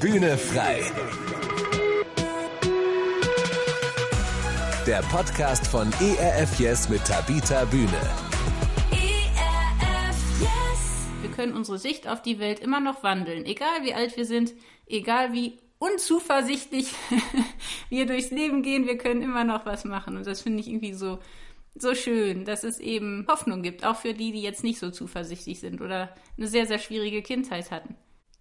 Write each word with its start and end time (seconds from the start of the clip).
Bühne 0.00 0.38
frei. 0.38 0.80
Der 4.86 5.02
Podcast 5.10 5.66
von 5.66 5.90
ERF 6.00 6.60
Yes 6.60 6.88
mit 6.88 7.04
Tabita 7.04 7.64
Bühne. 7.64 8.00
Wir 11.20 11.30
können 11.32 11.54
unsere 11.54 11.78
Sicht 11.78 12.06
auf 12.06 12.22
die 12.22 12.38
Welt 12.38 12.60
immer 12.60 12.78
noch 12.78 13.02
wandeln, 13.02 13.44
egal 13.44 13.82
wie 13.82 13.92
alt 13.92 14.16
wir 14.16 14.24
sind, 14.24 14.54
egal 14.86 15.32
wie 15.32 15.58
unzuversichtlich 15.80 16.94
wir 17.88 18.06
durchs 18.06 18.30
Leben 18.30 18.62
gehen, 18.62 18.86
wir 18.86 18.98
können 18.98 19.22
immer 19.22 19.42
noch 19.42 19.66
was 19.66 19.84
machen. 19.84 20.16
Und 20.16 20.28
das 20.28 20.42
finde 20.42 20.60
ich 20.60 20.68
irgendwie 20.68 20.92
so, 20.94 21.18
so 21.74 21.96
schön, 21.96 22.44
dass 22.44 22.62
es 22.62 22.78
eben 22.78 23.26
Hoffnung 23.28 23.62
gibt, 23.62 23.84
auch 23.84 23.96
für 23.96 24.14
die, 24.14 24.30
die 24.30 24.42
jetzt 24.42 24.62
nicht 24.62 24.78
so 24.78 24.92
zuversichtlich 24.92 25.58
sind 25.58 25.80
oder 25.80 26.14
eine 26.36 26.46
sehr, 26.46 26.66
sehr 26.66 26.78
schwierige 26.78 27.22
Kindheit 27.22 27.72
hatten. 27.72 27.96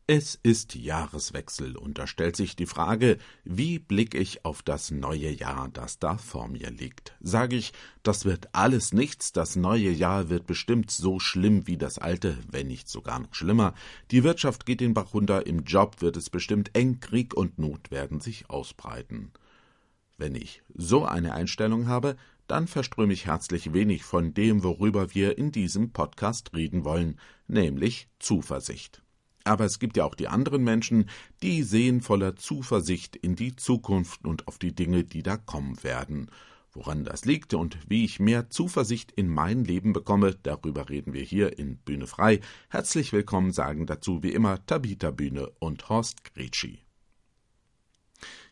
Es 0.09 0.39
ist 0.41 0.73
Jahreswechsel 0.73 1.75
und 1.75 1.97
da 1.97 2.07
stellt 2.07 2.38
sich 2.38 2.55
die 2.55 2.65
Frage, 2.65 3.17
wie 3.43 3.77
blicke 3.77 4.17
ich 4.17 4.45
auf 4.45 4.63
das 4.63 4.89
neue 4.89 5.29
Jahr, 5.29 5.67
das 5.73 5.99
da 5.99 6.15
vor 6.15 6.48
mir 6.48 6.71
liegt? 6.71 7.17
Sage 7.20 7.57
ich, 7.57 7.73
das 8.03 8.23
wird 8.23 8.55
alles 8.55 8.93
nichts, 8.93 9.34
das 9.34 9.57
neue 9.57 9.89
Jahr 9.89 10.29
wird 10.29 10.48
bestimmt 10.48 10.91
so 10.91 11.20
schlimm 11.20 11.67
wie 11.67 11.75
das 11.75 11.99
alte, 11.99 12.38
wenn 12.49 12.67
nicht 12.67 12.88
sogar 12.88 13.20
noch 13.20 13.35
schlimmer. 13.35 13.73
Die 14.12 14.23
Wirtschaft 14.23 14.65
geht 14.65 14.79
den 14.79 14.93
Bach 14.93 15.13
runter, 15.13 15.45
im 15.45 15.65
Job 15.65 16.01
wird 16.01 16.15
es 16.15 16.29
bestimmt 16.29 16.73
eng, 16.73 17.01
Krieg 17.01 17.34
und 17.34 17.59
Not 17.59 17.91
werden 17.91 18.21
sich 18.21 18.49
ausbreiten. 18.49 19.34
Wenn 20.17 20.35
ich 20.35 20.63
so 20.73 21.03
eine 21.03 21.34
Einstellung 21.34 21.89
habe, 21.89 22.15
dann 22.48 22.67
verströme 22.67 23.12
ich 23.12 23.26
herzlich 23.26 23.73
wenig 23.73 24.05
von 24.05 24.34
dem, 24.34 24.63
worüber 24.63 25.13
wir 25.13 25.37
in 25.37 25.51
diesem 25.51 25.91
Podcast 25.91 26.55
reden 26.55 26.85
wollen, 26.85 27.20
nämlich 27.49 28.07
Zuversicht. 28.20 29.01
Aber 29.47 29.65
es 29.65 29.79
gibt 29.79 29.95
ja 29.97 30.03
auch 30.03 30.15
die 30.15 30.27
anderen 30.27 30.63
Menschen, 30.63 31.09
die 31.41 31.63
sehen 31.63 32.01
voller 32.01 32.35
Zuversicht 32.35 33.15
in 33.15 33.35
die 33.35 33.55
Zukunft 33.55 34.26
und 34.26 34.48
auf 34.48 34.57
die 34.57 34.76
Dinge, 34.76 35.04
die 35.05 35.23
da 35.23 35.37
kommen 35.37 35.81
werden. 35.84 36.29
Woran 36.73 37.05
das 37.05 37.26
liegt 37.26 37.54
und 37.54 37.77
wie 37.87 38.04
ich 38.04 38.20
mehr 38.20 38.49
Zuversicht 38.49 39.12
in 39.13 39.29
mein 39.29 39.63
Leben 39.63 39.93
bekomme, 39.93 40.35
darüber 40.43 40.89
reden 40.89 41.13
wir 41.13 41.23
hier 41.23 41.57
in 41.57 41.77
Bühne 41.77 42.07
frei. 42.07 42.41
Herzlich 42.70 43.13
willkommen 43.13 43.51
sagen 43.51 43.87
dazu 43.87 44.21
wie 44.21 44.31
immer 44.31 44.63
Tabita 44.65 45.12
Bühne 45.12 45.49
und 45.59 45.87
Horst 45.89 46.23
Gretschi. 46.26 46.79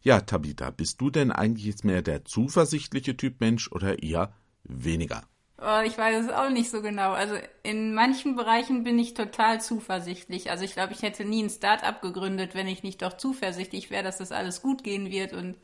Ja, 0.02 0.22
Tabita, 0.22 0.72
bist 0.72 1.02
du 1.02 1.10
denn 1.10 1.32
eigentlich 1.32 1.66
jetzt 1.66 1.84
mehr 1.84 2.02
der 2.02 2.26
zuversichtliche 2.26 3.18
Typ 3.18 3.42
Mensch 3.42 3.70
oder 3.72 4.02
eher 4.02 4.34
weniger? 4.64 5.24
Oh, 5.58 5.82
ich 5.86 5.98
weiß 5.98 6.26
es 6.26 6.32
auch 6.32 6.50
nicht 6.50 6.70
so 6.70 6.82
genau. 6.82 7.14
Also 7.14 7.36
in 7.64 7.94
manchen 7.94 8.36
Bereichen 8.36 8.84
bin 8.84 9.00
ich 9.00 9.14
total 9.14 9.62
zuversichtlich. 9.62 10.52
Also 10.52 10.66
ich 10.66 10.74
glaube, 10.74 10.92
ich 10.92 11.02
hätte 11.02 11.24
nie 11.24 11.44
ein 11.44 11.50
Start-up 11.50 12.02
gegründet, 12.02 12.56
wenn 12.56 12.68
ich 12.68 12.84
nicht 12.84 13.02
doch 13.02 13.14
zuversichtlich 13.16 13.90
wäre, 13.90 14.04
dass 14.04 14.18
das 14.18 14.34
alles 14.34 14.62
gut 14.62 14.84
gehen 14.84 15.10
wird 15.10 15.32
und 15.32 15.56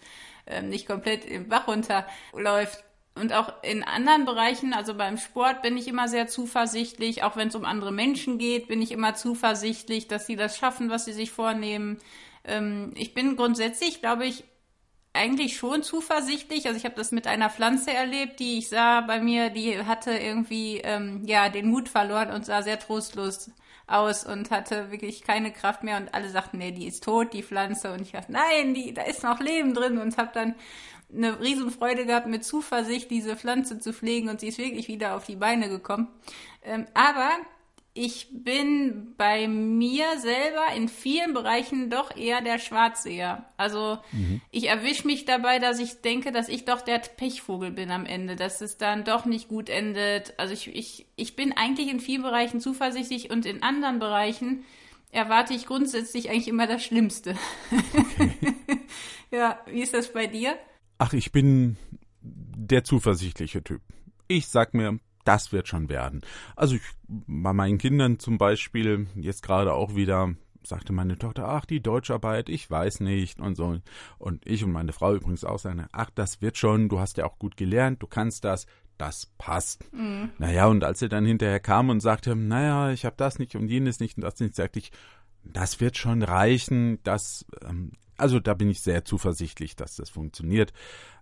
ähm, 0.48 0.70
nicht 0.70 0.88
komplett 0.88 1.26
im 1.26 1.50
Bach 1.50 1.68
runterläuft. 1.68 2.84
Und 3.16 3.34
auch 3.34 3.62
in 3.64 3.84
anderen 3.84 4.24
Bereichen, 4.24 4.74
also 4.74 4.94
beim 4.94 5.18
Sport 5.18 5.62
bin 5.62 5.76
ich 5.76 5.90
immer 5.90 6.08
sehr 6.08 6.28
zuversichtlich. 6.28 7.24
Auch 7.24 7.36
wenn 7.36 7.50
es 7.50 7.56
um 7.56 7.66
andere 7.66 7.92
Menschen 7.92 8.38
geht, 8.38 8.70
bin 8.70 8.82
ich 8.82 8.92
immer 8.94 9.16
zuversichtlich, 9.16 10.08
dass 10.08 10.26
sie 10.26 10.38
das 10.38 10.58
schaffen, 10.58 10.90
was 10.90 11.04
sie 11.04 11.14
sich 11.14 11.32
vornehmen. 11.32 11.98
Ähm, 12.46 12.94
ich 12.96 13.14
bin 13.14 13.36
grundsätzlich, 13.36 14.00
glaube 14.00 14.26
ich, 14.26 14.46
eigentlich 15.14 15.58
schon 15.58 15.84
zuversichtlich. 15.84 16.68
Also 16.68 16.78
ich 16.78 16.86
habe 16.86 16.96
das 16.96 17.12
mit 17.12 17.28
einer 17.28 17.50
Pflanze 17.50 17.92
erlebt, 17.92 18.40
die 18.40 18.60
ich 18.60 18.70
sah 18.70 19.02
bei 19.02 19.20
mir, 19.20 19.50
die 19.50 19.84
hatte 19.86 20.12
irgendwie 20.12 20.78
ähm, 20.78 21.24
ja 21.26 21.50
den 21.50 21.70
Mut 21.70 21.90
verloren 21.90 22.32
und 22.32 22.46
sah 22.46 22.62
sehr 22.62 22.80
trostlos 22.80 23.52
aus 23.88 24.26
und 24.26 24.52
hatte 24.52 24.90
wirklich 24.92 25.24
keine 25.24 25.52
Kraft 25.52 25.84
mehr 25.84 25.98
und 25.98 26.14
alle 26.14 26.30
sagten, 26.30 26.60
nee, 26.60 26.72
die 26.72 26.88
ist 26.88 27.04
tot, 27.04 27.34
die 27.34 27.44
Pflanze 27.44 27.92
und 27.92 28.02
ich 28.02 28.12
dachte, 28.12 28.32
nein, 28.32 28.74
die 28.74 28.94
da 28.94 29.04
ist 29.04 29.24
noch 29.24 29.40
Leben 29.40 29.74
drin 29.74 29.98
und 29.98 30.18
habe 30.18 30.32
dann 30.34 30.56
eine 31.14 31.42
Riesenfreude 31.42 32.06
gehabt, 32.06 32.28
mit 32.28 32.46
Zuversicht 32.46 33.12
diese 33.12 33.36
Pflanze 33.36 33.80
zu 33.80 33.92
pflegen 33.92 34.30
und 34.30 34.40
sie 34.40 34.48
ist 34.48 34.58
wirklich 34.58 34.88
wieder 34.88 35.16
auf 35.16 35.26
die 35.26 35.36
Beine 35.36 35.68
gekommen. 35.68 36.08
Ähm, 36.64 36.86
aber 36.94 37.32
ich 37.94 38.28
bin 38.32 39.16
bei 39.18 39.48
mir 39.50 40.18
selber 40.18 40.74
in 40.76 40.88
vielen 40.88 41.34
Bereichen 41.34 41.90
doch 41.90 42.16
eher 42.16 42.42
der 42.42 42.58
Schwarzseher. 42.58 43.46
Also 43.58 43.98
mhm. 44.14 44.40
ich 44.50 44.70
erwische 44.70 45.06
mich 45.06 45.26
dabei, 45.26 45.60
dass 45.60 45.80
ich 45.80 46.02
denke, 46.02 46.32
dass 46.32 46.48
ich 46.48 46.64
doch 46.64 46.82
der 46.82 47.00
Pechvogel 47.00 47.72
bin 47.72 47.92
am 47.92 48.06
Ende, 48.06 48.38
dass 48.38 48.62
es 48.62 48.78
dann 48.78 49.04
doch 49.04 49.26
nicht 49.26 49.50
gut 49.50 49.70
endet. 49.70 50.34
Also 50.38 50.54
ich, 50.54 50.74
ich, 50.74 51.06
ich 51.18 51.36
bin 51.36 51.52
eigentlich 51.52 51.90
in 51.90 52.00
vielen 52.00 52.22
Bereichen 52.22 52.62
zuversichtlich 52.62 53.30
und 53.30 53.46
in 53.46 53.62
anderen 53.62 54.00
Bereichen 54.00 54.64
erwarte 55.12 55.54
ich 55.54 55.66
grundsätzlich 55.66 56.30
eigentlich 56.30 56.48
immer 56.48 56.68
das 56.68 56.86
Schlimmste. 56.86 57.36
Okay. 57.72 58.32
ja, 59.32 59.60
wie 59.66 59.82
ist 59.82 59.94
das 59.94 60.14
bei 60.14 60.28
dir? 60.28 60.58
Ach, 60.98 61.12
ich 61.12 61.34
bin 61.34 61.76
der 62.22 62.86
zuversichtliche 62.86 63.62
Typ. 63.64 63.82
Ich 64.30 64.48
sag 64.48 64.74
mir, 64.74 65.00
das 65.24 65.52
wird 65.52 65.68
schon 65.68 65.90
werden. 65.90 66.22
Also 66.56 66.76
ich, 66.76 66.82
bei 67.08 67.54
meinen 67.54 67.78
Kindern 67.78 68.20
zum 68.20 68.38
Beispiel, 68.38 69.08
jetzt 69.16 69.44
gerade 69.44 69.74
auch 69.74 69.96
wieder, 69.96 70.36
sagte 70.64 70.94
meine 70.94 71.18
Tochter, 71.18 71.48
ach, 71.48 71.66
die 71.66 71.82
Deutscharbeit, 71.82 72.50
ich 72.50 72.70
weiß 72.70 73.00
nicht 73.00 73.40
und 73.40 73.56
so. 73.56 73.80
Und 74.18 74.48
ich 74.48 74.64
und 74.64 74.72
meine 74.72 74.94
Frau 74.94 75.16
übrigens 75.16 75.44
auch 75.44 75.60
sagen, 75.60 75.86
ach, 75.92 76.10
das 76.14 76.42
wird 76.42 76.58
schon, 76.58 76.90
du 76.90 77.00
hast 77.00 77.18
ja 77.18 77.26
auch 77.26 77.40
gut 77.40 77.58
gelernt, 77.58 78.02
du 78.02 78.08
kannst 78.08 78.44
das, 78.44 78.68
das 78.98 79.32
passt. 79.38 79.92
Mhm. 79.94 80.30
Naja, 80.38 80.68
und 80.68 80.84
als 80.84 81.00
sie 81.00 81.10
dann 81.10 81.26
hinterher 81.26 81.60
kam 81.60 81.90
und 81.90 82.00
sagte, 82.02 82.36
naja, 82.36 82.92
ich 82.92 83.06
habe 83.06 83.16
das 83.18 83.40
nicht 83.40 83.56
und 83.56 83.70
jenes 83.70 84.00
nicht 84.00 84.18
und 84.18 84.24
das 84.24 84.40
nicht, 84.40 84.56
sagte 84.56 84.80
ich, 84.80 84.92
das 85.44 85.80
wird 85.80 85.98
schon 85.98 86.22
reichen, 86.22 87.00
das, 87.04 87.46
ähm, 87.68 87.94
also 88.22 88.40
da 88.40 88.54
bin 88.54 88.70
ich 88.70 88.82
sehr 88.82 89.04
zuversichtlich, 89.04 89.76
dass 89.76 89.96
das 89.96 90.10
funktioniert. 90.10 90.72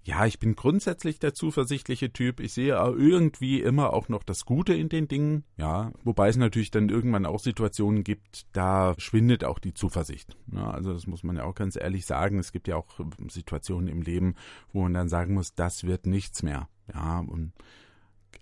Ja, 0.03 0.25
ich 0.25 0.39
bin 0.39 0.55
grundsätzlich 0.55 1.19
der 1.19 1.33
zuversichtliche 1.33 2.13
Typ. 2.13 2.39
Ich 2.39 2.53
sehe 2.53 2.73
irgendwie 2.73 3.61
immer 3.61 3.93
auch 3.93 4.09
noch 4.09 4.23
das 4.23 4.45
Gute 4.45 4.73
in 4.73 4.89
den 4.89 5.07
Dingen. 5.07 5.43
Ja, 5.57 5.91
wobei 6.03 6.29
es 6.29 6.37
natürlich 6.37 6.71
dann 6.71 6.89
irgendwann 6.89 7.25
auch 7.25 7.39
Situationen 7.39 8.03
gibt, 8.03 8.45
da 8.53 8.93
schwindet 8.97 9.43
auch 9.43 9.59
die 9.59 9.73
Zuversicht. 9.73 10.37
Ja, 10.53 10.71
also 10.71 10.93
das 10.93 11.07
muss 11.07 11.23
man 11.23 11.37
ja 11.37 11.43
auch 11.43 11.55
ganz 11.55 11.75
ehrlich 11.75 12.05
sagen. 12.05 12.39
Es 12.39 12.51
gibt 12.51 12.67
ja 12.67 12.75
auch 12.75 12.99
Situationen 13.29 13.87
im 13.87 14.01
Leben, 14.01 14.35
wo 14.71 14.83
man 14.83 14.93
dann 14.93 15.09
sagen 15.09 15.33
muss, 15.33 15.55
das 15.55 15.83
wird 15.83 16.05
nichts 16.05 16.43
mehr. 16.43 16.69
Ja, 16.93 17.19
und 17.19 17.53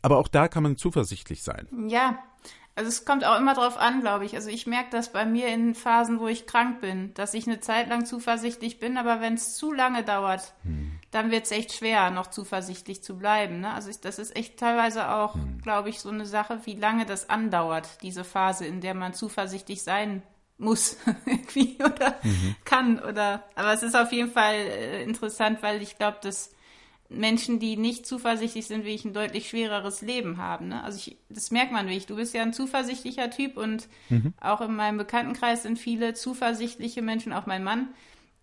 aber 0.01 0.18
auch 0.18 0.28
da 0.28 0.47
kann 0.47 0.63
man 0.63 0.78
zuversichtlich 0.78 1.44
sein. 1.44 1.68
Ja, 1.88 2.19
also 2.78 2.90
es 2.90 3.06
kommt 3.06 3.26
auch 3.26 3.40
immer 3.40 3.56
drauf 3.56 3.76
an, 3.78 4.02
glaube 4.02 4.26
ich. 4.26 4.36
Also 4.36 4.52
ich 4.52 4.68
merke 4.68 4.92
das 4.92 5.12
bei 5.12 5.26
mir 5.26 5.48
in 5.48 5.74
Phasen, 5.74 6.20
wo 6.20 6.28
ich 6.28 6.46
krank 6.46 6.80
bin, 6.80 7.12
dass 7.16 7.34
ich 7.34 7.48
eine 7.48 7.60
Zeit 7.60 7.90
lang 7.90 8.06
zuversichtlich 8.06 8.80
bin, 8.80 8.98
aber 8.98 9.20
wenn 9.20 9.34
es 9.34 9.56
zu 9.56 9.74
lange 9.74 10.04
dauert, 10.04 10.54
hm. 10.62 10.92
dann 11.10 11.32
wird 11.32 11.46
es 11.46 11.52
echt 11.52 11.74
schwer, 11.74 12.12
noch 12.12 12.28
zuversichtlich 12.28 13.02
zu 13.02 13.18
bleiben. 13.18 13.62
Ne? 13.62 13.74
Also 13.74 13.90
ich, 13.90 14.00
das 14.00 14.20
ist 14.20 14.36
echt 14.36 14.60
teilweise 14.60 15.10
auch, 15.10 15.34
hm. 15.34 15.60
glaube 15.64 15.90
ich, 15.90 16.02
so 16.02 16.10
eine 16.10 16.28
Sache, 16.28 16.60
wie 16.66 16.76
lange 16.76 17.08
das 17.08 17.32
andauert, 17.32 18.04
diese 18.04 18.24
Phase, 18.24 18.68
in 18.68 18.80
der 18.80 18.94
man 18.94 19.16
zuversichtlich 19.16 19.82
sein 19.82 20.22
muss 20.60 20.98
irgendwie 21.26 21.78
oder 21.84 22.16
mhm. 22.24 22.56
kann 22.66 23.00
oder 23.00 23.44
aber 23.54 23.74
es 23.74 23.84
ist 23.84 23.96
auf 23.96 24.12
jeden 24.12 24.32
Fall 24.32 24.56
äh, 24.56 25.04
interessant, 25.04 25.62
weil 25.62 25.84
ich 25.84 25.98
glaube, 25.98 26.18
dass 26.22 26.52
Menschen, 27.09 27.59
die 27.59 27.78
nicht 27.78 28.06
zuversichtlich 28.06 28.68
sind, 28.68 28.84
wie 28.84 28.94
ich 28.94 29.06
ein 29.06 29.13
deutlich 29.13 29.50
schwereres 29.50 30.01
Leben 30.01 30.38
haben. 30.38 30.69
Ne? 30.69 30.84
Also 30.84 30.97
ich, 30.97 31.18
das 31.29 31.51
merkt 31.51 31.72
man 31.72 31.85
wirklich. 31.85 32.06
Du 32.06 32.18
bist 32.18 32.34
ja 32.34 32.41
ein 32.41 32.53
zuversichtlicher 32.53 33.29
Typ 33.29 33.57
und 33.57 33.88
mhm. 34.09 34.34
auch 34.41 34.62
in 34.62 34.75
meinem 34.75 34.97
Bekanntenkreis 34.97 35.63
sind 35.63 35.79
viele 35.79 36.13
zuversichtliche 36.13 37.01
Menschen, 37.01 37.34
auch 37.34 37.45
mein 37.45 37.63
Mann. 37.63 37.90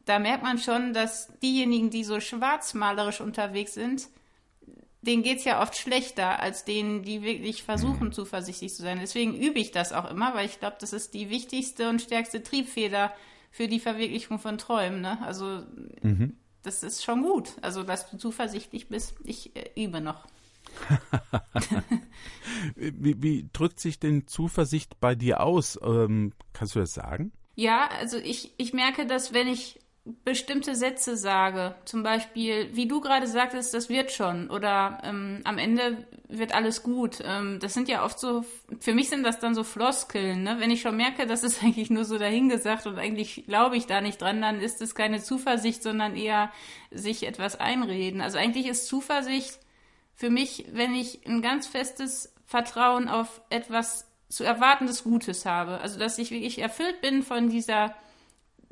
Da 0.07 0.19
merkt 0.19 0.43
man 0.43 0.59
schon, 0.59 0.95
dass 0.95 1.31
diejenigen, 1.41 1.91
die 1.91 2.05
so 2.05 2.21
schwarzmalerisch 2.21 3.21
unterwegs 3.21 3.75
sind, 3.75 4.09
denen 5.03 5.23
geht's 5.23 5.45
ja 5.45 5.61
oft 5.61 5.77
schlechter 5.77 6.41
als 6.41 6.65
denen, 6.65 7.03
die 7.03 7.23
wirklich 7.23 7.63
versuchen, 7.63 8.09
mhm. 8.09 8.13
zuversichtlich 8.13 8.75
zu 8.75 8.83
sein. 8.83 8.99
Deswegen 9.01 9.35
übe 9.35 9.59
ich 9.59 9.73
das 9.73 9.93
auch 9.93 10.11
immer, 10.11 10.35
weil 10.35 10.47
ich 10.47 10.59
glaube, 10.59 10.77
das 10.81 10.95
ist 10.95 11.13
die 11.13 11.29
wichtigste 11.29 11.91
und 11.91 12.01
stärkste 12.01 12.43
Triebfeder 12.43 13.13
für 13.51 13.69
die 13.69 13.81
Verwirklichung 13.81 14.39
von 14.39 14.57
Träumen. 14.57 15.03
Ne? 15.03 15.19
Also 15.23 15.63
mhm 16.03 16.39
das 16.65 16.83
ist 16.83 17.05
schon 17.05 17.23
gut. 17.23 17.53
Also, 17.63 17.83
dass 17.83 18.11
du 18.11 18.17
zuversichtlich 18.17 18.89
bist. 18.89 19.15
Ich 19.25 19.55
äh, 19.55 19.71
übe 19.77 20.01
noch. 20.01 20.27
wie, 22.75 23.23
wie, 23.23 23.49
drückt 23.53 23.79
sich 23.79 24.01
denn 24.01 24.27
Zuversicht 24.27 24.99
bei 24.99 25.15
dir 25.15 25.41
aus? 25.41 25.79
Ähm, 25.83 26.33
kannst 26.53 26.75
du 26.75 26.81
das 26.81 26.95
sagen? 26.95 27.33
Ja, 27.55 27.89
also 28.01 28.17
ich, 28.17 28.53
ich 28.57 28.73
merke, 28.73 29.07
dass 29.07 29.33
wenn 29.33 29.47
ich 29.47 29.79
bestimmte 30.05 30.75
Sätze 30.75 31.17
sage, 31.17 31.75
zum 31.87 32.03
Beispiel, 32.03 32.69
wie 32.73 32.87
du 32.87 33.01
gerade 33.01 33.27
sagtest, 33.27 33.73
das 33.73 33.89
wird 33.89 34.13
schon 34.13 34.51
oder 34.51 35.01
ähm, 35.03 35.41
am 35.45 35.57
Ende 35.57 36.07
wird 36.29 36.55
alles 36.55 36.83
gut. 36.83 37.23
Ähm, 37.25 37.59
das 37.59 37.73
sind 37.73 37.89
ja 37.89 38.05
oft 38.05 38.19
so, 38.19 38.45
für 38.81 38.93
mich 38.93 39.09
sind 39.09 39.23
das 39.23 39.39
dann 39.39 39.55
so 39.55 39.65
Floskeln. 39.65 40.43
Ne? 40.43 40.57
Wenn 40.59 40.71
ich 40.71 40.83
schon 40.83 40.99
merke, 40.99 41.27
das 41.27 41.43
ist 41.43 41.63
eigentlich 41.63 41.89
nur 41.89 42.05
so 42.05 42.19
dahingesagt 42.19 42.87
und 42.87 42.99
eigentlich 42.99 43.45
glaube 43.47 43.77
ich 43.79 43.87
da 43.87 44.03
nicht 44.03 44.21
dran, 44.21 44.43
dann 44.43 44.61
ist 44.61 44.83
es 44.83 44.95
keine 44.95 45.23
Zuversicht, 45.23 45.83
sondern 45.83 46.17
eher 46.17 46.53
sich 46.91 47.27
etwas 47.27 47.59
einreden. 47.59 48.21
Also 48.21 48.37
eigentlich 48.37 48.67
ist 48.67 48.87
Zuversicht 48.87 49.59
für 50.15 50.29
mich, 50.29 50.67
wenn 50.71 50.95
ich 50.95 51.27
ein 51.27 51.41
ganz 51.41 51.67
festes 51.67 52.35
Vertrauen 52.45 53.09
auf 53.09 53.41
etwas 53.49 54.07
zu 54.29 54.45
erwartendes 54.45 55.03
Gutes 55.03 55.47
habe. 55.47 55.81
Also 55.81 55.99
dass 55.99 56.19
ich 56.19 56.31
wirklich 56.31 56.59
erfüllt 56.59 57.01
bin 57.01 57.23
von 57.23 57.49
dieser 57.49 57.95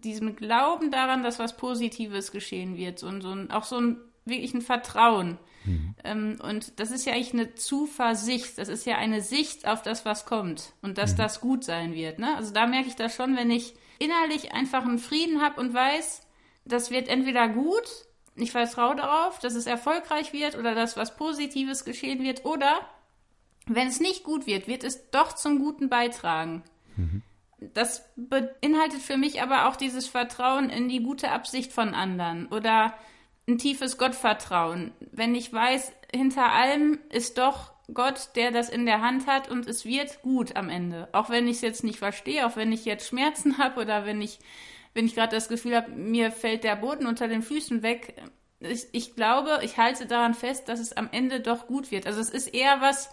diesem 0.04 0.36
Glauben 0.36 0.90
daran, 0.90 1.22
dass 1.22 1.38
was 1.38 1.56
Positives 1.56 2.32
geschehen 2.32 2.76
wird 2.76 3.02
und 3.02 3.22
so 3.22 3.30
ein, 3.30 3.50
auch 3.50 3.64
so 3.64 3.80
ein 3.80 3.96
wirklich 4.24 4.54
ein 4.54 4.62
Vertrauen. 4.62 5.38
Mhm. 5.64 5.94
Ähm, 6.04 6.38
und 6.42 6.78
das 6.80 6.90
ist 6.90 7.06
ja 7.06 7.12
eigentlich 7.12 7.32
eine 7.32 7.54
Zuversicht, 7.54 8.58
das 8.58 8.68
ist 8.68 8.86
ja 8.86 8.96
eine 8.96 9.20
Sicht 9.20 9.66
auf 9.66 9.82
das, 9.82 10.04
was 10.04 10.26
kommt 10.26 10.72
und 10.82 10.98
dass 10.98 11.12
mhm. 11.12 11.16
das 11.18 11.40
gut 11.40 11.64
sein 11.64 11.94
wird. 11.94 12.18
Ne? 12.18 12.36
Also 12.36 12.52
da 12.52 12.66
merke 12.66 12.88
ich 12.88 12.96
das 12.96 13.14
schon, 13.14 13.36
wenn 13.36 13.50
ich 13.50 13.74
innerlich 13.98 14.52
einfach 14.52 14.84
einen 14.84 14.98
Frieden 14.98 15.40
habe 15.40 15.60
und 15.60 15.74
weiß, 15.74 16.22
das 16.64 16.90
wird 16.90 17.08
entweder 17.08 17.48
gut, 17.48 17.86
ich 18.36 18.52
vertraue 18.52 18.96
darauf, 18.96 19.38
dass 19.38 19.54
es 19.54 19.66
erfolgreich 19.66 20.32
wird 20.32 20.56
oder 20.56 20.74
dass 20.74 20.96
was 20.96 21.16
Positives 21.16 21.84
geschehen 21.84 22.22
wird, 22.22 22.44
oder 22.44 22.80
wenn 23.66 23.88
es 23.88 24.00
nicht 24.00 24.24
gut 24.24 24.46
wird, 24.46 24.66
wird 24.66 24.84
es 24.84 25.10
doch 25.10 25.34
zum 25.34 25.58
Guten 25.58 25.88
beitragen. 25.88 26.62
Mhm. 26.96 27.22
Das 27.74 28.10
beinhaltet 28.16 29.00
für 29.00 29.16
mich 29.16 29.42
aber 29.42 29.68
auch 29.68 29.76
dieses 29.76 30.06
Vertrauen 30.06 30.70
in 30.70 30.88
die 30.88 31.02
gute 31.02 31.30
Absicht 31.30 31.72
von 31.72 31.94
anderen 31.94 32.46
oder 32.48 32.94
ein 33.48 33.58
tiefes 33.58 33.98
Gottvertrauen. 33.98 34.92
Wenn 35.10 35.34
ich 35.34 35.52
weiß, 35.52 35.92
hinter 36.12 36.52
allem 36.52 36.98
ist 37.10 37.38
doch 37.38 37.72
Gott, 37.92 38.30
der 38.36 38.50
das 38.50 38.68
in 38.68 38.86
der 38.86 39.00
Hand 39.00 39.26
hat 39.26 39.50
und 39.50 39.66
es 39.66 39.84
wird 39.84 40.22
gut 40.22 40.56
am 40.56 40.68
Ende. 40.68 41.08
Auch 41.12 41.30
wenn 41.30 41.48
ich 41.48 41.56
es 41.56 41.62
jetzt 41.62 41.84
nicht 41.84 41.98
verstehe, 41.98 42.46
auch 42.46 42.56
wenn 42.56 42.72
ich 42.72 42.84
jetzt 42.84 43.08
Schmerzen 43.08 43.58
habe 43.58 43.80
oder 43.80 44.06
wenn 44.06 44.20
ich, 44.20 44.38
wenn 44.94 45.06
ich 45.06 45.14
gerade 45.14 45.34
das 45.34 45.48
Gefühl 45.48 45.76
habe, 45.76 45.90
mir 45.90 46.30
fällt 46.30 46.64
der 46.64 46.76
Boden 46.76 47.06
unter 47.06 47.28
den 47.28 47.42
Füßen 47.42 47.82
weg. 47.82 48.14
Ich, 48.60 48.86
ich 48.92 49.16
glaube, 49.16 49.60
ich 49.62 49.76
halte 49.76 50.06
daran 50.06 50.34
fest, 50.34 50.68
dass 50.68 50.78
es 50.78 50.92
am 50.92 51.08
Ende 51.10 51.40
doch 51.40 51.66
gut 51.66 51.90
wird. 51.90 52.06
Also 52.06 52.20
es 52.20 52.30
ist 52.30 52.54
eher 52.54 52.80
was, 52.80 53.12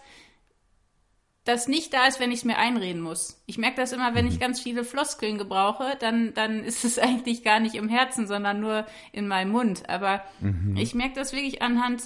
das 1.44 1.68
nicht 1.68 1.94
da 1.94 2.06
ist, 2.06 2.20
wenn 2.20 2.32
ich 2.32 2.40
es 2.40 2.44
mir 2.44 2.58
einreden 2.58 3.00
muss. 3.00 3.42
Ich 3.46 3.56
merke 3.56 3.76
das 3.76 3.92
immer, 3.92 4.14
wenn 4.14 4.26
ich 4.26 4.34
mhm. 4.34 4.40
ganz 4.40 4.60
viele 4.60 4.84
Floskeln 4.84 5.38
gebrauche, 5.38 5.96
dann, 5.98 6.34
dann 6.34 6.62
ist 6.64 6.84
es 6.84 6.98
eigentlich 6.98 7.42
gar 7.42 7.60
nicht 7.60 7.74
im 7.74 7.88
Herzen, 7.88 8.26
sondern 8.26 8.60
nur 8.60 8.86
in 9.12 9.26
meinem 9.26 9.52
Mund. 9.52 9.88
Aber 9.88 10.22
mhm. 10.40 10.76
ich 10.76 10.94
merke 10.94 11.14
das 11.14 11.32
wirklich 11.32 11.62
anhand 11.62 12.02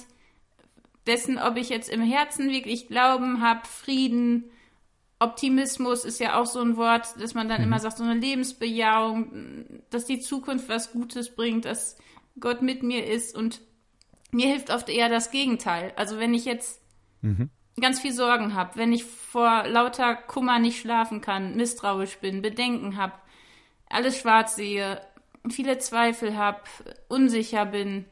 dessen, 1.05 1.37
ob 1.37 1.57
ich 1.57 1.69
jetzt 1.69 1.89
im 1.89 2.01
Herzen 2.01 2.49
wirklich 2.49 2.87
Glauben 2.87 3.41
habe, 3.41 3.67
Frieden, 3.67 4.45
Optimismus 5.19 6.03
ist 6.03 6.19
ja 6.19 6.39
auch 6.39 6.45
so 6.45 6.59
ein 6.61 6.75
Wort, 6.77 7.19
dass 7.19 7.33
man 7.33 7.47
dann 7.47 7.61
mhm. 7.61 7.67
immer 7.67 7.79
sagt, 7.79 7.97
so 7.97 8.03
eine 8.03 8.19
Lebensbejahung, 8.19 9.81
dass 9.89 10.05
die 10.05 10.19
Zukunft 10.19 10.69
was 10.69 10.91
Gutes 10.91 11.35
bringt, 11.35 11.65
dass 11.65 11.97
Gott 12.39 12.61
mit 12.61 12.83
mir 12.83 13.05
ist 13.05 13.35
und 13.35 13.61
mir 14.31 14.47
hilft 14.47 14.71
oft 14.71 14.89
eher 14.89 15.07
das 15.07 15.31
Gegenteil. 15.31 15.93
Also 15.95 16.19
wenn 16.19 16.33
ich 16.33 16.45
jetzt 16.45 16.81
mhm 17.21 17.49
ganz 17.79 17.99
viel 17.99 18.13
Sorgen 18.13 18.53
habe, 18.55 18.75
wenn 18.75 18.93
ich 18.93 19.03
vor 19.03 19.65
lauter 19.67 20.15
Kummer 20.15 20.59
nicht 20.59 20.79
schlafen 20.79 21.21
kann, 21.21 21.55
misstrauisch 21.55 22.17
bin, 22.19 22.41
Bedenken 22.41 22.97
habe, 22.97 23.13
alles 23.89 24.17
schwarz 24.17 24.55
sehe, 24.55 25.01
viele 25.49 25.77
Zweifel 25.77 26.37
habe, 26.37 26.61
unsicher 27.07 27.65
bin, 27.65 28.05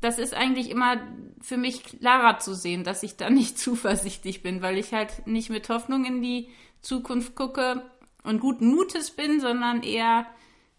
das 0.00 0.18
ist 0.18 0.34
eigentlich 0.34 0.70
immer 0.70 0.96
für 1.40 1.56
mich 1.56 1.84
klarer 1.84 2.38
zu 2.38 2.54
sehen, 2.54 2.84
dass 2.84 3.02
ich 3.02 3.16
da 3.16 3.30
nicht 3.30 3.58
zuversichtlich 3.58 4.42
bin, 4.42 4.62
weil 4.62 4.78
ich 4.78 4.92
halt 4.92 5.26
nicht 5.26 5.50
mit 5.50 5.68
Hoffnung 5.68 6.04
in 6.04 6.22
die 6.22 6.48
Zukunft 6.80 7.34
gucke 7.34 7.90
und 8.24 8.40
guten 8.40 8.68
Mutes 8.68 9.10
bin, 9.10 9.40
sondern 9.40 9.82
eher 9.82 10.26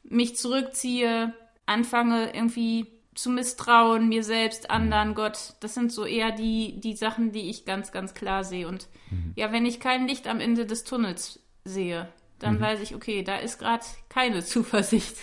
mich 0.03 0.35
zurückziehe, 0.35 1.33
anfange 1.65 2.33
irgendwie 2.33 2.87
zu 3.15 3.29
misstrauen, 3.29 4.09
mir 4.09 4.23
selbst, 4.23 4.71
anderen, 4.71 5.15
Gott. 5.15 5.55
Das 5.59 5.73
sind 5.73 5.91
so 5.91 6.05
eher 6.05 6.31
die, 6.31 6.79
die 6.79 6.95
Sachen, 6.95 7.31
die 7.31 7.49
ich 7.49 7.65
ganz, 7.65 7.91
ganz 7.91 8.13
klar 8.13 8.43
sehe. 8.43 8.67
Und 8.67 8.87
mhm. 9.09 9.33
ja, 9.35 9.51
wenn 9.51 9.65
ich 9.65 9.79
kein 9.79 10.07
Licht 10.07 10.27
am 10.27 10.39
Ende 10.39 10.65
des 10.65 10.83
Tunnels 10.83 11.39
sehe, 11.63 12.07
dann 12.39 12.55
mhm. 12.55 12.61
weiß 12.61 12.81
ich, 12.81 12.95
okay, 12.95 13.23
da 13.23 13.37
ist 13.37 13.59
gerade 13.59 13.85
keine 14.09 14.43
Zuversicht. 14.43 15.17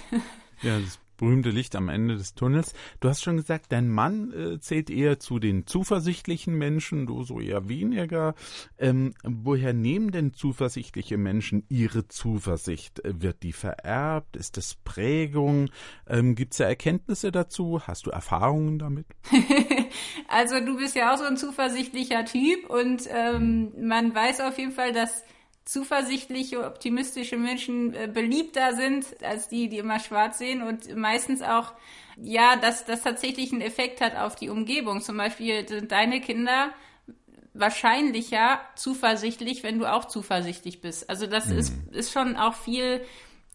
Ja, 0.63 0.79
das 0.79 0.99
berühmte 1.19 1.51
Licht 1.51 1.77
am 1.77 1.91
Ende 1.91 2.17
des 2.17 2.35
Tunnels. 2.35 2.73
Du 3.01 3.09
hast 3.09 3.23
schon 3.23 3.37
gesagt, 3.37 3.67
dein 3.69 3.91
Mann 3.91 4.33
äh, 4.33 4.61
zählt 4.61 4.89
eher 4.89 5.19
zu 5.19 5.39
den 5.39 5.67
zuversichtlichen 5.67 6.55
Menschen, 6.57 7.07
du 7.07 7.25
so 7.25 7.41
eher 7.41 7.69
weniger. 7.69 8.35
Ähm, 8.79 9.13
woher 9.23 9.75
nehmen 9.75 10.11
denn 10.11 10.33
zuversichtliche 10.33 11.19
Menschen 11.19 11.65
ihre 11.69 12.09
Zuversicht? 12.09 13.03
Wird 13.05 13.43
die 13.43 13.53
vererbt? 13.53 14.37
Ist 14.37 14.57
es 14.57 14.77
Prägung? 14.85 15.69
Ähm, 16.07 16.35
Gibt 16.35 16.55
es 16.55 16.59
da 16.59 16.65
Erkenntnisse 16.65 17.31
dazu? 17.31 17.83
Hast 17.87 18.07
du 18.07 18.11
Erfahrungen 18.11 18.79
damit? 18.79 19.07
also 20.29 20.61
du 20.61 20.77
bist 20.79 20.95
ja 20.95 21.13
auch 21.13 21.19
so 21.19 21.25
ein 21.25 21.37
zuversichtlicher 21.37 22.25
Typ 22.25 22.71
und 22.71 23.03
ähm, 23.11 23.73
man 23.81 24.15
weiß 24.15 24.41
auf 24.41 24.59
jeden 24.59 24.73
Fall, 24.73 24.93
dass 24.93 25.25
zuversichtliche, 25.69 26.65
optimistische 26.65 27.37
Menschen 27.37 27.93
äh, 27.93 28.09
beliebter 28.11 28.75
sind 28.75 29.05
als 29.23 29.49
die, 29.49 29.69
die 29.69 29.77
immer 29.77 30.01
schwarz 30.01 30.39
sehen 30.39 30.63
und 30.63 30.97
meistens 30.97 31.43
auch, 31.43 31.75
ja, 32.17 32.57
dass 32.57 32.87
das 32.87 33.03
tatsächlich 33.03 33.53
einen 33.53 33.61
Effekt 33.61 34.01
hat 34.01 34.17
auf 34.17 34.35
die 34.35 34.49
Umgebung. 34.49 35.03
Zum 35.03 35.19
Beispiel 35.19 35.69
sind 35.69 35.93
deine 35.93 36.23
Kinder 36.23 36.71
wahrscheinlicher 37.53 38.61
zuversichtlich, 38.77 39.63
wenn 39.63 39.79
du 39.79 39.85
auch 39.85 40.07
zuversichtlich 40.07 40.81
bist. 40.81 41.11
Also 41.11 41.27
das 41.27 41.49
mhm. 41.49 41.59
ist, 41.59 41.75
ist 41.91 42.13
schon 42.13 42.37
auch 42.37 42.55
viel 42.55 43.05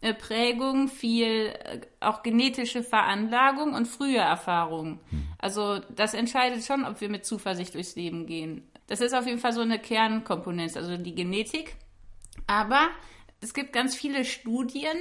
äh, 0.00 0.14
Prägung, 0.14 0.86
viel 0.86 1.52
äh, 1.64 1.80
auch 1.98 2.22
genetische 2.22 2.84
Veranlagung 2.84 3.72
und 3.72 3.88
frühe 3.88 4.18
Erfahrung. 4.18 5.00
Mhm. 5.10 5.26
Also 5.38 5.80
das 5.96 6.14
entscheidet 6.14 6.64
schon, 6.64 6.84
ob 6.84 7.00
wir 7.00 7.08
mit 7.08 7.26
Zuversicht 7.26 7.74
durchs 7.74 7.96
Leben 7.96 8.26
gehen. 8.26 8.70
Das 8.86 9.00
ist 9.00 9.14
auf 9.14 9.26
jeden 9.26 9.40
Fall 9.40 9.52
so 9.52 9.62
eine 9.62 9.80
Kernkomponente, 9.80 10.78
also 10.78 10.96
die 10.96 11.16
Genetik. 11.16 11.74
Aber 12.46 12.88
es 13.40 13.54
gibt 13.54 13.72
ganz 13.72 13.94
viele 13.94 14.24
Studien 14.24 14.96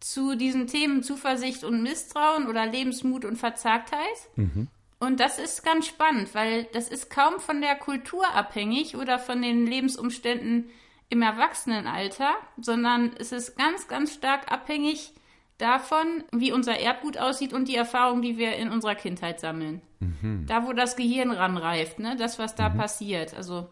zu 0.00 0.34
diesen 0.36 0.66
Themen 0.66 1.02
Zuversicht 1.02 1.64
und 1.64 1.82
Misstrauen 1.82 2.48
oder 2.48 2.66
Lebensmut 2.66 3.24
und 3.24 3.36
Verzagtheit. 3.36 4.00
Mhm. 4.36 4.68
Und 4.98 5.18
das 5.18 5.38
ist 5.38 5.64
ganz 5.64 5.86
spannend, 5.86 6.34
weil 6.34 6.64
das 6.72 6.88
ist 6.88 7.10
kaum 7.10 7.40
von 7.40 7.60
der 7.60 7.74
Kultur 7.74 8.24
abhängig 8.34 8.96
oder 8.96 9.18
von 9.18 9.42
den 9.42 9.66
Lebensumständen 9.66 10.70
im 11.08 11.22
Erwachsenenalter, 11.22 12.34
sondern 12.56 13.10
es 13.18 13.32
ist 13.32 13.56
ganz, 13.56 13.88
ganz 13.88 14.14
stark 14.14 14.50
abhängig 14.50 15.12
davon, 15.58 16.24
wie 16.32 16.52
unser 16.52 16.78
Erbgut 16.78 17.18
aussieht 17.18 17.52
und 17.52 17.68
die 17.68 17.76
Erfahrungen, 17.76 18.22
die 18.22 18.38
wir 18.38 18.56
in 18.56 18.70
unserer 18.70 18.94
Kindheit 18.94 19.40
sammeln. 19.40 19.82
Mhm. 20.00 20.46
Da, 20.46 20.66
wo 20.66 20.72
das 20.72 20.96
Gehirn 20.96 21.30
ranreift, 21.30 21.98
ne? 21.98 22.16
das, 22.16 22.38
was 22.38 22.54
da 22.54 22.68
mhm. 22.68 22.78
passiert. 22.78 23.34
Also 23.34 23.68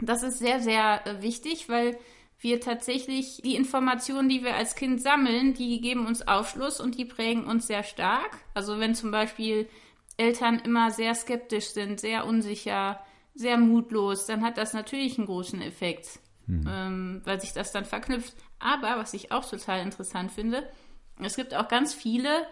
das 0.00 0.22
ist 0.22 0.38
sehr, 0.38 0.60
sehr 0.60 1.06
äh, 1.06 1.22
wichtig, 1.22 1.68
weil 1.68 1.96
wir 2.44 2.60
tatsächlich 2.60 3.40
die 3.42 3.56
Informationen, 3.56 4.28
die 4.28 4.44
wir 4.44 4.54
als 4.54 4.76
Kind 4.76 5.02
sammeln, 5.02 5.54
die 5.54 5.80
geben 5.80 6.06
uns 6.06 6.28
Aufschluss 6.28 6.80
und 6.80 6.96
die 6.96 7.04
prägen 7.04 7.46
uns 7.46 7.66
sehr 7.66 7.82
stark. 7.82 8.38
Also 8.54 8.78
wenn 8.78 8.94
zum 8.94 9.10
Beispiel 9.10 9.68
Eltern 10.16 10.60
immer 10.60 10.92
sehr 10.92 11.14
skeptisch 11.14 11.70
sind, 11.70 11.98
sehr 11.98 12.26
unsicher, 12.26 13.00
sehr 13.34 13.56
mutlos, 13.56 14.26
dann 14.26 14.44
hat 14.44 14.58
das 14.58 14.74
natürlich 14.74 15.18
einen 15.18 15.26
großen 15.26 15.60
Effekt, 15.62 16.20
hm. 16.46 16.64
ähm, 16.68 17.22
weil 17.24 17.40
sich 17.40 17.52
das 17.52 17.72
dann 17.72 17.84
verknüpft. 17.84 18.34
Aber 18.60 18.96
was 18.96 19.14
ich 19.14 19.32
auch 19.32 19.48
total 19.48 19.80
interessant 19.80 20.30
finde, 20.30 20.68
es 21.20 21.36
gibt 21.36 21.54
auch 21.54 21.68
ganz 21.68 21.94
viele 21.94 22.46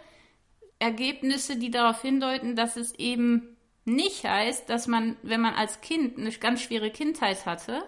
Ergebnisse, 0.78 1.56
die 1.56 1.70
darauf 1.70 2.02
hindeuten, 2.02 2.56
dass 2.56 2.76
es 2.76 2.94
eben 2.94 3.56
nicht 3.84 4.24
heißt, 4.24 4.68
dass 4.68 4.86
man, 4.86 5.16
wenn 5.22 5.40
man 5.40 5.54
als 5.54 5.80
Kind 5.80 6.18
eine 6.18 6.30
ganz 6.32 6.62
schwere 6.62 6.90
Kindheit 6.90 7.46
hatte, 7.46 7.82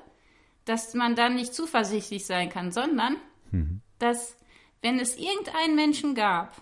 dass 0.65 0.95
man 0.95 1.15
dann 1.15 1.35
nicht 1.35 1.55
zuversichtlich 1.55 2.27
sein 2.27 2.49
kann, 2.49 2.73
sondern 2.73 3.17
mhm. 3.51 3.81
dass, 3.99 4.37
wenn 4.83 4.99
es 4.99 5.17
irgendeinen 5.17 5.75
Menschen 5.75 6.15
gab, 6.15 6.61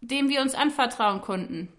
dem 0.00 0.28
wir 0.28 0.42
uns 0.42 0.54
anvertrauen 0.54 1.20
konnten, 1.20 1.72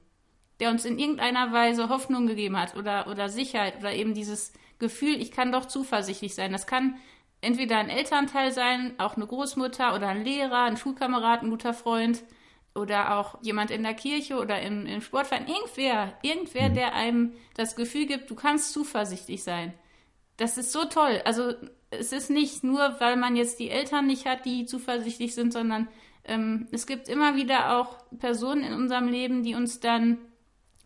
der 0.59 0.71
uns 0.71 0.86
in 0.86 1.00
irgendeiner 1.00 1.53
Weise 1.53 1.89
Hoffnung 1.89 2.27
gegeben 2.27 2.57
hat 2.57 2.75
oder, 2.75 3.07
oder 3.07 3.29
Sicherheit 3.29 3.79
oder 3.79 3.93
eben 3.93 4.13
dieses 4.13 4.53
Gefühl, 4.77 5.21
ich 5.21 5.31
kann 5.31 5.51
doch 5.51 5.65
zuversichtlich 5.65 6.36
sein. 6.36 6.51
Das 6.51 6.67
kann 6.67 6.98
entweder 7.41 7.77
ein 7.77 7.89
Elternteil 7.89 8.51
sein, 8.51 8.93
auch 8.98 9.15
eine 9.15 9.25
Großmutter 9.25 9.95
oder 9.95 10.09
ein 10.09 10.24
Lehrer, 10.24 10.63
ein 10.63 10.77
Schulkamerad, 10.77 11.43
ein 11.43 11.50
guter 11.50 11.74
Freund 11.74 12.24
oder 12.75 13.17
auch 13.17 13.41
jemand 13.41 13.71
in 13.71 13.83
der 13.83 13.93
Kirche 13.93 14.38
oder 14.38 14.62
im, 14.62 14.86
im 14.86 15.01
Sportverein. 15.01 15.48
Irgendwer, 15.48 16.17
irgendwer, 16.21 16.69
mhm. 16.69 16.74
der 16.74 16.93
einem 16.93 17.33
das 17.55 17.75
Gefühl 17.75 18.05
gibt, 18.05 18.29
du 18.29 18.36
kannst 18.36 18.74
zuversichtlich 18.74 19.43
sein 19.43 19.74
das 20.39 20.58
ist 20.58 20.72
so 20.72 20.86
toll. 20.86 21.22
Also 21.25 21.53
es 21.91 22.12
ist 22.12 22.29
nicht 22.29 22.63
nur, 22.63 22.96
weil 23.00 23.17
man 23.17 23.36
jetzt 23.36 23.60
die 23.60 23.69
Eltern 23.69 24.08
nicht 24.08 24.25
hat, 24.25 24.46
die 24.46 24.65
zuversichtlich 24.65 25.36
sind, 25.36 25.53
sondern 25.53 25.88
ähm, 26.24 26.67
es 26.72 26.88
gibt 26.88 27.10
immer 27.10 27.36
wieder 27.36 27.77
auch 27.77 27.98
Personen 28.17 28.63
in 28.63 28.74
unserem 28.74 29.08
Leben, 29.08 29.43
die 29.43 29.55
uns 29.55 29.79
dann 29.79 30.17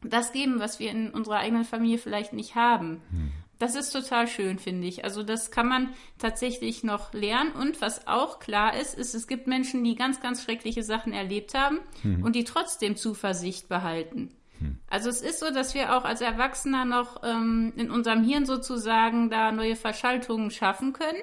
das 0.02 0.32
geben, 0.32 0.60
was 0.60 0.80
wir 0.80 0.90
in 0.92 1.12
unserer 1.12 1.38
eigenen 1.38 1.66
Familie 1.66 1.98
vielleicht 1.98 2.34
nicht 2.34 2.56
haben. 2.56 3.02
Hm. 3.12 3.32
Das 3.60 3.76
ist 3.76 3.92
total 3.92 4.28
schön, 4.28 4.60
finde 4.60 4.88
ich. 4.88 5.06
Also 5.06 5.24
das 5.24 5.52
kann 5.52 5.68
man 5.68 5.94
tatsächlich 6.18 6.84
noch 6.84 7.14
lernen. 7.14 7.52
Und 7.54 7.80
was 7.80 8.08
auch 8.08 8.40
klar 8.40 8.76
ist, 8.76 8.98
ist, 8.98 9.14
es 9.14 9.28
gibt 9.28 9.48
Menschen, 9.48 9.84
die 9.84 9.96
ganz, 9.96 10.20
ganz 10.20 10.44
schreckliche 10.44 10.84
Sachen 10.84 11.14
erlebt 11.14 11.54
haben 11.54 11.80
hm. 12.02 12.24
und 12.24 12.36
die 12.36 12.44
trotzdem 12.44 12.96
Zuversicht 12.96 13.70
behalten. 13.70 14.32
Also 14.88 15.10
es 15.10 15.22
ist 15.22 15.40
so, 15.40 15.52
dass 15.52 15.74
wir 15.74 15.96
auch 15.96 16.06
als 16.06 16.22
Erwachsener 16.22 16.86
noch 16.86 17.24
ähm, 17.24 17.74
in 17.76 17.92
unserem 17.92 18.24
Hirn 18.24 18.46
sozusagen 18.46 19.30
da 19.30 19.52
neue 19.52 19.76
Verschaltungen 19.76 20.52
schaffen 20.52 20.94
können. 20.94 21.22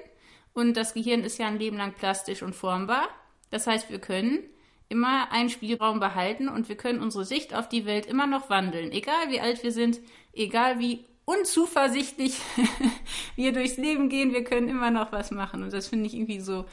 Und 0.52 0.76
das 0.76 0.94
Gehirn 0.94 1.22
ist 1.22 1.38
ja 1.38 1.46
ein 1.46 1.58
Leben 1.58 1.76
lang 1.76 1.92
plastisch 1.92 2.42
und 2.42 2.54
formbar. 2.54 3.08
Das 3.50 3.66
heißt, 3.66 3.90
wir 3.90 4.00
können 4.00 4.40
immer 4.88 5.30
einen 5.30 5.48
Spielraum 5.48 6.00
behalten 6.00 6.48
und 6.48 6.68
wir 6.68 6.76
können 6.76 7.00
unsere 7.00 7.24
Sicht 7.24 7.54
auf 7.54 7.68
die 7.68 7.86
Welt 7.86 8.06
immer 8.06 8.26
noch 8.26 8.50
wandeln. 8.50 8.90
Egal 8.90 9.30
wie 9.30 9.40
alt 9.40 9.62
wir 9.62 9.72
sind, 9.72 10.00
egal 10.32 10.80
wie 10.80 11.04
unzuversichtlich 11.24 12.40
wir 13.36 13.52
durchs 13.52 13.76
Leben 13.76 14.08
gehen, 14.08 14.32
wir 14.32 14.42
können 14.42 14.68
immer 14.68 14.90
noch 14.90 15.12
was 15.12 15.30
machen. 15.30 15.62
Und 15.62 15.72
das 15.72 15.86
finde 15.86 16.06
ich 16.06 16.14
irgendwie 16.14 16.40
so, 16.40 16.64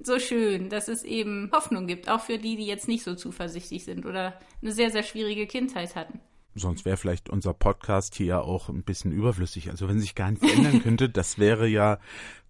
so 0.00 0.18
schön, 0.18 0.68
dass 0.68 0.88
es 0.88 1.02
eben 1.02 1.50
Hoffnung 1.52 1.86
gibt, 1.86 2.08
auch 2.08 2.20
für 2.20 2.38
die, 2.38 2.56
die 2.56 2.66
jetzt 2.66 2.88
nicht 2.88 3.04
so 3.04 3.14
zuversichtlich 3.14 3.84
sind 3.84 4.06
oder 4.06 4.38
eine 4.62 4.72
sehr, 4.72 4.90
sehr 4.90 5.02
schwierige 5.02 5.46
Kindheit 5.46 5.96
hatten. 5.96 6.20
Sonst 6.54 6.84
wäre 6.84 6.96
vielleicht 6.96 7.28
unser 7.28 7.54
Podcast 7.54 8.14
hier 8.14 8.42
auch 8.42 8.68
ein 8.68 8.82
bisschen 8.82 9.12
überflüssig. 9.12 9.70
Also 9.70 9.88
wenn 9.88 10.00
sich 10.00 10.14
gar 10.14 10.30
nichts 10.30 10.50
ändern 10.50 10.82
könnte, 10.82 11.08
das 11.08 11.38
wäre 11.38 11.66
ja 11.68 11.98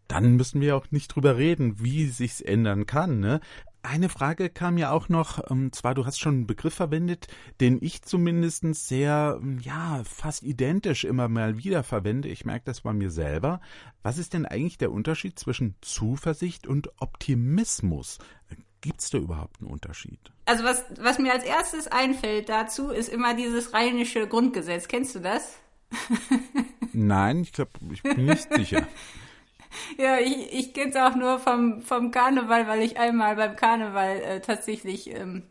dann 0.08 0.36
müssen 0.36 0.60
wir 0.60 0.74
auch 0.74 0.90
nicht 0.90 1.14
drüber 1.14 1.36
reden, 1.36 1.80
wie 1.80 2.06
sich's 2.06 2.40
ändern 2.40 2.86
kann. 2.86 3.20
Ne? 3.20 3.40
Eine 3.82 4.08
Frage 4.08 4.50
kam 4.50 4.76
ja 4.76 4.90
auch 4.90 5.08
noch, 5.08 5.38
und 5.38 5.58
ähm, 5.58 5.72
zwar 5.72 5.94
du 5.94 6.04
hast 6.04 6.18
schon 6.18 6.34
einen 6.34 6.46
Begriff 6.46 6.74
verwendet, 6.74 7.28
den 7.60 7.78
ich 7.80 8.02
zumindest 8.02 8.64
sehr, 8.74 9.38
ähm, 9.40 9.60
ja, 9.60 10.02
fast 10.04 10.42
identisch 10.42 11.04
immer 11.04 11.28
mal 11.28 11.58
wieder 11.58 11.82
verwende. 11.84 12.28
Ich 12.28 12.44
merke 12.44 12.64
das 12.66 12.80
bei 12.80 12.92
mir 12.92 13.10
selber. 13.10 13.60
Was 14.02 14.18
ist 14.18 14.34
denn 14.34 14.46
eigentlich 14.46 14.78
der 14.78 14.90
Unterschied 14.90 15.38
zwischen 15.38 15.76
Zuversicht 15.80 16.66
und 16.66 16.90
Optimismus? 17.00 18.18
Gibt's 18.80 19.10
da 19.10 19.18
überhaupt 19.18 19.60
einen 19.60 19.70
Unterschied? 19.70 20.20
Also 20.46 20.64
was, 20.64 20.84
was 21.00 21.18
mir 21.18 21.32
als 21.32 21.44
erstes 21.44 21.86
einfällt 21.88 22.48
dazu, 22.48 22.90
ist 22.90 23.08
immer 23.08 23.34
dieses 23.34 23.72
rheinische 23.72 24.26
Grundgesetz. 24.26 24.88
Kennst 24.88 25.14
du 25.14 25.20
das? 25.20 25.58
Nein, 26.92 27.40
ich 27.40 27.52
glaube, 27.52 27.70
ich 27.92 28.02
bin 28.02 28.26
nicht 28.26 28.52
sicher. 28.52 28.86
Ja, 29.98 30.18
ich, 30.18 30.52
ich 30.52 30.74
kenne 30.74 30.90
es 30.90 30.96
auch 30.96 31.14
nur 31.14 31.38
vom, 31.38 31.82
vom 31.82 32.10
Karneval, 32.10 32.68
weil 32.68 32.82
ich 32.82 32.98
einmal 32.98 33.36
beim 33.36 33.56
Karneval 33.56 34.20
äh, 34.20 34.40
tatsächlich 34.40 35.10
ähm, 35.14 35.44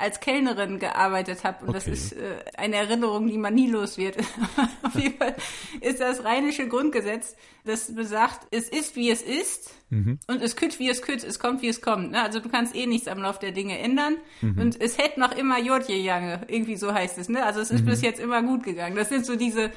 als 0.00 0.20
Kellnerin 0.20 0.78
gearbeitet 0.78 1.44
habe. 1.44 1.62
Und 1.62 1.70
okay. 1.70 1.78
das 1.78 1.86
ist 1.88 2.12
äh, 2.12 2.36
eine 2.56 2.76
Erinnerung, 2.76 3.28
die 3.28 3.38
man 3.38 3.54
nie 3.54 3.68
los 3.68 3.98
wird. 3.98 4.16
Auf 4.82 4.94
jeden 4.94 5.16
Fall 5.18 5.36
ist 5.80 6.00
das 6.00 6.24
rheinische 6.24 6.68
Grundgesetz, 6.68 7.36
das 7.64 7.94
besagt, 7.94 8.46
es 8.50 8.68
ist, 8.68 8.96
wie 8.96 9.10
es 9.10 9.22
ist. 9.22 9.74
Mhm. 9.90 10.18
Und 10.26 10.42
es 10.42 10.56
kütt, 10.56 10.78
wie 10.78 10.88
es 10.88 11.02
kütt, 11.02 11.22
es 11.22 11.38
kommt, 11.38 11.62
wie 11.62 11.68
es 11.68 11.82
kommt. 11.82 12.12
Ne? 12.12 12.22
Also 12.22 12.40
du 12.40 12.48
kannst 12.48 12.74
eh 12.74 12.86
nichts 12.86 13.08
am 13.08 13.20
Lauf 13.20 13.38
der 13.38 13.52
Dinge 13.52 13.78
ändern. 13.78 14.16
Mhm. 14.40 14.58
Und 14.58 14.80
es 14.80 14.96
hätte 14.98 15.20
noch 15.20 15.36
immer 15.36 15.58
Jodje 15.58 15.96
Jange, 15.96 16.42
irgendwie 16.48 16.76
so 16.76 16.94
heißt 16.94 17.18
es. 17.18 17.28
Ne? 17.28 17.44
Also 17.44 17.60
es 17.60 17.70
ist 17.70 17.82
mhm. 17.82 17.86
bis 17.86 18.02
jetzt 18.02 18.20
immer 18.20 18.42
gut 18.42 18.62
gegangen. 18.62 18.96
Das 18.96 19.10
sind 19.10 19.26
so 19.26 19.36
diese 19.36 19.70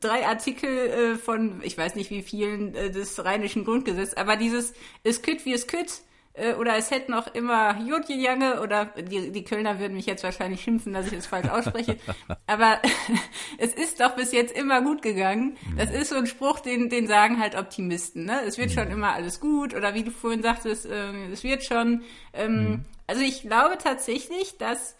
drei 0.00 0.26
Artikel 0.26 0.68
äh, 0.68 1.16
von, 1.16 1.60
ich 1.62 1.76
weiß 1.76 1.94
nicht 1.94 2.10
wie 2.10 2.22
vielen, 2.22 2.74
äh, 2.74 2.90
des 2.90 3.24
rheinischen 3.24 3.64
Grundgesetzes, 3.64 4.16
aber 4.16 4.36
dieses 4.36 4.74
es 5.04 5.22
kütt 5.22 5.44
wie 5.44 5.52
es 5.52 5.66
kütt 5.66 6.02
äh, 6.34 6.54
oder 6.54 6.76
es 6.76 6.90
hätte 6.90 7.10
noch 7.10 7.34
immer 7.34 7.78
Jodjejange 7.80 8.60
oder 8.60 8.86
die, 8.86 9.32
die 9.32 9.44
Kölner 9.44 9.78
würden 9.78 9.94
mich 9.94 10.06
jetzt 10.06 10.22
wahrscheinlich 10.22 10.60
schimpfen, 10.60 10.92
dass 10.92 11.06
ich 11.06 11.14
es 11.14 11.26
falsch 11.26 11.48
ausspreche, 11.48 11.96
aber 12.46 12.80
es 13.58 13.74
ist 13.74 14.00
doch 14.00 14.14
bis 14.16 14.32
jetzt 14.32 14.56
immer 14.56 14.82
gut 14.82 15.02
gegangen. 15.02 15.56
Das 15.76 15.90
ist 15.90 16.10
so 16.10 16.16
ein 16.16 16.26
Spruch, 16.26 16.60
den, 16.60 16.88
den 16.88 17.06
sagen 17.06 17.40
halt 17.40 17.56
Optimisten, 17.56 18.24
ne? 18.24 18.40
Es 18.46 18.58
wird 18.58 18.70
schon 18.70 18.88
immer 18.88 19.12
alles 19.12 19.40
gut 19.40 19.74
oder 19.74 19.94
wie 19.94 20.04
du 20.04 20.10
vorhin 20.10 20.42
sagtest, 20.42 20.86
äh, 20.86 21.12
es 21.32 21.42
wird 21.42 21.64
schon. 21.64 22.02
Ähm, 22.32 22.52
mhm. 22.52 22.84
Also 23.06 23.22
ich 23.22 23.42
glaube 23.42 23.78
tatsächlich, 23.78 24.58
dass 24.58 24.96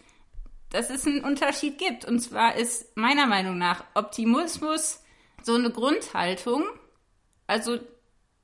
dass 0.69 0.89
es 0.89 1.05
einen 1.05 1.23
Unterschied 1.23 1.77
gibt. 1.77 2.05
Und 2.05 2.19
zwar 2.19 2.55
ist 2.55 2.95
meiner 2.95 3.27
Meinung 3.27 3.57
nach 3.57 3.83
Optimismus 3.95 5.03
so 5.43 5.55
eine 5.55 5.71
Grundhaltung. 5.71 6.63
Also 7.47 7.79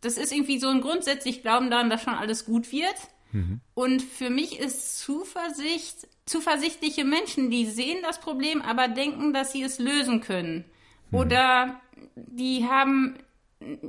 das 0.02 0.18
ist 0.18 0.32
irgendwie 0.32 0.60
so 0.60 0.68
ein 0.68 0.82
grundsätzlich 0.82 1.42
Glauben 1.42 1.70
daran, 1.70 1.90
dass 1.90 2.04
schon 2.04 2.14
alles 2.14 2.46
gut 2.46 2.72
wird. 2.72 2.96
Mhm. 3.32 3.60
Und 3.74 4.02
für 4.02 4.30
mich 4.30 4.60
ist 4.60 5.00
Zuversicht, 5.00 6.08
zuversichtliche 6.26 7.04
Menschen, 7.04 7.50
die 7.50 7.66
sehen 7.66 7.98
das 8.04 8.20
Problem, 8.20 8.62
aber 8.62 8.88
denken, 8.88 9.34
dass 9.34 9.52
sie 9.52 9.64
es 9.64 9.80
lösen 9.80 10.22
können. 10.22 10.66
Mhm. 11.12 11.18
Oder 11.18 11.82
die 12.16 12.68
haben 12.68 13.18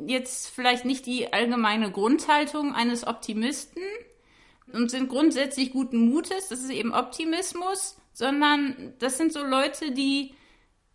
jetzt 0.07 0.49
vielleicht 0.49 0.85
nicht 0.85 1.07
die 1.07 1.33
allgemeine 1.33 1.91
Grundhaltung 1.91 2.75
eines 2.75 3.07
Optimisten 3.07 3.83
und 4.73 4.91
sind 4.91 5.09
grundsätzlich 5.09 5.73
guten 5.73 6.09
Mutes. 6.09 6.49
Das 6.49 6.61
ist 6.61 6.71
eben 6.71 6.93
Optimismus 6.93 7.97
sondern 8.17 8.95
das 8.99 9.19
sind 9.19 9.31
so 9.31 9.45
Leute, 9.45 9.93
die 9.93 10.33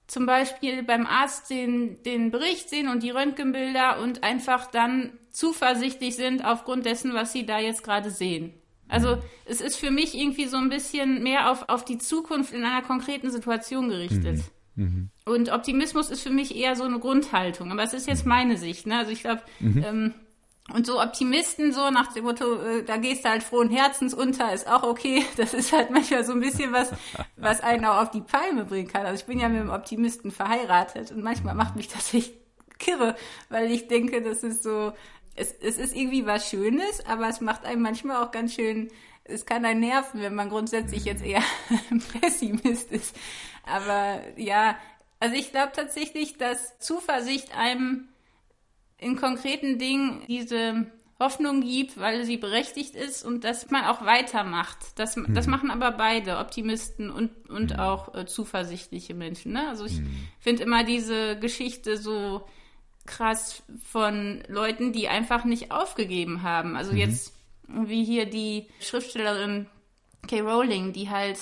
zum 0.07 0.25
Beispiel 0.25 0.81
beim 0.81 1.05
Arzt 1.05 1.51
den, 1.51 2.01
den 2.01 2.31
Bericht 2.31 2.67
sehen 2.67 2.87
und 2.89 3.03
die 3.03 3.11
Röntgenbilder 3.11 3.99
und 4.01 4.23
einfach 4.23 4.65
dann 4.71 5.13
zuversichtlich 5.29 6.15
sind 6.15 6.43
aufgrund 6.43 6.87
dessen, 6.87 7.13
was 7.13 7.31
sie 7.31 7.45
da 7.45 7.59
jetzt 7.59 7.83
gerade 7.83 8.09
sehen. 8.09 8.55
Also 8.87 9.19
es 9.45 9.61
ist 9.61 9.75
für 9.75 9.91
mich 9.91 10.17
irgendwie 10.17 10.47
so 10.47 10.57
ein 10.57 10.69
bisschen 10.69 11.21
mehr 11.21 11.51
auf, 11.51 11.69
auf 11.69 11.85
die 11.85 11.99
Zukunft 11.99 12.53
in 12.53 12.63
einer 12.63 12.81
konkreten 12.81 13.29
Situation 13.29 13.89
gerichtet. 13.89 14.39
Mhm. 14.75 14.83
Mhm. 14.83 15.09
Und 15.25 15.51
Optimismus 15.51 16.09
ist 16.09 16.23
für 16.23 16.31
mich 16.31 16.55
eher 16.55 16.75
so 16.75 16.85
eine 16.85 16.97
Grundhaltung. 16.97 17.71
Aber 17.71 17.83
es 17.83 17.93
ist 17.93 18.07
jetzt 18.07 18.25
meine 18.25 18.57
Sicht. 18.57 18.87
Ne? 18.87 18.97
Also 18.97 19.11
ich 19.11 19.21
glaube, 19.21 19.43
mhm. 19.59 19.85
ähm, 19.87 20.13
und 20.73 20.85
so 20.85 21.01
Optimisten, 21.01 21.73
so 21.73 21.89
nach 21.89 22.13
dem 22.13 22.23
Motto, 22.25 22.61
äh, 22.61 22.83
da 22.83 22.97
gehst 22.97 23.25
du 23.25 23.29
halt 23.29 23.43
frohen 23.43 23.69
Herzens 23.69 24.13
unter, 24.13 24.53
ist 24.53 24.67
auch 24.67 24.83
okay. 24.83 25.25
Das 25.37 25.53
ist 25.53 25.71
halt 25.71 25.89
manchmal 25.89 26.23
so 26.23 26.33
ein 26.33 26.39
bisschen 26.39 26.71
was, 26.71 26.91
was 27.37 27.61
einen 27.61 27.85
auch 27.85 28.01
auf 28.01 28.11
die 28.11 28.21
Palme 28.21 28.65
bringen 28.65 28.87
kann. 28.87 29.05
Also 29.05 29.21
ich 29.21 29.25
bin 29.25 29.39
ja 29.39 29.49
mit 29.49 29.61
einem 29.61 29.69
Optimisten 29.69 30.31
verheiratet 30.31 31.11
und 31.11 31.23
manchmal 31.23 31.55
macht 31.55 31.75
mich 31.75 31.87
das 31.87 32.13
echt 32.13 32.33
kirre, 32.79 33.15
weil 33.49 33.71
ich 33.71 33.87
denke, 33.87 34.21
das 34.21 34.43
ist 34.43 34.63
so, 34.63 34.93
es, 35.35 35.53
es 35.61 35.77
ist 35.77 35.95
irgendwie 35.95 36.25
was 36.25 36.49
Schönes, 36.49 37.05
aber 37.05 37.27
es 37.29 37.41
macht 37.41 37.65
einem 37.65 37.81
manchmal 37.81 38.23
auch 38.23 38.31
ganz 38.31 38.53
schön, 38.53 38.89
es 39.23 39.45
kann 39.45 39.65
einen 39.65 39.79
nerven, 39.79 40.21
wenn 40.21 40.35
man 40.35 40.49
grundsätzlich 40.49 41.05
jetzt 41.05 41.23
eher 41.23 41.43
Pessimist 42.21 42.91
ist. 42.91 43.15
Aber 43.63 44.21
ja, 44.35 44.75
also 45.19 45.35
ich 45.35 45.51
glaube 45.51 45.71
tatsächlich, 45.73 46.37
dass 46.37 46.79
Zuversicht 46.79 47.55
einem 47.55 48.09
in 49.01 49.17
konkreten 49.17 49.79
Dingen 49.79 50.21
diese 50.27 50.85
Hoffnung 51.19 51.61
gibt, 51.61 51.99
weil 51.99 52.23
sie 52.23 52.37
berechtigt 52.37 52.95
ist 52.95 53.23
und 53.23 53.43
dass 53.43 53.69
man 53.69 53.83
auch 53.85 54.05
weitermacht. 54.05 54.77
Das, 54.95 55.15
mhm. 55.15 55.33
das 55.33 55.47
machen 55.47 55.69
aber 55.69 55.91
beide, 55.91 56.37
Optimisten 56.37 57.11
und, 57.11 57.49
und 57.49 57.73
mhm. 57.73 57.79
auch 57.79 58.15
äh, 58.15 58.25
zuversichtliche 58.25 59.13
Menschen. 59.13 59.51
Ne? 59.51 59.67
Also 59.67 59.85
ich 59.85 59.99
mhm. 59.99 60.27
finde 60.39 60.63
immer 60.63 60.83
diese 60.83 61.37
Geschichte 61.37 61.97
so 61.97 62.43
krass 63.05 63.63
von 63.83 64.43
Leuten, 64.47 64.93
die 64.93 65.09
einfach 65.09 65.43
nicht 65.43 65.71
aufgegeben 65.71 66.43
haben. 66.43 66.75
Also 66.75 66.91
mhm. 66.91 66.97
jetzt 66.97 67.33
wie 67.67 68.03
hier 68.03 68.25
die 68.25 68.67
Schriftstellerin 68.79 69.67
Kay 70.27 70.41
Rowling, 70.41 70.93
die 70.93 71.09
halt 71.09 71.37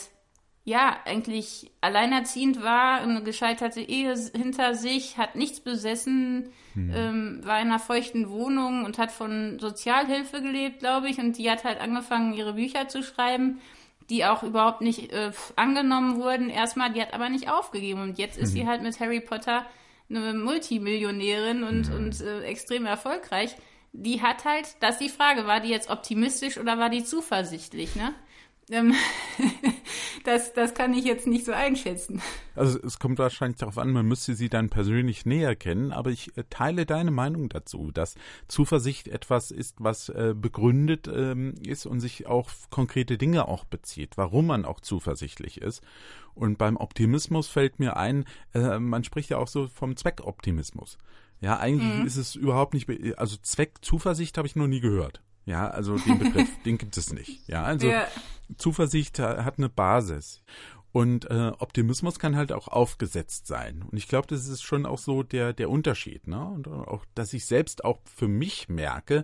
ja, 0.65 0.97
eigentlich 1.05 1.71
alleinerziehend 1.81 2.61
war, 2.61 3.01
eine 3.01 3.23
gescheiterte 3.23 3.81
Ehe 3.81 4.13
hinter 4.35 4.75
sich, 4.75 5.17
hat 5.17 5.35
nichts 5.35 5.59
besessen, 5.61 6.51
hm. 6.73 6.93
ähm, 6.93 7.39
war 7.43 7.59
in 7.59 7.67
einer 7.67 7.79
feuchten 7.79 8.29
Wohnung 8.29 8.85
und 8.85 8.97
hat 8.97 9.11
von 9.11 9.57
Sozialhilfe 9.59 10.41
gelebt, 10.41 10.79
glaube 10.79 11.09
ich. 11.09 11.17
Und 11.17 11.37
die 11.37 11.49
hat 11.49 11.63
halt 11.63 11.81
angefangen, 11.81 12.33
ihre 12.33 12.53
Bücher 12.53 12.87
zu 12.87 13.01
schreiben, 13.01 13.59
die 14.09 14.25
auch 14.25 14.43
überhaupt 14.43 14.81
nicht 14.81 15.11
äh, 15.11 15.31
angenommen 15.55 16.17
wurden. 16.17 16.49
Erstmal, 16.49 16.91
die 16.91 17.01
hat 17.01 17.13
aber 17.13 17.29
nicht 17.29 17.49
aufgegeben. 17.49 18.01
Und 18.01 18.19
jetzt 18.19 18.37
ist 18.37 18.51
sie 18.51 18.61
hm. 18.61 18.67
halt 18.67 18.81
mit 18.83 18.99
Harry 18.99 19.21
Potter 19.21 19.65
eine 20.09 20.33
Multimillionärin 20.33 21.63
und, 21.63 21.87
hm. 21.87 21.95
und 21.95 22.21
äh, 22.21 22.41
extrem 22.41 22.85
erfolgreich. 22.85 23.55
Die 23.91 24.21
hat 24.21 24.45
halt, 24.45 24.67
das 24.81 24.95
ist 24.95 25.01
die 25.01 25.09
Frage, 25.09 25.47
war 25.47 25.61
die 25.61 25.69
jetzt 25.69 25.89
optimistisch 25.89 26.59
oder 26.59 26.77
war 26.77 26.89
die 26.89 27.03
zuversichtlich, 27.03 27.95
ne? 27.95 28.13
Ähm, 28.71 28.93
das, 30.23 30.53
das 30.53 30.73
kann 30.73 30.93
ich 30.93 31.03
jetzt 31.05 31.27
nicht 31.27 31.45
so 31.45 31.51
einschätzen. 31.51 32.21
Also 32.55 32.79
es 32.83 32.99
kommt 32.99 33.17
wahrscheinlich 33.17 33.57
darauf 33.57 33.77
an, 33.77 33.91
man 33.91 34.05
müsste 34.05 34.35
sie 34.35 34.49
dann 34.49 34.69
persönlich 34.69 35.25
näher 35.25 35.55
kennen, 35.55 35.91
aber 35.91 36.11
ich 36.11 36.37
äh, 36.37 36.43
teile 36.49 36.85
deine 36.85 37.11
Meinung 37.11 37.49
dazu, 37.49 37.91
dass 37.91 38.15
Zuversicht 38.47 39.07
etwas 39.07 39.51
ist, 39.51 39.77
was 39.79 40.09
äh, 40.09 40.33
begründet 40.35 41.07
ähm, 41.07 41.55
ist 41.65 41.85
und 41.85 41.99
sich 41.99 42.27
auf 42.27 42.69
konkrete 42.69 43.17
Dinge 43.17 43.47
auch 43.47 43.65
bezieht, 43.65 44.17
warum 44.17 44.47
man 44.47 44.65
auch 44.65 44.79
zuversichtlich 44.79 45.61
ist. 45.61 45.81
Und 46.35 46.57
beim 46.57 46.77
Optimismus 46.77 47.47
fällt 47.47 47.79
mir 47.79 47.97
ein, 47.97 48.25
äh, 48.53 48.79
man 48.79 49.03
spricht 49.03 49.31
ja 49.31 49.37
auch 49.37 49.47
so 49.47 49.67
vom 49.67 49.97
Zweckoptimismus. 49.97 50.97
Ja, 51.41 51.57
eigentlich 51.57 51.99
mhm. 51.99 52.05
ist 52.05 52.17
es 52.17 52.35
überhaupt 52.35 52.73
nicht, 52.73 52.89
also 53.17 53.37
Zweckzuversicht 53.41 54.37
habe 54.37 54.47
ich 54.47 54.55
noch 54.55 54.67
nie 54.67 54.81
gehört. 54.81 55.21
Ja, 55.45 55.69
also 55.69 55.97
den 55.97 56.19
Begriff, 56.19 56.49
den 56.65 56.77
gibt 56.77 56.95
es 56.97 57.11
nicht. 57.11 57.47
Ja, 57.47 57.63
also 57.63 57.87
ja. 57.87 58.07
Zuversicht 58.57 59.19
hat 59.19 59.57
eine 59.57 59.69
Basis. 59.69 60.43
Und 60.91 61.29
äh, 61.29 61.51
Optimismus 61.59 62.17
kann 62.17 62.35
halt 62.35 62.51
auch 62.51 62.67
aufgesetzt 62.67 63.45
sein. 63.45 63.83
Und 63.83 63.97
ich 63.97 64.07
glaube, 64.07 64.27
das 64.27 64.47
ist 64.47 64.63
schon 64.63 64.87
auch 64.87 64.97
so 64.97 65.21
der, 65.21 65.53
der 65.53 65.69
Unterschied. 65.69 66.27
Ne? 66.27 66.43
Und 66.43 66.67
auch, 66.67 67.05
dass 67.13 67.33
ich 67.33 67.45
selbst 67.45 67.85
auch 67.85 67.99
für 68.05 68.27
mich 68.27 68.69
merke, 68.69 69.23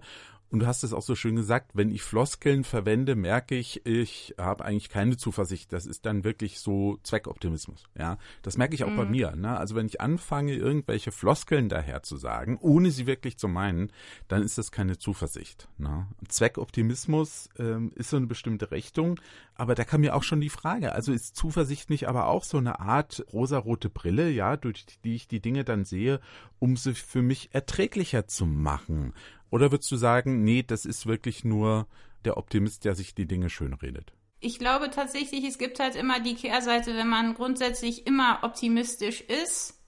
Und 0.51 0.59
du 0.59 0.67
hast 0.67 0.83
es 0.83 0.93
auch 0.93 1.01
so 1.01 1.15
schön 1.15 1.35
gesagt, 1.35 1.71
wenn 1.73 1.91
ich 1.91 2.03
Floskeln 2.03 2.63
verwende, 2.63 3.15
merke 3.15 3.55
ich, 3.55 3.85
ich 3.85 4.35
habe 4.37 4.63
eigentlich 4.63 4.89
keine 4.89 5.17
Zuversicht. 5.17 5.73
Das 5.73 5.85
ist 5.85 6.05
dann 6.05 6.23
wirklich 6.23 6.59
so 6.59 6.97
Zweckoptimismus. 7.03 7.83
Ja, 7.97 8.17
das 8.41 8.57
merke 8.57 8.75
ich 8.75 8.83
auch 8.83 8.91
mhm. 8.91 8.97
bei 8.97 9.05
mir. 9.05 9.35
Ne? 9.35 9.57
Also 9.57 9.75
wenn 9.75 9.87
ich 9.87 10.01
anfange, 10.01 10.53
irgendwelche 10.53 11.11
Floskeln 11.11 11.67
daher 11.67 12.03
zu 12.03 12.17
sagen, 12.17 12.57
ohne 12.61 12.91
sie 12.91 13.07
wirklich 13.07 13.37
zu 13.37 13.47
meinen, 13.47 13.91
dann 14.27 14.43
ist 14.43 14.57
das 14.57 14.71
keine 14.71 14.97
Zuversicht. 14.97 15.67
Ne? 15.77 16.07
Zweckoptimismus 16.27 17.49
ähm, 17.57 17.91
ist 17.95 18.11
so 18.11 18.17
eine 18.17 18.27
bestimmte 18.27 18.71
Richtung, 18.71 19.19
aber 19.55 19.73
da 19.73 19.83
kam 19.83 20.01
mir 20.01 20.15
auch 20.15 20.23
schon 20.23 20.41
die 20.41 20.49
Frage, 20.49 20.91
also 20.91 21.11
ist 21.11 21.35
Zuversicht 21.35 21.89
nicht 21.89 22.07
aber 22.07 22.27
auch 22.27 22.43
so 22.43 22.57
eine 22.57 22.79
Art 22.79 23.25
rosarote 23.33 23.89
Brille, 23.89 24.29
ja, 24.29 24.57
durch 24.57 24.85
die 25.03 25.15
ich 25.15 25.27
die 25.27 25.39
Dinge 25.39 25.63
dann 25.63 25.85
sehe, 25.85 26.19
um 26.59 26.77
sie 26.77 26.93
für 26.93 27.21
mich 27.21 27.49
erträglicher 27.53 28.27
zu 28.27 28.45
machen? 28.45 29.13
Oder 29.55 29.71
würdest 29.71 29.89
du 29.89 29.95
sagen, 29.95 30.43
nee, 30.43 30.63
das 30.63 30.85
ist 30.85 31.05
wirklich 31.05 31.45
nur 31.45 31.87
der 32.25 32.35
Optimist, 32.35 32.83
der 32.83 32.93
sich 32.93 33.15
die 33.15 33.25
Dinge 33.25 33.49
schönredet? 33.49 34.11
Ich 34.41 34.59
glaube 34.59 34.89
tatsächlich, 34.89 35.45
es 35.45 35.57
gibt 35.57 35.79
halt 35.79 35.95
immer 35.95 36.19
die 36.19 36.35
Kehrseite, 36.35 36.93
wenn 36.97 37.07
man 37.07 37.35
grundsätzlich 37.35 38.05
immer 38.05 38.39
optimistisch 38.41 39.21
ist, 39.21 39.81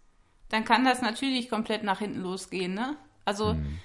dann 0.48 0.64
kann 0.64 0.86
das 0.86 1.02
natürlich 1.02 1.50
komplett 1.50 1.84
nach 1.84 2.00
hinten 2.00 2.22
losgehen, 2.22 2.76
ne? 2.76 2.96
Also 3.26 3.56
hm 3.56 3.80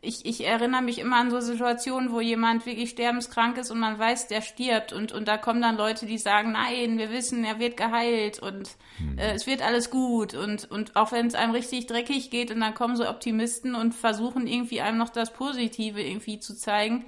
ich, 0.00 0.24
ich 0.24 0.46
erinnere 0.46 0.82
mich 0.82 0.98
immer 1.00 1.16
an 1.16 1.30
so 1.30 1.40
Situationen, 1.40 2.12
wo 2.12 2.20
jemand 2.20 2.66
wirklich 2.66 2.90
sterbenskrank 2.90 3.58
ist 3.58 3.72
und 3.72 3.80
man 3.80 3.98
weiß, 3.98 4.28
der 4.28 4.42
stirbt 4.42 4.92
und, 4.92 5.10
und 5.10 5.26
da 5.26 5.38
kommen 5.38 5.60
dann 5.60 5.76
Leute, 5.76 6.06
die 6.06 6.18
sagen, 6.18 6.52
nein, 6.52 6.98
wir 6.98 7.10
wissen, 7.10 7.44
er 7.44 7.58
wird 7.58 7.76
geheilt 7.76 8.38
und 8.38 8.70
mhm. 9.00 9.18
äh, 9.18 9.32
es 9.32 9.48
wird 9.48 9.60
alles 9.60 9.90
gut 9.90 10.34
und, 10.34 10.70
und 10.70 10.94
auch 10.94 11.10
wenn 11.10 11.26
es 11.26 11.34
einem 11.34 11.50
richtig 11.50 11.86
dreckig 11.86 12.30
geht 12.30 12.52
und 12.52 12.60
dann 12.60 12.74
kommen 12.74 12.94
so 12.94 13.08
Optimisten 13.08 13.74
und 13.74 13.92
versuchen 13.92 14.46
irgendwie 14.46 14.80
einem 14.80 14.98
noch 14.98 15.08
das 15.08 15.32
Positive 15.32 16.00
irgendwie 16.00 16.38
zu 16.38 16.56
zeigen. 16.56 17.04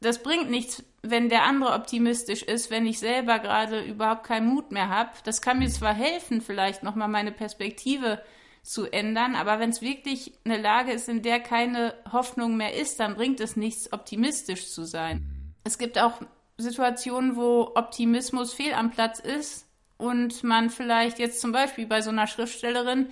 Das 0.00 0.22
bringt 0.22 0.50
nichts, 0.50 0.84
wenn 1.02 1.28
der 1.28 1.42
andere 1.42 1.72
optimistisch 1.72 2.42
ist, 2.42 2.70
wenn 2.70 2.86
ich 2.86 3.00
selber 3.00 3.40
gerade 3.40 3.82
überhaupt 3.82 4.24
keinen 4.24 4.46
Mut 4.46 4.70
mehr 4.70 4.90
habe. 4.90 5.10
Das 5.24 5.42
kann 5.42 5.58
mir 5.58 5.68
zwar 5.68 5.94
helfen, 5.94 6.40
vielleicht 6.40 6.84
nochmal 6.84 7.08
meine 7.08 7.32
Perspektive 7.32 8.22
zu 8.64 8.86
ändern. 8.86 9.36
Aber 9.36 9.60
wenn 9.60 9.70
es 9.70 9.82
wirklich 9.82 10.32
eine 10.44 10.56
Lage 10.56 10.92
ist, 10.92 11.08
in 11.08 11.22
der 11.22 11.38
keine 11.38 11.94
Hoffnung 12.10 12.56
mehr 12.56 12.74
ist, 12.74 12.98
dann 12.98 13.14
bringt 13.14 13.40
es 13.40 13.56
nichts, 13.56 13.92
optimistisch 13.92 14.70
zu 14.70 14.84
sein. 14.84 15.54
Es 15.64 15.78
gibt 15.78 15.98
auch 15.98 16.20
Situationen, 16.56 17.36
wo 17.36 17.72
Optimismus 17.74 18.54
fehl 18.54 18.74
am 18.74 18.90
Platz 18.90 19.20
ist 19.20 19.66
und 19.98 20.42
man 20.42 20.70
vielleicht 20.70 21.18
jetzt 21.18 21.40
zum 21.40 21.52
Beispiel 21.52 21.86
bei 21.86 22.00
so 22.00 22.10
einer 22.10 22.26
Schriftstellerin, 22.26 23.08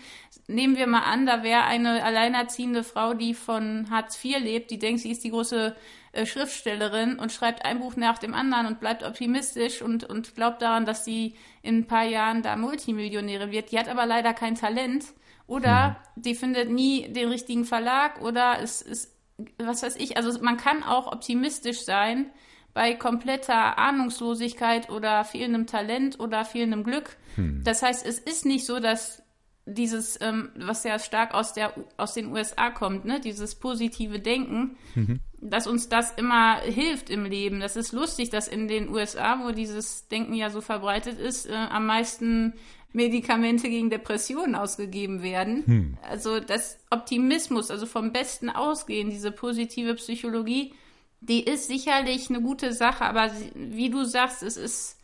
nehmen 0.49 0.76
wir 0.76 0.87
mal 0.87 1.00
an, 1.00 1.26
da 1.26 1.42
wäre 1.42 1.64
eine 1.64 2.02
alleinerziehende 2.02 2.82
Frau, 2.82 3.14
die 3.14 3.35
von 3.35 3.88
Hartz 3.90 4.23
IV 4.23 4.38
lebt, 4.40 4.71
die 4.71 4.78
denkt, 4.78 5.00
sie 5.00 5.11
ist 5.11 5.23
die 5.23 5.30
große 5.30 5.76
äh, 6.12 6.26
Schriftstellerin 6.26 7.18
und 7.18 7.32
schreibt 7.32 7.64
ein 7.64 7.78
Buch 7.78 7.97
nach 7.97 8.18
dem 8.18 8.35
anderen 8.35 8.66
und 8.66 8.80
bleibt 8.80 9.02
optimistisch 9.02 9.82
und, 9.82 10.04
und 10.04 10.35
glaubt 10.35 10.62
daran, 10.62 10.87
dass 10.87 11.04
sie 11.04 11.35
in 11.62 11.78
ein 11.78 11.87
paar 11.87 12.04
Jahren 12.04 12.42
da 12.42 12.56
Multimillionäre 12.56 13.50
wird. 13.50 13.71
Die 13.71 13.78
hat 13.78 13.88
aber 13.88 14.06
leider 14.06 14.35
kein 14.35 14.54
Talent 14.54 15.04
oder 15.46 15.88
hm. 16.14 16.22
die 16.22 16.34
findet 16.34 16.70
nie 16.70 17.12
den 17.12 17.28
richtigen 17.28 17.64
Verlag 17.64 18.20
oder 18.22 18.61
es 18.62 18.82
ist, 18.82 19.16
was 19.58 19.82
weiß 19.82 19.96
ich, 19.96 20.16
also 20.16 20.40
man 20.42 20.56
kann 20.56 20.82
auch 20.82 21.11
optimistisch 21.11 21.84
sein 21.84 22.30
bei 22.75 22.94
kompletter 22.94 23.78
Ahnungslosigkeit 23.78 24.90
oder 24.90 25.25
fehlendem 25.25 25.66
Talent 25.66 26.18
oder 26.20 26.44
fehlendem 26.44 26.84
Glück. 26.84 27.16
Hm. 27.34 27.62
Das 27.64 27.82
heißt, 27.82 28.06
es 28.06 28.18
ist 28.18 28.46
nicht 28.46 28.64
so, 28.64 28.80
dass 28.80 29.22
dieses, 29.64 30.20
ähm, 30.20 30.50
was 30.56 30.82
ja 30.84 30.99
stark 30.99 31.34
aus, 31.34 31.52
der, 31.52 31.72
aus 31.96 32.14
den 32.14 32.32
USA 32.32 32.70
kommt, 32.70 33.04
ne, 33.04 33.20
dieses 33.20 33.54
positive 33.54 34.18
Denken, 34.18 34.76
mhm. 34.94 35.20
dass 35.40 35.66
uns 35.66 35.88
das 35.88 36.12
immer 36.12 36.56
hilft 36.61 37.11
im 37.11 37.25
Leben. 37.25 37.61
Das 37.61 37.76
ist 37.76 37.92
lustig, 37.92 38.30
dass 38.30 38.49
in 38.49 38.66
den 38.66 38.88
USA, 38.88 39.40
wo 39.44 39.52
dieses 39.52 40.08
Denken 40.08 40.34
ja 40.34 40.50
so 40.50 40.61
verbreitet 40.61 41.18
ist, 41.18 41.49
äh, 41.49 41.54
am 41.54 41.87
meisten 41.87 42.54
Medikamente 42.92 43.68
gegen 43.68 43.90
Depressionen 43.90 44.54
ausgegeben 44.54 45.22
werden. 45.22 45.66
Hm. 45.66 45.99
Also 46.02 46.40
das 46.40 46.78
Optimismus, 46.90 47.70
also 47.70 47.87
vom 47.87 48.12
Besten 48.12 48.50
ausgehen, 48.50 49.11
diese 49.11 49.32
positive 49.32 49.94
Psychologie, 49.94 50.75
die 51.20 51.42
ist 51.42 51.68
sicherlich 51.68 52.28
eine 52.28 52.42
gute 52.42 52.72
Sache, 52.72 53.04
aber 53.04 53.30
wie 53.54 53.90
du 53.90 54.04
sagst, 54.04 54.42
es 54.42 54.56
ist, 54.56 54.99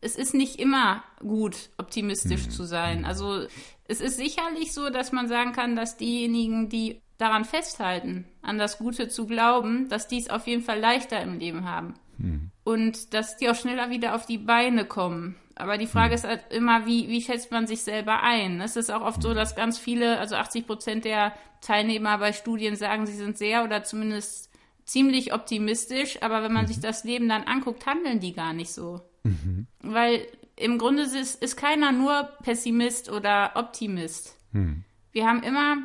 es 0.00 0.16
ist 0.16 0.34
nicht 0.34 0.58
immer 0.58 1.02
gut, 1.20 1.70
optimistisch 1.78 2.44
hm. 2.44 2.50
zu 2.50 2.64
sein. 2.64 3.04
Also 3.04 3.46
es 3.86 4.00
ist 4.00 4.16
sicherlich 4.16 4.72
so, 4.72 4.90
dass 4.90 5.12
man 5.12 5.28
sagen 5.28 5.52
kann, 5.52 5.76
dass 5.76 5.96
diejenigen, 5.96 6.68
die 6.68 7.00
daran 7.18 7.44
festhalten, 7.44 8.24
an 8.42 8.58
das 8.58 8.78
Gute 8.78 9.08
zu 9.08 9.26
glauben, 9.26 9.88
dass 9.88 10.08
die 10.08 10.18
es 10.18 10.30
auf 10.30 10.46
jeden 10.46 10.62
Fall 10.62 10.80
leichter 10.80 11.20
im 11.20 11.38
Leben 11.38 11.64
haben. 11.64 11.94
Hm. 12.18 12.50
Und 12.64 13.14
dass 13.14 13.36
die 13.36 13.48
auch 13.48 13.54
schneller 13.54 13.90
wieder 13.90 14.14
auf 14.14 14.26
die 14.26 14.38
Beine 14.38 14.84
kommen. 14.84 15.36
Aber 15.60 15.78
die 15.78 15.86
Frage 15.86 16.10
hm. 16.10 16.14
ist 16.14 16.24
halt 16.24 16.44
immer, 16.50 16.86
wie, 16.86 17.08
wie 17.08 17.22
schätzt 17.22 17.50
man 17.50 17.66
sich 17.66 17.82
selber 17.82 18.22
ein? 18.22 18.60
Es 18.60 18.76
ist 18.76 18.90
auch 18.90 19.02
oft 19.02 19.22
so, 19.22 19.34
dass 19.34 19.54
ganz 19.54 19.78
viele, 19.78 20.18
also 20.18 20.36
80 20.36 20.66
Prozent 20.66 21.04
der 21.04 21.32
Teilnehmer 21.60 22.18
bei 22.18 22.32
Studien 22.32 22.76
sagen, 22.76 23.06
sie 23.06 23.14
sind 23.14 23.38
sehr 23.38 23.64
oder 23.64 23.84
zumindest 23.84 24.50
ziemlich 24.84 25.32
optimistisch, 25.32 26.20
aber 26.22 26.42
wenn 26.42 26.52
man 26.52 26.64
mhm. 26.64 26.68
sich 26.68 26.80
das 26.80 27.04
Leben 27.04 27.28
dann 27.28 27.44
anguckt, 27.44 27.86
handeln 27.86 28.20
die 28.20 28.32
gar 28.32 28.52
nicht 28.52 28.72
so. 28.72 29.00
Mhm. 29.22 29.66
Weil 29.82 30.26
im 30.56 30.78
Grunde 30.78 31.02
ist, 31.02 31.42
ist 31.42 31.56
keiner 31.56 31.92
nur 31.92 32.28
Pessimist 32.42 33.10
oder 33.10 33.52
Optimist. 33.54 34.36
Mhm. 34.52 34.84
Wir 35.12 35.26
haben 35.26 35.42
immer 35.42 35.78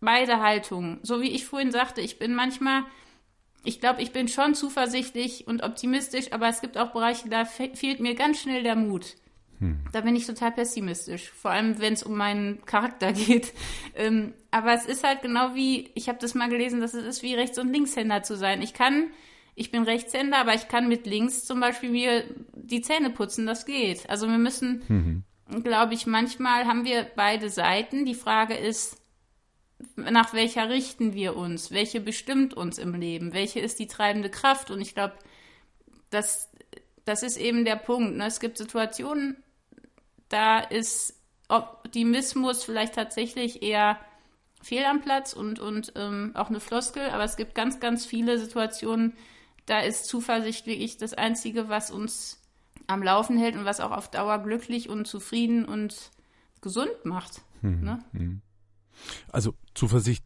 beide 0.00 0.40
Haltungen. 0.40 0.98
So 1.02 1.20
wie 1.20 1.30
ich 1.30 1.46
vorhin 1.46 1.72
sagte, 1.72 2.00
ich 2.00 2.18
bin 2.18 2.34
manchmal 2.34 2.84
ich 3.64 3.80
glaube, 3.80 4.02
ich 4.02 4.12
bin 4.12 4.28
schon 4.28 4.54
zuversichtlich 4.54 5.46
und 5.46 5.62
optimistisch, 5.62 6.32
aber 6.32 6.48
es 6.48 6.60
gibt 6.60 6.78
auch 6.78 6.92
Bereiche, 6.92 7.28
da 7.28 7.44
fe 7.44 7.70
fehlt 7.74 8.00
mir 8.00 8.14
ganz 8.14 8.40
schnell 8.40 8.62
der 8.62 8.76
Mut. 8.76 9.16
Hm. 9.58 9.80
Da 9.92 10.00
bin 10.00 10.16
ich 10.16 10.26
total 10.26 10.52
pessimistisch, 10.52 11.30
vor 11.30 11.50
allem 11.50 11.78
wenn 11.78 11.92
es 11.92 12.02
um 12.02 12.16
meinen 12.16 12.64
Charakter 12.64 13.12
geht. 13.12 13.52
Ähm, 13.94 14.32
aber 14.50 14.72
es 14.72 14.86
ist 14.86 15.04
halt 15.04 15.22
genau 15.22 15.54
wie, 15.54 15.90
ich 15.94 16.08
habe 16.08 16.18
das 16.18 16.34
mal 16.34 16.48
gelesen, 16.48 16.80
dass 16.80 16.94
es 16.94 17.04
ist 17.04 17.22
wie 17.22 17.34
Rechts- 17.34 17.58
und 17.58 17.72
Linkshänder 17.72 18.22
zu 18.22 18.36
sein. 18.36 18.62
Ich 18.62 18.72
kann, 18.72 19.08
ich 19.54 19.70
bin 19.70 19.82
Rechtshänder, 19.82 20.38
aber 20.38 20.54
ich 20.54 20.68
kann 20.68 20.88
mit 20.88 21.06
links 21.06 21.44
zum 21.44 21.60
Beispiel 21.60 21.90
mir 21.90 22.24
die 22.54 22.80
Zähne 22.80 23.10
putzen, 23.10 23.46
das 23.46 23.66
geht. 23.66 24.08
Also 24.08 24.26
wir 24.26 24.38
müssen, 24.38 24.82
mhm. 25.48 25.62
glaube 25.62 25.92
ich, 25.92 26.06
manchmal 26.06 26.64
haben 26.64 26.86
wir 26.86 27.06
beide 27.14 27.50
Seiten. 27.50 28.06
Die 28.06 28.14
Frage 28.14 28.54
ist, 28.54 28.99
nach 29.96 30.32
welcher 30.32 30.68
richten 30.68 31.14
wir 31.14 31.36
uns? 31.36 31.70
Welche 31.70 32.00
bestimmt 32.00 32.54
uns 32.54 32.78
im 32.78 32.94
Leben? 32.94 33.32
Welche 33.32 33.60
ist 33.60 33.78
die 33.78 33.86
treibende 33.86 34.30
Kraft? 34.30 34.70
Und 34.70 34.80
ich 34.80 34.94
glaube, 34.94 35.14
das, 36.10 36.50
das 37.04 37.22
ist 37.22 37.36
eben 37.36 37.64
der 37.64 37.76
Punkt. 37.76 38.16
Ne? 38.16 38.26
Es 38.26 38.40
gibt 38.40 38.58
Situationen, 38.58 39.36
da 40.28 40.60
ist 40.60 41.14
Optimismus 41.48 42.64
vielleicht 42.64 42.94
tatsächlich 42.94 43.62
eher 43.62 43.98
fehl 44.62 44.84
am 44.84 45.00
Platz 45.00 45.32
und, 45.32 45.58
und 45.58 45.92
ähm, 45.96 46.32
auch 46.34 46.48
eine 46.48 46.60
Floskel, 46.60 47.08
aber 47.10 47.24
es 47.24 47.36
gibt 47.36 47.54
ganz, 47.54 47.80
ganz 47.80 48.04
viele 48.04 48.38
Situationen, 48.38 49.14
da 49.66 49.80
ist 49.80 50.06
Zuversicht 50.06 50.66
wirklich 50.66 50.98
das 50.98 51.14
Einzige, 51.14 51.68
was 51.68 51.90
uns 51.90 52.40
am 52.86 53.02
Laufen 53.02 53.38
hält 53.38 53.56
und 53.56 53.64
was 53.64 53.80
auch 53.80 53.92
auf 53.92 54.10
Dauer 54.10 54.38
glücklich 54.38 54.88
und 54.88 55.06
zufrieden 55.06 55.64
und 55.64 56.10
gesund 56.60 57.04
macht. 57.04 57.40
Hm, 57.62 57.80
ne? 57.82 58.04
hm. 58.12 58.42
Also 59.30 59.54
Zuversicht 59.74 60.24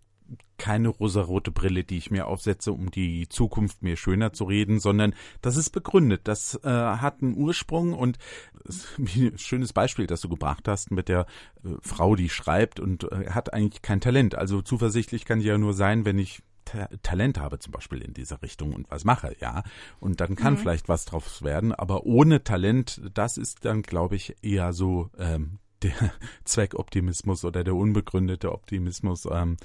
keine 0.56 0.88
rosarote 0.88 1.50
Brille, 1.50 1.84
die 1.84 1.98
ich 1.98 2.10
mir 2.10 2.26
aufsetze, 2.26 2.72
um 2.72 2.90
die 2.90 3.28
Zukunft 3.28 3.82
mir 3.82 3.96
schöner 3.96 4.32
zu 4.32 4.44
reden, 4.44 4.78
sondern 4.78 5.14
das 5.42 5.56
ist 5.56 5.70
begründet. 5.70 6.22
Das 6.24 6.58
äh, 6.62 6.68
hat 6.68 7.22
einen 7.22 7.36
Ursprung 7.36 7.92
und 7.92 8.18
ein 8.98 9.32
schönes 9.38 9.72
Beispiel, 9.72 10.06
das 10.06 10.20
du 10.20 10.28
gebracht 10.28 10.68
hast 10.68 10.90
mit 10.90 11.08
der 11.08 11.26
äh, 11.64 11.70
Frau, 11.82 12.14
die 12.14 12.28
schreibt 12.28 12.80
und 12.80 13.10
äh, 13.10 13.30
hat 13.30 13.52
eigentlich 13.52 13.82
kein 13.82 14.00
Talent. 14.00 14.34
Also 14.36 14.62
zuversichtlich 14.62 15.24
kann 15.24 15.40
die 15.40 15.46
ja 15.46 15.58
nur 15.58 15.74
sein, 15.74 16.04
wenn 16.04 16.18
ich 16.18 16.42
Ta 16.64 16.88
Talent 17.02 17.38
habe, 17.38 17.58
zum 17.58 17.72
Beispiel 17.72 18.00
in 18.00 18.14
dieser 18.14 18.40
Richtung 18.40 18.72
und 18.72 18.90
was 18.90 19.04
mache, 19.04 19.36
ja. 19.40 19.64
Und 20.00 20.20
dann 20.20 20.34
kann 20.34 20.54
mhm. 20.54 20.58
vielleicht 20.58 20.88
was 20.88 21.04
drauf 21.04 21.42
werden, 21.42 21.72
aber 21.72 22.06
ohne 22.06 22.42
Talent, 22.42 23.02
das 23.12 23.36
ist 23.36 23.66
dann, 23.66 23.82
glaube 23.82 24.16
ich, 24.16 24.36
eher 24.42 24.72
so 24.72 25.10
ähm, 25.18 25.58
der 25.84 25.92
Zweckoptimismus 26.44 27.44
oder 27.44 27.62
der 27.64 27.74
unbegründete 27.74 28.52
Optimismus, 28.52 29.26
ähm, 29.30 29.56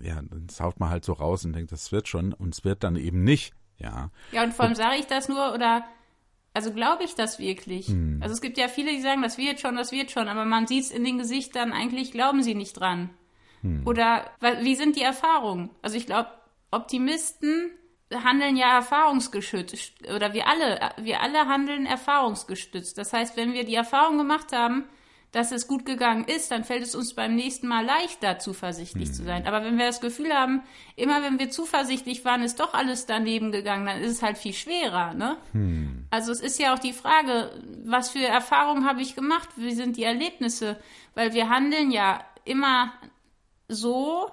ja, 0.00 0.20
das 0.46 0.60
haut 0.60 0.80
man 0.80 0.90
halt 0.90 1.04
so 1.04 1.12
raus 1.12 1.44
und 1.44 1.54
denkt, 1.54 1.72
das 1.72 1.92
wird 1.92 2.08
schon 2.08 2.32
und 2.32 2.54
es 2.54 2.64
wird 2.64 2.84
dann 2.84 2.96
eben 2.96 3.24
nicht, 3.24 3.52
ja. 3.78 4.10
Ja, 4.32 4.44
und 4.44 4.54
vor 4.54 4.64
allem 4.64 4.74
sage 4.74 4.96
ich 4.98 5.06
das 5.06 5.28
nur 5.28 5.52
oder 5.52 5.84
also 6.54 6.72
glaube 6.72 7.02
ich 7.02 7.16
das 7.16 7.38
wirklich? 7.40 7.88
Hm. 7.88 8.20
Also 8.22 8.32
es 8.32 8.40
gibt 8.40 8.56
ja 8.58 8.68
viele, 8.68 8.92
die 8.92 9.00
sagen, 9.00 9.22
das 9.22 9.38
wird 9.38 9.60
schon, 9.60 9.76
das 9.76 9.90
wird 9.90 10.12
schon, 10.12 10.28
aber 10.28 10.44
man 10.44 10.66
sieht 10.66 10.84
es 10.84 10.90
in 10.92 11.04
den 11.04 11.18
Gesichtern, 11.18 11.72
eigentlich 11.72 12.12
glauben 12.12 12.42
sie 12.42 12.54
nicht 12.54 12.74
dran. 12.74 13.10
Hm. 13.62 13.82
Oder 13.84 14.30
wie 14.62 14.76
sind 14.76 14.96
die 14.96 15.02
Erfahrungen? 15.02 15.70
Also 15.82 15.96
ich 15.96 16.06
glaube, 16.06 16.30
Optimisten 16.70 17.72
handeln 18.12 18.56
ja 18.56 18.76
erfahrungsgestützt 18.76 20.08
oder 20.14 20.34
wir 20.34 20.46
alle, 20.46 20.78
wir 20.98 21.20
alle 21.20 21.46
handeln 21.48 21.86
erfahrungsgestützt. 21.86 22.96
Das 22.98 23.12
heißt, 23.12 23.36
wenn 23.36 23.52
wir 23.52 23.64
die 23.64 23.74
Erfahrung 23.74 24.18
gemacht 24.18 24.52
haben, 24.52 24.84
dass 25.34 25.50
es 25.50 25.66
gut 25.66 25.84
gegangen 25.84 26.24
ist, 26.24 26.52
dann 26.52 26.62
fällt 26.62 26.84
es 26.84 26.94
uns 26.94 27.14
beim 27.14 27.34
nächsten 27.34 27.66
Mal 27.66 27.84
leichter, 27.84 28.38
zuversichtlich 28.38 29.08
hm. 29.08 29.14
zu 29.14 29.24
sein. 29.24 29.46
Aber 29.48 29.64
wenn 29.64 29.76
wir 29.76 29.86
das 29.86 30.00
Gefühl 30.00 30.32
haben, 30.32 30.62
immer 30.94 31.22
wenn 31.24 31.40
wir 31.40 31.50
zuversichtlich 31.50 32.24
waren, 32.24 32.42
ist 32.42 32.60
doch 32.60 32.72
alles 32.72 33.06
daneben 33.06 33.50
gegangen, 33.50 33.84
dann 33.84 34.00
ist 34.00 34.12
es 34.12 34.22
halt 34.22 34.38
viel 34.38 34.52
schwerer. 34.52 35.12
Ne? 35.12 35.36
Hm. 35.50 36.06
Also 36.10 36.30
es 36.30 36.40
ist 36.40 36.60
ja 36.60 36.72
auch 36.72 36.78
die 36.78 36.92
Frage, 36.92 37.50
was 37.84 38.10
für 38.10 38.24
Erfahrungen 38.24 38.86
habe 38.86 39.02
ich 39.02 39.16
gemacht, 39.16 39.48
wie 39.56 39.74
sind 39.74 39.96
die 39.96 40.04
Erlebnisse? 40.04 40.78
Weil 41.14 41.34
wir 41.34 41.48
handeln 41.48 41.90
ja 41.90 42.24
immer 42.44 42.92
so, 43.66 44.30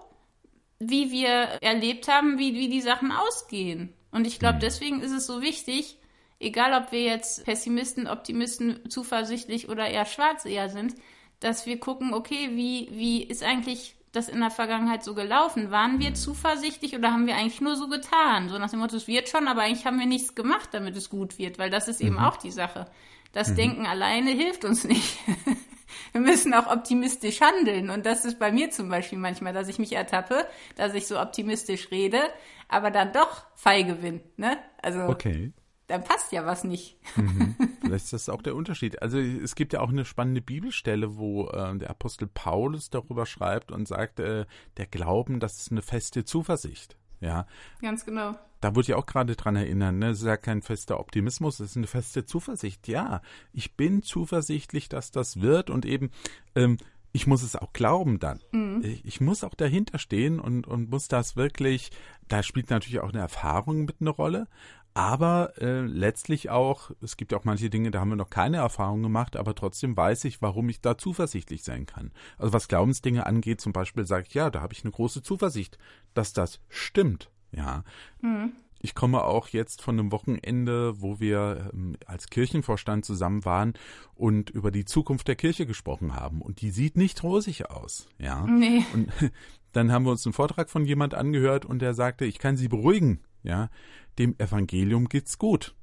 wie 0.77 1.11
wir 1.11 1.31
erlebt 1.61 2.07
haben, 2.07 2.37
wie, 2.37 2.53
wie 2.53 2.69
die 2.69 2.81
Sachen 2.81 3.11
ausgehen. 3.11 3.91
Und 4.11 4.27
ich 4.27 4.37
glaube, 4.37 4.55
hm. 4.55 4.61
deswegen 4.61 5.01
ist 5.01 5.13
es 5.13 5.25
so 5.25 5.41
wichtig, 5.41 5.97
egal 6.41 6.81
ob 6.81 6.91
wir 6.91 7.01
jetzt 7.01 7.45
Pessimisten, 7.45 8.07
Optimisten, 8.07 8.89
zuversichtlich 8.89 9.69
oder 9.69 9.87
eher 9.87 10.05
schwarz 10.05 10.45
eher 10.45 10.69
sind, 10.69 10.95
dass 11.39 11.65
wir 11.65 11.79
gucken, 11.79 12.13
okay, 12.13 12.51
wie, 12.53 12.89
wie 12.91 13.23
ist 13.23 13.43
eigentlich 13.43 13.95
das 14.11 14.27
in 14.27 14.39
der 14.39 14.51
Vergangenheit 14.51 15.03
so 15.03 15.13
gelaufen? 15.15 15.71
Waren 15.71 15.99
wir 15.99 16.13
zuversichtlich 16.13 16.95
oder 16.95 17.11
haben 17.11 17.27
wir 17.27 17.35
eigentlich 17.35 17.61
nur 17.61 17.75
so 17.75 17.87
getan? 17.87 18.49
So 18.49 18.57
nach 18.57 18.69
dem 18.69 18.79
Motto, 18.79 18.95
es 18.95 19.07
wird 19.07 19.29
schon, 19.29 19.47
aber 19.47 19.61
eigentlich 19.61 19.85
haben 19.85 19.99
wir 19.99 20.05
nichts 20.05 20.35
gemacht, 20.35 20.69
damit 20.71 20.95
es 20.97 21.09
gut 21.09 21.37
wird, 21.37 21.59
weil 21.59 21.69
das 21.69 21.87
ist 21.87 22.01
eben 22.01 22.15
mhm. 22.15 22.23
auch 22.23 22.37
die 22.37 22.51
Sache. 22.51 22.85
Das 23.31 23.49
mhm. 23.49 23.55
Denken 23.55 23.85
alleine 23.85 24.31
hilft 24.31 24.65
uns 24.65 24.83
nicht. 24.83 25.17
wir 26.11 26.21
müssen 26.21 26.53
auch 26.53 26.67
optimistisch 26.67 27.41
handeln. 27.41 27.89
Und 27.89 28.05
das 28.05 28.25
ist 28.25 28.37
bei 28.37 28.51
mir 28.51 28.69
zum 28.69 28.89
Beispiel 28.89 29.17
manchmal, 29.17 29.53
dass 29.53 29.69
ich 29.69 29.79
mich 29.79 29.93
ertappe, 29.93 30.45
dass 30.75 30.93
ich 30.93 31.07
so 31.07 31.19
optimistisch 31.19 31.89
rede, 31.91 32.19
aber 32.67 32.91
dann 32.91 33.13
doch 33.13 33.45
feige 33.55 33.95
bin. 33.95 34.21
Ne? 34.35 34.57
Also 34.81 35.01
okay 35.03 35.53
dann 35.91 36.03
passt 36.03 36.31
ja 36.31 36.45
was 36.45 36.63
nicht. 36.63 36.97
Mhm. 37.15 37.55
Vielleicht 37.81 38.05
ist 38.05 38.13
das 38.13 38.29
auch 38.29 38.41
der 38.41 38.55
Unterschied. 38.55 39.01
Also 39.01 39.19
es 39.19 39.55
gibt 39.55 39.73
ja 39.73 39.81
auch 39.81 39.89
eine 39.89 40.05
spannende 40.05 40.41
Bibelstelle, 40.41 41.17
wo 41.17 41.47
äh, 41.49 41.77
der 41.77 41.89
Apostel 41.89 42.27
Paulus 42.27 42.89
darüber 42.89 43.25
schreibt 43.25 43.71
und 43.71 43.87
sagt, 43.87 44.19
äh, 44.19 44.45
der 44.77 44.87
Glauben, 44.87 45.39
das 45.39 45.57
ist 45.57 45.71
eine 45.71 45.81
feste 45.81 46.23
Zuversicht. 46.23 46.97
Ja. 47.19 47.45
Ganz 47.81 48.05
genau. 48.05 48.35
Da 48.61 48.75
würde 48.75 48.91
ich 48.91 48.93
auch 48.93 49.05
gerade 49.05 49.35
dran 49.35 49.55
erinnern, 49.55 49.99
ne? 49.99 50.09
Es 50.09 50.19
ist 50.19 50.27
ja 50.27 50.37
kein 50.37 50.61
fester 50.61 50.99
Optimismus, 50.99 51.59
es 51.59 51.71
ist 51.71 51.77
eine 51.77 51.87
feste 51.87 52.25
Zuversicht. 52.25 52.87
Ja, 52.87 53.21
ich 53.53 53.75
bin 53.75 54.03
zuversichtlich, 54.03 54.89
dass 54.89 55.11
das 55.11 55.41
wird 55.41 55.69
und 55.69 55.85
eben, 55.85 56.11
ähm, 56.55 56.77
ich 57.11 57.27
muss 57.27 57.43
es 57.43 57.55
auch 57.55 57.73
glauben 57.73 58.19
dann. 58.19 58.39
Mhm. 58.51 58.81
Ich, 58.83 59.05
ich, 59.05 59.21
muss 59.21 59.43
auch 59.43 59.55
dahinter 59.55 59.99
stehen 59.99 60.39
und, 60.39 60.67
und 60.67 60.89
muss 60.89 61.07
das 61.07 61.35
wirklich, 61.35 61.91
da 62.27 62.43
spielt 62.43 62.69
natürlich 62.69 62.99
auch 63.01 63.09
eine 63.09 63.19
Erfahrung 63.19 63.85
mit 63.85 63.97
eine 63.99 64.11
Rolle, 64.11 64.47
aber 64.93 65.53
äh, 65.57 65.81
letztlich 65.81 66.49
auch, 66.49 66.91
es 67.01 67.15
gibt 67.15 67.31
ja 67.31 67.37
auch 67.37 67.45
manche 67.45 67.69
Dinge, 67.69 67.91
da 67.91 68.01
haben 68.01 68.09
wir 68.09 68.17
noch 68.17 68.29
keine 68.29 68.57
Erfahrung 68.57 69.01
gemacht, 69.01 69.37
aber 69.37 69.55
trotzdem 69.55 69.95
weiß 69.95 70.25
ich, 70.25 70.41
warum 70.41 70.67
ich 70.69 70.81
da 70.81 70.97
zuversichtlich 70.97 71.63
sein 71.63 71.85
kann. 71.85 72.11
Also 72.37 72.51
was 72.51 72.67
Glaubensdinge 72.67 73.25
angeht, 73.25 73.61
zum 73.61 73.71
Beispiel 73.71 74.05
sage 74.05 74.25
ich, 74.27 74.33
ja, 74.33 74.49
da 74.49 74.61
habe 74.61 74.73
ich 74.73 74.83
eine 74.83 74.91
große 74.91 75.23
Zuversicht, 75.23 75.77
dass 76.13 76.33
das 76.33 76.59
stimmt. 76.67 77.29
Ja. 77.51 77.83
Mhm. 78.21 78.53
Ich 78.83 78.95
komme 78.95 79.23
auch 79.23 79.49
jetzt 79.49 79.81
von 79.81 79.97
einem 79.97 80.11
Wochenende, 80.11 80.99
wo 81.01 81.19
wir 81.19 81.69
ähm, 81.71 81.95
als 82.05 82.27
Kirchenvorstand 82.27 83.05
zusammen 83.05 83.45
waren 83.45 83.73
und 84.15 84.49
über 84.49 84.71
die 84.71 84.85
Zukunft 84.85 85.27
der 85.27 85.35
Kirche 85.35 85.65
gesprochen 85.65 86.15
haben. 86.15 86.41
Und 86.41 86.61
die 86.61 86.71
sieht 86.71 86.97
nicht 86.97 87.21
rosig 87.23 87.69
aus. 87.69 88.07
Ja. 88.17 88.45
Nee. 88.47 88.83
Und 88.93 89.11
dann 89.71 89.91
haben 89.91 90.05
wir 90.05 90.11
uns 90.11 90.25
einen 90.25 90.33
Vortrag 90.33 90.69
von 90.69 90.85
jemand 90.85 91.13
angehört 91.13 91.65
und 91.65 91.79
der 91.79 91.93
sagte, 91.93 92.25
ich 92.25 92.39
kann 92.39 92.57
Sie 92.57 92.67
beruhigen. 92.67 93.21
Ja 93.43 93.69
dem 94.17 94.35
Evangelium 94.37 95.09
geht's 95.09 95.37
gut. 95.37 95.75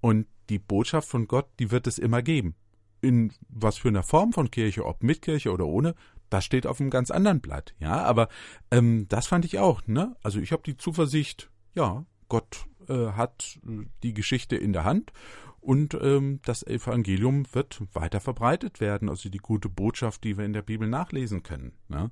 Und 0.00 0.26
die 0.48 0.58
Botschaft 0.58 1.08
von 1.08 1.26
Gott, 1.26 1.48
die 1.58 1.70
wird 1.70 1.86
es 1.86 1.98
immer 1.98 2.22
geben. 2.22 2.54
In 3.00 3.32
was 3.48 3.78
für 3.78 3.88
einer 3.88 4.02
Form 4.02 4.32
von 4.32 4.50
Kirche, 4.50 4.84
ob 4.84 5.02
mit 5.02 5.22
Kirche 5.22 5.52
oder 5.52 5.66
ohne, 5.66 5.94
das 6.30 6.44
steht 6.44 6.66
auf 6.66 6.80
einem 6.80 6.90
ganz 6.90 7.10
anderen 7.10 7.40
Blatt. 7.40 7.74
Ja, 7.78 8.02
aber 8.02 8.28
ähm, 8.70 9.06
das 9.08 9.26
fand 9.26 9.44
ich 9.44 9.58
auch. 9.58 9.86
Ne? 9.86 10.16
Also 10.22 10.40
ich 10.40 10.52
habe 10.52 10.62
die 10.64 10.76
Zuversicht, 10.76 11.50
ja, 11.74 12.04
Gott 12.28 12.66
äh, 12.88 13.08
hat 13.12 13.58
die 14.02 14.14
Geschichte 14.14 14.56
in 14.56 14.72
der 14.72 14.84
Hand 14.84 15.12
und 15.60 15.94
ähm, 16.00 16.40
das 16.44 16.66
Evangelium 16.66 17.44
wird 17.52 17.82
weiter 17.92 18.20
verbreitet 18.20 18.80
werden. 18.80 19.08
Also 19.08 19.28
die 19.28 19.38
gute 19.38 19.68
Botschaft, 19.68 20.24
die 20.24 20.38
wir 20.38 20.44
in 20.44 20.52
der 20.52 20.62
Bibel 20.62 20.88
nachlesen 20.88 21.42
können. 21.42 21.72
Ne? 21.88 22.10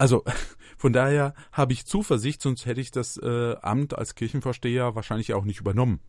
Also 0.00 0.24
von 0.78 0.92
daher 0.92 1.34
habe 1.52 1.74
ich 1.74 1.84
Zuversicht, 1.84 2.40
sonst 2.40 2.64
hätte 2.64 2.80
ich 2.80 2.90
das 2.90 3.18
äh, 3.18 3.54
Amt 3.60 3.96
als 3.96 4.14
Kirchenvorsteher 4.14 4.94
wahrscheinlich 4.94 5.34
auch 5.34 5.44
nicht 5.44 5.60
übernommen. 5.60 6.00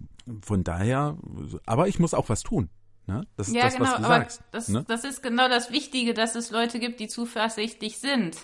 Von 0.42 0.64
daher, 0.64 1.18
aber 1.66 1.88
ich 1.90 2.00
muss 2.00 2.14
auch 2.14 2.30
was 2.30 2.42
tun. 2.42 2.70
Ne? 3.06 3.28
Das 3.36 3.50
ist 3.50 3.54
ja, 3.54 3.64
das, 3.64 3.76
genau, 3.76 3.86
was 3.86 3.98
du 3.98 4.04
aber 4.06 4.08
sagst. 4.08 4.44
Das, 4.52 4.68
ne? 4.70 4.86
das 4.88 5.04
ist 5.04 5.22
genau 5.22 5.50
das 5.50 5.72
Wichtige, 5.72 6.14
dass 6.14 6.36
es 6.36 6.52
Leute 6.52 6.80
gibt, 6.80 7.02
die 7.02 7.08
zuversichtlich 7.08 7.98
sind. 7.98 8.38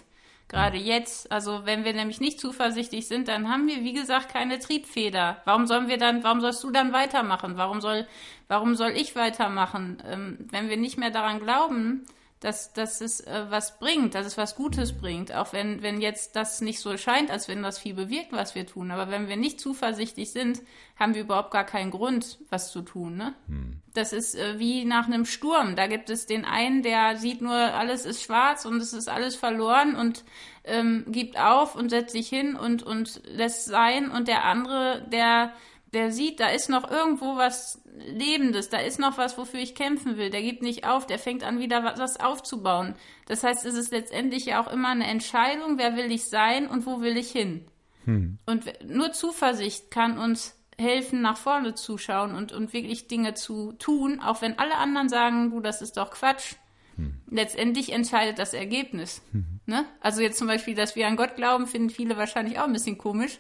Gerade 0.50 0.78
jetzt, 0.78 1.32
also 1.32 1.66
wenn 1.66 1.84
wir 1.84 1.94
nämlich 1.94 2.22
nicht 2.22 2.40
zuversichtlich 2.40 3.08
sind, 3.08 3.28
dann 3.28 3.50
haben 3.50 3.68
wir, 3.68 3.84
wie 3.84 3.94
gesagt, 3.94 4.30
keine 4.30 4.60
Triebfeder. 4.60 5.42
Warum 5.46 5.68
sollen 5.68 5.88
wir 5.88 5.98
dann, 5.98 6.24
warum 6.24 6.42
sollst 6.42 6.64
du 6.64 6.72
dann 6.72 6.94
weitermachen? 6.94 7.58
Warum 7.58 7.82
soll, 7.82 8.08
warum 8.48 8.76
soll 8.76 8.92
ich 8.92 9.16
weitermachen? 9.16 10.02
Ähm, 10.06 10.48
wenn 10.50 10.70
wir 10.70 10.78
nicht 10.78 10.98
mehr 10.98 11.12
daran 11.12 11.40
glauben, 11.40 12.06
dass, 12.39 12.71
dass 12.73 13.02
es 13.02 13.21
äh, 13.21 13.45
was 13.50 13.80
bringt, 13.80 14.13
dass 14.13 14.28
es 14.28 14.38
was 14.38 14.56
Gutes 14.56 14.93
bringt. 14.93 15.34
Auch 15.34 15.54
wenn, 15.54 15.82
wenn 15.82 16.02
jetzt 16.02 16.36
das 16.36 16.62
nicht 16.62 16.80
so 16.80 16.95
scheint, 16.97 17.32
als 17.32 17.47
wenn 17.47 17.63
das 17.63 17.80
viel 17.80 17.95
bewirkt, 17.95 18.32
was 18.32 18.54
wir 18.54 18.67
tun. 18.67 18.91
Aber 18.91 19.10
wenn 19.10 19.28
wir 19.28 19.38
nicht 19.38 19.60
zuversichtlich 19.60 20.32
sind, 20.32 20.62
haben 20.97 21.15
wir 21.15 21.21
überhaupt 21.21 21.50
gar 21.52 21.63
keinen 21.63 21.89
Grund, 21.89 22.38
was 22.50 22.71
zu 22.71 22.84
tun. 22.84 23.17
Ne? 23.17 23.34
Hm. 23.47 23.82
Das 23.93 24.13
ist 24.13 24.36
äh, 24.36 24.60
wie 24.60 24.86
nach 24.86 25.08
einem 25.08 25.26
Sturm. 25.26 25.76
Da 25.76 25.88
gibt 25.88 26.12
es 26.12 26.28
den 26.28 26.45
einen, 26.45 26.84
der 26.84 27.17
sieht 27.17 27.41
nur, 27.41 27.56
alles 27.56 28.06
ist 28.06 28.21
schwarz 28.21 28.65
und 28.65 28.78
es 28.78 28.93
ist 28.93 29.10
alles 29.10 29.36
verloren 29.36 29.95
und 29.95 30.23
ähm, 30.63 31.06
gibt 31.08 31.39
auf 31.39 31.76
und 31.76 31.89
setzt 31.89 32.12
sich 32.12 32.30
hin 32.30 32.56
und, 32.56 32.84
und 32.84 33.21
lässt 33.26 33.65
sein. 33.65 34.12
Und 34.12 34.28
der 34.28 34.45
andere, 34.45 35.08
der 35.12 35.54
der 35.93 36.12
sieht, 36.12 36.39
da 36.39 36.50
ist 36.50 36.69
noch 36.69 36.89
irgendwo 36.89 37.38
was 37.38 37.82
Lebendes, 37.97 38.69
da 38.69 38.80
ist 38.80 39.00
noch 39.00 39.17
was, 39.17 39.38
wofür 39.38 39.60
ich 39.60 39.76
kämpfen 39.76 40.17
will. 40.17 40.30
Der 40.30 40.41
gibt 40.41 40.62
nicht 40.62 40.86
auf, 40.86 41.08
der 41.08 41.19
fängt 41.19 41.43
an, 41.43 41.60
wieder 41.60 41.84
was 41.84 42.19
aufzubauen. 42.19 42.95
Das 43.26 43.43
heißt, 43.43 43.65
es 43.65 43.76
ist 43.76 43.91
letztendlich 43.91 44.45
ja 44.45 44.62
auch 44.62 44.71
immer 44.71 44.89
eine 44.89 45.08
Entscheidung, 45.08 45.78
wer 45.78 45.95
will 45.95 46.12
ich 46.12 46.26
sein 46.26 46.67
und 46.67 46.86
wo 46.86 47.02
will 47.02 47.17
ich 47.17 47.32
hin. 47.32 47.65
Hm. 48.06 48.38
Und 48.45 48.65
nur 48.88 49.12
Zuversicht 49.13 49.89
kann 49.91 50.17
uns 50.17 50.56
helfen, 50.78 51.21
nach 51.21 51.38
vorne 51.38 51.73
zu 51.73 51.97
schauen 51.97 52.36
und, 52.36 52.52
und 52.52 52.73
wirklich 52.73 53.08
Dinge 53.08 53.34
zu 53.34 53.73
tun, 53.73 54.19
auch 54.19 54.41
wenn 54.41 54.60
alle 54.60 54.76
anderen 54.76 55.10
sagen, 55.10 55.52
du, 55.52 55.60
das 55.60 55.82
ist 55.82 55.97
doch 55.97 56.12
Quatsch. 56.12 56.56
Hm. 56.97 57.15
Letztendlich 57.30 57.91
entscheidet 57.93 58.39
das 58.39 58.54
Ergebnis. 58.54 59.21
Hm. 59.32 59.45
Ne? 59.65 59.86
Also 60.02 60.21
jetzt 60.21 60.38
zum 60.38 60.47
Beispiel, 60.47 60.76
dass 60.76 60.95
wir 60.95 61.08
an 61.08 61.15
Gott 61.15 61.36
glauben, 61.36 61.65
finden 61.65 61.89
viele 61.89 62.17
wahrscheinlich 62.17 62.60
auch 62.60 62.65
ein 62.65 62.73
bisschen 62.73 62.97
komisch. 62.97 63.39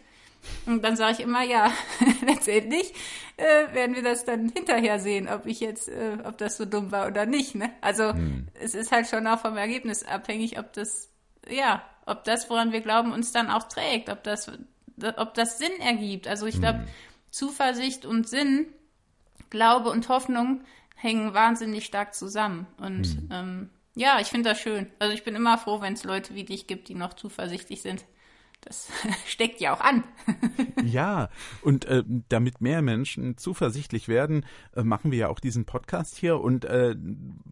Und 0.65 0.83
dann 0.83 0.95
sage 0.95 1.13
ich 1.13 1.19
immer, 1.21 1.43
ja, 1.43 1.71
letztendlich 2.25 2.93
äh, 3.37 3.73
werden 3.73 3.95
wir 3.95 4.03
das 4.03 4.25
dann 4.25 4.49
hinterher 4.49 4.99
sehen, 4.99 5.27
ob 5.27 5.45
ich 5.45 5.59
jetzt, 5.59 5.89
äh, 5.89 6.17
ob 6.23 6.37
das 6.37 6.57
so 6.57 6.65
dumm 6.65 6.91
war 6.91 7.07
oder 7.07 7.25
nicht. 7.25 7.55
Ne? 7.55 7.71
Also 7.81 8.13
hm. 8.13 8.47
es 8.53 8.75
ist 8.75 8.91
halt 8.91 9.07
schon 9.07 9.27
auch 9.27 9.39
vom 9.39 9.57
Ergebnis 9.57 10.03
abhängig, 10.03 10.59
ob 10.59 10.73
das, 10.73 11.09
ja, 11.49 11.83
ob 12.05 12.23
das, 12.23 12.49
woran 12.49 12.71
wir 12.71 12.81
glauben, 12.81 13.11
uns 13.11 13.31
dann 13.31 13.49
auch 13.49 13.63
trägt, 13.63 14.09
ob 14.09 14.23
das, 14.23 14.51
ob 15.17 15.33
das 15.33 15.57
Sinn 15.57 15.79
ergibt. 15.79 16.27
Also 16.27 16.45
ich 16.45 16.59
glaube, 16.59 16.79
hm. 16.79 16.87
Zuversicht 17.29 18.05
und 18.05 18.27
Sinn, 18.27 18.67
Glaube 19.49 19.89
und 19.89 20.09
Hoffnung 20.09 20.61
hängen 20.95 21.33
wahnsinnig 21.33 21.85
stark 21.85 22.15
zusammen. 22.15 22.67
Und 22.77 23.05
hm. 23.05 23.29
ähm, 23.31 23.69
ja, 23.95 24.19
ich 24.19 24.27
finde 24.27 24.49
das 24.49 24.59
schön. 24.59 24.91
Also 24.99 25.13
ich 25.13 25.23
bin 25.23 25.35
immer 25.35 25.57
froh, 25.57 25.81
wenn 25.81 25.93
es 25.93 26.03
Leute 26.03 26.35
wie 26.35 26.43
dich 26.43 26.67
gibt, 26.67 26.87
die 26.87 26.95
noch 26.95 27.13
zuversichtlich 27.13 27.81
sind. 27.81 28.05
Das 28.61 28.91
steckt 29.25 29.61
ja 29.61 29.73
auch 29.73 29.81
an. 29.81 30.03
ja, 30.83 31.29
und 31.61 31.85
äh, 31.85 32.03
damit 32.29 32.59
mehr 32.59 32.81
Menschen 32.81 33.37
zuversichtlich 33.37 34.07
werden, 34.07 34.45
äh, 34.75 34.83
machen 34.83 35.11
wir 35.11 35.17
ja 35.17 35.29
auch 35.29 35.39
diesen 35.39 35.65
Podcast 35.65 36.17
hier. 36.17 36.39
Und 36.39 36.65
äh, 36.65 36.95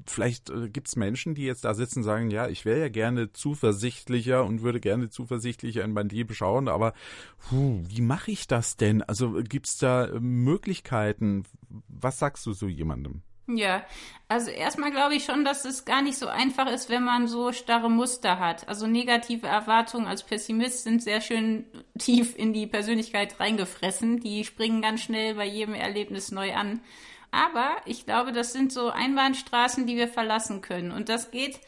vielleicht 0.05 0.49
äh, 0.49 0.69
gibt 0.69 0.87
es 0.87 0.95
Menschen, 0.95 1.35
die 1.35 1.43
jetzt 1.43 1.63
da 1.63 1.73
sitzen 1.73 1.99
und 1.99 2.03
sagen, 2.03 2.31
ja, 2.31 2.47
ich 2.47 2.65
wäre 2.65 2.79
ja 2.79 2.89
gerne 2.89 3.31
zuversichtlicher 3.31 4.43
und 4.43 4.61
würde 4.61 4.79
gerne 4.79 5.09
zuversichtlicher 5.09 5.83
in 5.83 5.93
mein 5.93 6.09
Leben 6.09 6.33
schauen, 6.33 6.67
aber 6.67 6.93
puh, 7.49 7.81
wie 7.87 8.01
mache 8.01 8.31
ich 8.31 8.47
das 8.47 8.75
denn? 8.75 9.01
Also 9.01 9.41
gibt 9.43 9.67
es 9.67 9.77
da 9.77 10.09
Möglichkeiten? 10.19 11.43
Was 11.87 12.19
sagst 12.19 12.45
du 12.45 12.53
so 12.53 12.67
jemandem? 12.67 13.21
Ja, 13.47 13.85
also 14.27 14.49
erstmal 14.49 14.89
glaube 14.89 15.13
ich 15.15 15.23
schon, 15.23 15.45
dass 15.45 15.65
es 15.65 15.85
gar 15.85 16.01
nicht 16.01 16.17
so 16.17 16.27
einfach 16.27 16.67
ist, 16.67 16.89
wenn 16.89 17.03
man 17.03 17.27
so 17.27 17.51
starre 17.51 17.91
Muster 17.91 18.39
hat. 18.39 18.67
Also 18.67 18.87
negative 18.87 19.45
Erwartungen 19.45 20.07
als 20.07 20.23
Pessimist 20.23 20.83
sind 20.83 21.03
sehr 21.03 21.21
schön 21.21 21.65
tief 21.99 22.35
in 22.35 22.53
die 22.53 22.65
Persönlichkeit 22.65 23.39
reingefressen. 23.39 24.19
Die 24.19 24.43
springen 24.43 24.81
ganz 24.81 25.01
schnell 25.01 25.35
bei 25.35 25.45
jedem 25.45 25.75
Erlebnis 25.75 26.31
neu 26.31 26.53
an. 26.55 26.81
Aber 27.29 27.75
ich 27.85 28.05
glaube, 28.05 28.31
das 28.31 28.51
sind 28.51 28.71
so 28.71 28.89
Einbahnstraßen, 28.89 29.85
die 29.85 29.97
wir 29.97 30.07
verlassen 30.07 30.61
können. 30.61 30.91
Und 30.91 31.09
das 31.09 31.29
geht 31.29 31.59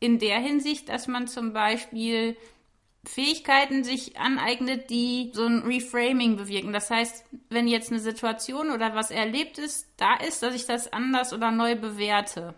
in 0.00 0.18
der 0.18 0.38
Hinsicht, 0.38 0.88
dass 0.88 1.06
man 1.06 1.28
zum 1.28 1.52
Beispiel 1.52 2.36
Fähigkeiten 3.04 3.82
sich 3.82 4.16
aneignet, 4.16 4.88
die 4.88 5.32
so 5.34 5.44
ein 5.44 5.62
Reframing 5.62 6.36
bewirken. 6.36 6.72
Das 6.72 6.90
heißt, 6.90 7.24
wenn 7.50 7.66
jetzt 7.66 7.90
eine 7.90 8.00
Situation 8.00 8.70
oder 8.70 8.94
was 8.94 9.10
erlebt 9.10 9.58
ist, 9.58 9.88
da 9.96 10.14
ist, 10.14 10.42
dass 10.42 10.54
ich 10.54 10.66
das 10.66 10.92
anders 10.92 11.32
oder 11.32 11.50
neu 11.50 11.74
bewerte. 11.74 12.54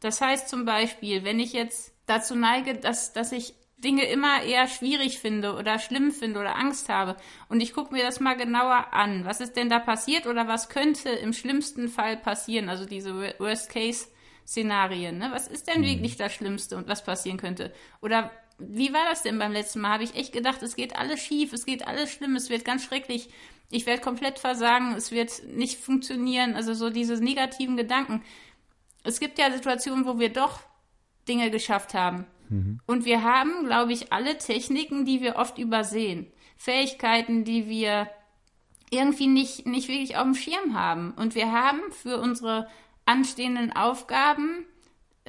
Das 0.00 0.20
heißt 0.20 0.48
zum 0.48 0.64
Beispiel, 0.64 1.24
wenn 1.24 1.40
ich 1.40 1.52
jetzt 1.52 1.94
dazu 2.06 2.34
neige, 2.34 2.74
dass, 2.74 3.12
dass 3.12 3.32
ich 3.32 3.54
Dinge 3.78 4.04
immer 4.06 4.42
eher 4.42 4.66
schwierig 4.66 5.20
finde 5.20 5.54
oder 5.54 5.78
schlimm 5.78 6.10
finde 6.10 6.40
oder 6.40 6.56
Angst 6.56 6.88
habe. 6.88 7.16
Und 7.48 7.60
ich 7.60 7.72
gucke 7.72 7.94
mir 7.94 8.02
das 8.02 8.20
mal 8.20 8.36
genauer 8.36 8.92
an. 8.92 9.24
Was 9.24 9.40
ist 9.40 9.56
denn 9.56 9.70
da 9.70 9.78
passiert 9.78 10.26
oder 10.26 10.48
was 10.48 10.68
könnte 10.68 11.10
im 11.10 11.32
schlimmsten 11.32 11.88
Fall 11.88 12.16
passieren? 12.16 12.68
Also 12.68 12.86
diese 12.86 13.14
Worst-Case-Szenarien. 13.38 15.18
Ne? 15.18 15.30
Was 15.32 15.46
ist 15.46 15.68
denn 15.68 15.82
mhm. 15.82 15.86
wirklich 15.86 16.16
das 16.16 16.34
Schlimmste 16.34 16.76
und 16.76 16.88
was 16.88 17.04
passieren 17.04 17.38
könnte? 17.38 17.72
Oder 18.02 18.32
wie 18.58 18.92
war 18.92 19.04
das 19.08 19.22
denn 19.22 19.38
beim 19.38 19.52
letzten 19.52 19.80
Mal? 19.80 19.92
Habe 19.92 20.04
ich 20.04 20.14
echt 20.14 20.32
gedacht, 20.32 20.62
es 20.62 20.76
geht 20.76 20.96
alles 20.96 21.20
schief, 21.20 21.52
es 21.52 21.66
geht 21.66 21.86
alles 21.86 22.10
schlimm, 22.10 22.36
es 22.36 22.50
wird 22.50 22.64
ganz 22.64 22.84
schrecklich. 22.84 23.28
Ich 23.70 23.86
werde 23.86 24.02
komplett 24.02 24.38
versagen, 24.38 24.94
es 24.94 25.12
wird 25.12 25.42
nicht 25.46 25.78
funktionieren. 25.78 26.54
Also 26.54 26.74
so 26.74 26.90
diese 26.90 27.22
negativen 27.22 27.76
Gedanken. 27.76 28.22
Es 29.04 29.20
gibt 29.20 29.38
ja 29.38 29.50
Situationen, 29.52 30.06
wo 30.06 30.18
wir 30.18 30.32
doch 30.32 30.60
Dinge 31.28 31.50
geschafft 31.50 31.94
haben 31.94 32.26
Mhm. 32.48 32.80
Und 32.86 33.04
wir 33.04 33.22
haben, 33.22 33.64
glaube 33.64 33.92
ich, 33.92 34.12
alle 34.12 34.38
Techniken, 34.38 35.04
die 35.04 35.20
wir 35.20 35.36
oft 35.36 35.58
übersehen. 35.58 36.26
Fähigkeiten, 36.56 37.44
die 37.44 37.68
wir 37.68 38.08
irgendwie 38.90 39.26
nicht, 39.26 39.66
nicht 39.66 39.88
wirklich 39.88 40.16
auf 40.16 40.24
dem 40.24 40.34
Schirm 40.34 40.74
haben. 40.74 41.12
Und 41.12 41.34
wir 41.34 41.52
haben 41.52 41.80
für 41.92 42.18
unsere 42.18 42.68
anstehenden 43.04 43.72
Aufgaben 43.72 44.66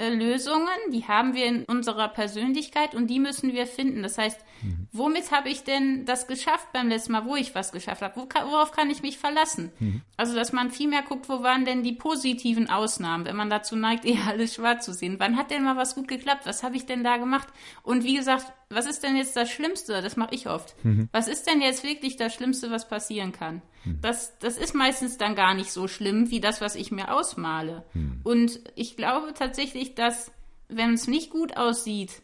Lösungen, 0.07 0.67
die 0.91 1.05
haben 1.05 1.33
wir 1.33 1.45
in 1.45 1.65
unserer 1.65 2.07
Persönlichkeit 2.07 2.95
und 2.95 3.07
die 3.07 3.19
müssen 3.19 3.53
wir 3.53 3.67
finden. 3.67 4.03
Das 4.03 4.17
heißt, 4.17 4.39
mhm. 4.61 4.87
womit 4.91 5.31
habe 5.31 5.49
ich 5.49 5.63
denn 5.63 6.05
das 6.05 6.27
geschafft 6.27 6.71
beim 6.73 6.89
letzten 6.89 7.11
Mal, 7.11 7.25
wo 7.25 7.35
ich 7.35 7.55
was 7.55 7.71
geschafft 7.71 8.01
habe? 8.01 8.15
Wo, 8.15 8.27
worauf 8.49 8.71
kann 8.71 8.89
ich 8.89 9.01
mich 9.01 9.17
verlassen? 9.17 9.71
Mhm. 9.79 10.01
Also, 10.17 10.35
dass 10.35 10.51
man 10.51 10.71
viel 10.71 10.87
mehr 10.87 11.03
guckt, 11.03 11.29
wo 11.29 11.43
waren 11.43 11.65
denn 11.65 11.83
die 11.83 11.93
positiven 11.93 12.69
Ausnahmen, 12.69 13.25
wenn 13.25 13.35
man 13.35 13.49
dazu 13.49 13.75
neigt, 13.75 14.05
eher 14.05 14.27
alles 14.27 14.55
schwarz 14.55 14.85
zu 14.85 14.93
sehen. 14.93 15.15
Wann 15.19 15.37
hat 15.37 15.51
denn 15.51 15.63
mal 15.63 15.77
was 15.77 15.95
gut 15.95 16.07
geklappt? 16.07 16.45
Was 16.45 16.63
habe 16.63 16.75
ich 16.75 16.85
denn 16.85 17.03
da 17.03 17.17
gemacht? 17.17 17.47
Und 17.83 18.03
wie 18.03 18.15
gesagt, 18.15 18.51
was 18.69 18.85
ist 18.85 19.03
denn 19.03 19.15
jetzt 19.15 19.35
das 19.35 19.49
Schlimmste? 19.49 20.01
Das 20.01 20.15
mache 20.15 20.35
ich 20.35 20.47
oft. 20.47 20.75
Mhm. 20.83 21.09
Was 21.11 21.27
ist 21.27 21.47
denn 21.47 21.61
jetzt 21.61 21.83
wirklich 21.83 22.17
das 22.17 22.33
Schlimmste, 22.33 22.69
was 22.69 22.87
passieren 22.87 23.31
kann? 23.31 23.61
Mhm. 23.83 23.99
Das, 24.01 24.37
das 24.39 24.57
ist 24.57 24.75
meistens 24.75 25.17
dann 25.17 25.35
gar 25.35 25.53
nicht 25.53 25.71
so 25.71 25.87
schlimm 25.87 26.29
wie 26.29 26.39
das, 26.39 26.61
was 26.61 26.75
ich 26.75 26.91
mir 26.91 27.13
ausmale. 27.13 27.83
Mhm. 27.93 28.21
Und 28.23 28.59
ich 28.75 28.95
glaube 28.95 29.33
tatsächlich, 29.33 29.95
dass, 29.95 30.31
wenn 30.67 30.93
es 30.93 31.07
nicht 31.07 31.31
gut 31.31 31.57
aussieht, 31.57 32.21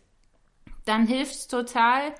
dann 0.85 1.07
hilft 1.07 1.33
es 1.33 1.47
total, 1.47 2.13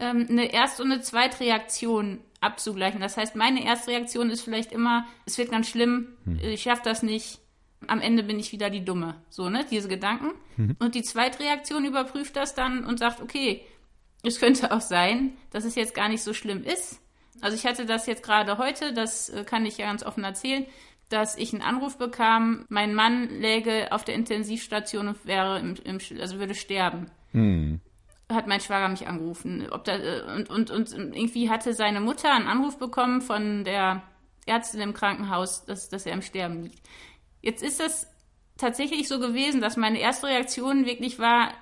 ähm, 0.00 0.26
eine 0.28 0.52
Erst- 0.52 0.80
und 0.80 0.90
eine 0.90 1.00
Zweitreaktion 1.00 2.20
abzugleichen. 2.40 3.00
Das 3.00 3.16
heißt, 3.16 3.36
meine 3.36 3.64
Erstreaktion 3.64 4.30
ist 4.30 4.40
vielleicht 4.40 4.72
immer, 4.72 5.06
es 5.26 5.38
wird 5.38 5.50
ganz 5.50 5.68
schlimm, 5.68 6.16
mhm. 6.24 6.40
ich 6.40 6.62
schaffe 6.62 6.82
das 6.84 7.02
nicht, 7.02 7.38
am 7.86 8.00
Ende 8.00 8.22
bin 8.22 8.38
ich 8.38 8.52
wieder 8.52 8.70
die 8.70 8.84
Dumme. 8.84 9.16
So, 9.30 9.48
ne? 9.48 9.64
Diese 9.70 9.88
Gedanken. 9.88 10.32
Mhm. 10.56 10.76
Und 10.78 10.94
die 10.94 11.02
Zweitreaktion 11.02 11.84
überprüft 11.84 12.36
das 12.36 12.54
dann 12.54 12.84
und 12.84 12.98
sagt, 12.98 13.20
okay, 13.20 13.62
es 14.22 14.38
könnte 14.38 14.72
auch 14.72 14.80
sein, 14.80 15.34
dass 15.50 15.64
es 15.64 15.74
jetzt 15.74 15.94
gar 15.94 16.08
nicht 16.08 16.22
so 16.22 16.34
schlimm 16.34 16.62
ist. 16.62 17.00
Also 17.40 17.56
ich 17.56 17.64
hatte 17.64 17.86
das 17.86 18.06
jetzt 18.06 18.22
gerade 18.22 18.58
heute, 18.58 18.92
das 18.92 19.30
äh, 19.30 19.44
kann 19.44 19.64
ich 19.64 19.78
ja 19.78 19.86
ganz 19.86 20.02
offen 20.02 20.24
erzählen, 20.24 20.66
dass 21.08 21.36
ich 21.36 21.52
einen 21.52 21.62
Anruf 21.62 21.96
bekam, 21.96 22.66
mein 22.68 22.94
Mann 22.94 23.28
läge 23.40 23.92
auf 23.92 24.04
der 24.04 24.14
Intensivstation 24.14 25.08
und 25.08 25.26
wäre 25.26 25.58
im, 25.58 25.74
im 25.84 25.98
also 26.20 26.38
würde 26.38 26.54
sterben. 26.54 27.10
Mhm. 27.32 27.80
Hat 28.30 28.46
mein 28.46 28.60
Schwager 28.60 28.88
mich 28.88 29.08
angerufen. 29.08 29.66
Ob 29.70 29.84
da, 29.84 29.96
äh, 29.96 30.22
und, 30.36 30.50
und, 30.50 30.70
und 30.70 30.92
irgendwie 30.92 31.50
hatte 31.50 31.74
seine 31.74 32.00
Mutter 32.00 32.32
einen 32.32 32.46
Anruf 32.46 32.78
bekommen 32.78 33.20
von 33.20 33.64
der 33.64 34.02
Ärztin 34.46 34.80
im 34.80 34.94
Krankenhaus, 34.94 35.64
dass, 35.64 35.88
dass 35.88 36.06
er 36.06 36.14
im 36.14 36.22
Sterben 36.22 36.62
liegt. 36.62 36.80
Jetzt 37.42 37.62
ist 37.62 37.80
es 37.80 38.06
tatsächlich 38.56 39.08
so 39.08 39.18
gewesen, 39.18 39.60
dass 39.60 39.76
meine 39.76 39.98
erste 39.98 40.26
Reaktion 40.26 40.86
wirklich 40.86 41.18
war, 41.18 41.52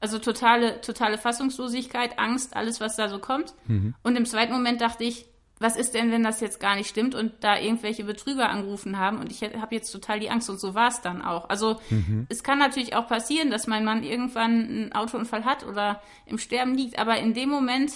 also 0.00 0.18
totale, 0.18 0.80
totale 0.80 1.18
Fassungslosigkeit, 1.18 2.18
Angst, 2.18 2.56
alles, 2.56 2.80
was 2.80 2.96
da 2.96 3.08
so 3.08 3.18
kommt. 3.18 3.54
Mhm. 3.66 3.94
Und 4.02 4.16
im 4.16 4.26
zweiten 4.26 4.52
Moment 4.52 4.80
dachte 4.80 5.04
ich, 5.04 5.26
was 5.62 5.76
ist 5.76 5.94
denn, 5.94 6.10
wenn 6.10 6.22
das 6.22 6.40
jetzt 6.40 6.60
gar 6.60 6.74
nicht 6.76 6.88
stimmt 6.88 7.14
und 7.14 7.32
da 7.40 7.58
irgendwelche 7.58 8.04
Betrüger 8.04 8.50
angerufen 8.50 8.98
haben 8.98 9.18
und 9.18 9.30
ich 9.30 9.42
habe 9.42 9.74
jetzt 9.74 9.90
total 9.90 10.20
die 10.20 10.30
Angst 10.30 10.50
und 10.50 10.60
so 10.60 10.74
war 10.74 10.88
es 10.88 11.00
dann 11.00 11.22
auch. 11.22 11.48
Also 11.48 11.80
mhm. 11.90 12.26
es 12.28 12.42
kann 12.42 12.58
natürlich 12.58 12.94
auch 12.94 13.06
passieren, 13.06 13.50
dass 13.50 13.66
mein 13.66 13.84
Mann 13.84 14.02
irgendwann 14.02 14.50
einen 14.50 14.92
Autounfall 14.92 15.44
hat 15.44 15.64
oder 15.64 16.02
im 16.26 16.38
Sterben 16.38 16.74
liegt, 16.74 16.98
aber 16.98 17.18
in 17.18 17.32
dem 17.32 17.48
Moment 17.48 17.92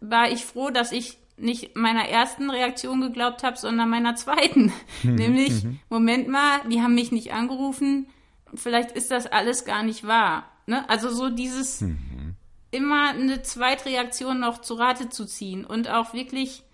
war 0.00 0.30
ich 0.30 0.44
froh, 0.44 0.70
dass 0.70 0.92
ich 0.92 1.18
nicht 1.38 1.76
meiner 1.76 2.08
ersten 2.08 2.50
Reaktion 2.50 3.00
geglaubt 3.00 3.42
habe, 3.42 3.56
sondern 3.56 3.90
meiner 3.90 4.14
zweiten. 4.16 4.72
Mhm. 5.02 5.14
Nämlich. 5.14 5.66
Moment 5.88 6.28
mal, 6.28 6.60
die 6.70 6.82
haben 6.82 6.94
mich 6.94 7.12
nicht 7.12 7.32
angerufen, 7.32 8.08
vielleicht 8.54 8.92
ist 8.92 9.10
das 9.10 9.26
alles 9.26 9.64
gar 9.64 9.82
nicht 9.82 10.06
wahr. 10.06 10.44
Ne? 10.66 10.88
Also 10.88 11.10
so 11.10 11.30
dieses 11.30 11.82
mhm. 11.82 12.34
immer 12.70 13.10
eine 13.10 13.42
Zweitreaktion 13.42 14.40
noch 14.40 14.60
zu 14.60 14.74
Rate 14.74 15.08
zu 15.08 15.26
ziehen 15.26 15.64
und 15.64 15.88
auch 15.88 16.12
wirklich 16.12 16.64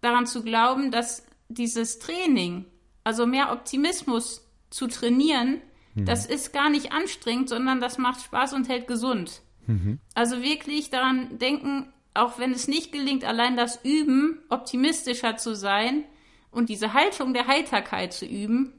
daran 0.00 0.26
zu 0.26 0.42
glauben, 0.42 0.90
dass 0.90 1.24
dieses 1.48 1.98
Training, 1.98 2.64
also 3.04 3.26
mehr 3.26 3.52
Optimismus 3.52 4.46
zu 4.70 4.86
trainieren, 4.86 5.60
mhm. 5.94 6.04
das 6.04 6.26
ist 6.26 6.52
gar 6.52 6.70
nicht 6.70 6.92
anstrengend, 6.92 7.48
sondern 7.48 7.80
das 7.80 7.98
macht 7.98 8.22
Spaß 8.22 8.54
und 8.54 8.68
hält 8.68 8.86
gesund. 8.86 9.42
Mhm. 9.66 9.98
Also 10.14 10.42
wirklich 10.42 10.90
daran 10.90 11.38
denken, 11.38 11.92
auch 12.14 12.38
wenn 12.38 12.52
es 12.52 12.68
nicht 12.68 12.92
gelingt, 12.92 13.24
allein 13.24 13.56
das 13.56 13.84
Üben, 13.84 14.40
optimistischer 14.48 15.36
zu 15.36 15.54
sein 15.54 16.04
und 16.50 16.68
diese 16.68 16.92
Haltung 16.92 17.34
der 17.34 17.46
Heiterkeit 17.46 18.12
zu 18.12 18.26
üben, 18.26 18.72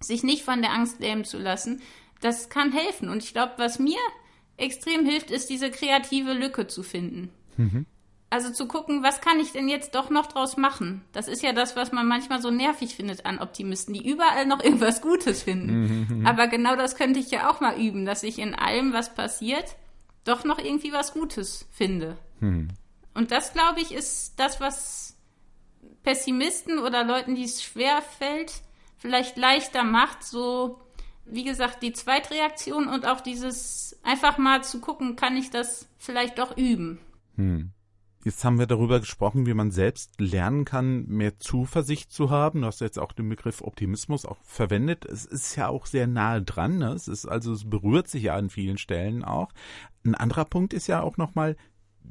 sich 0.00 0.22
nicht 0.22 0.42
von 0.42 0.60
der 0.60 0.72
Angst 0.72 1.00
lähmen 1.00 1.24
zu 1.24 1.38
lassen, 1.38 1.80
das 2.20 2.48
kann 2.48 2.72
helfen. 2.72 3.08
Und 3.08 3.22
ich 3.22 3.32
glaube, 3.32 3.54
was 3.56 3.78
mir 3.78 3.98
extrem 4.56 5.04
hilft, 5.04 5.30
ist 5.30 5.48
diese 5.48 5.70
kreative 5.70 6.32
Lücke 6.32 6.66
zu 6.66 6.82
finden. 6.82 7.30
Mhm. 7.56 7.86
Also 8.28 8.50
zu 8.50 8.66
gucken, 8.66 9.04
was 9.04 9.20
kann 9.20 9.38
ich 9.38 9.52
denn 9.52 9.68
jetzt 9.68 9.94
doch 9.94 10.10
noch 10.10 10.26
draus 10.26 10.56
machen? 10.56 11.04
Das 11.12 11.28
ist 11.28 11.42
ja 11.42 11.52
das, 11.52 11.76
was 11.76 11.92
man 11.92 12.08
manchmal 12.08 12.42
so 12.42 12.50
nervig 12.50 12.96
findet 12.96 13.24
an 13.24 13.38
Optimisten, 13.38 13.94
die 13.94 14.08
überall 14.08 14.46
noch 14.46 14.60
irgendwas 14.64 15.00
Gutes 15.00 15.42
finden. 15.42 16.06
Mhm. 16.08 16.26
Aber 16.26 16.48
genau 16.48 16.74
das 16.74 16.96
könnte 16.96 17.20
ich 17.20 17.30
ja 17.30 17.48
auch 17.48 17.60
mal 17.60 17.78
üben, 17.80 18.04
dass 18.04 18.24
ich 18.24 18.38
in 18.38 18.54
allem, 18.54 18.92
was 18.92 19.14
passiert, 19.14 19.76
doch 20.24 20.44
noch 20.44 20.58
irgendwie 20.58 20.92
was 20.92 21.12
Gutes 21.12 21.66
finde. 21.70 22.18
Hm. 22.40 22.68
Und 23.14 23.30
das, 23.30 23.52
glaube 23.52 23.80
ich, 23.80 23.92
ist 23.92 24.34
das, 24.38 24.60
was 24.60 25.16
Pessimisten 26.02 26.78
oder 26.78 27.04
Leuten, 27.04 27.34
die 27.34 27.44
es 27.44 27.62
schwer 27.62 28.02
fällt, 28.02 28.52
vielleicht 28.98 29.36
leichter 29.36 29.84
macht, 29.84 30.24
so, 30.24 30.80
wie 31.24 31.44
gesagt, 31.44 31.82
die 31.82 31.92
Zweitreaktion 31.92 32.88
und 32.88 33.06
auch 33.06 33.20
dieses 33.20 33.98
einfach 34.02 34.36
mal 34.36 34.62
zu 34.64 34.80
gucken, 34.80 35.16
kann 35.16 35.36
ich 35.36 35.50
das 35.50 35.88
vielleicht 35.96 36.38
doch 36.38 36.56
üben. 36.56 36.98
Hm. 37.36 37.70
Jetzt 38.26 38.44
haben 38.44 38.58
wir 38.58 38.66
darüber 38.66 38.98
gesprochen, 38.98 39.46
wie 39.46 39.54
man 39.54 39.70
selbst 39.70 40.20
lernen 40.20 40.64
kann, 40.64 41.06
mehr 41.06 41.38
Zuversicht 41.38 42.10
zu 42.10 42.28
haben. 42.28 42.62
Du 42.62 42.66
hast 42.66 42.80
jetzt 42.80 42.98
auch 42.98 43.12
den 43.12 43.28
Begriff 43.28 43.62
Optimismus 43.62 44.26
auch 44.26 44.38
verwendet. 44.42 45.04
Es 45.04 45.24
ist 45.24 45.54
ja 45.54 45.68
auch 45.68 45.86
sehr 45.86 46.08
nahe 46.08 46.42
dran. 46.42 46.78
Ne? 46.78 46.88
Es 46.88 47.06
ist 47.06 47.26
also, 47.26 47.52
es 47.52 47.70
berührt 47.70 48.08
sich 48.08 48.24
ja 48.24 48.34
an 48.34 48.50
vielen 48.50 48.78
Stellen 48.78 49.22
auch. 49.22 49.52
Ein 50.04 50.16
anderer 50.16 50.44
Punkt 50.44 50.74
ist 50.74 50.88
ja 50.88 51.02
auch 51.02 51.18
nochmal, 51.18 51.56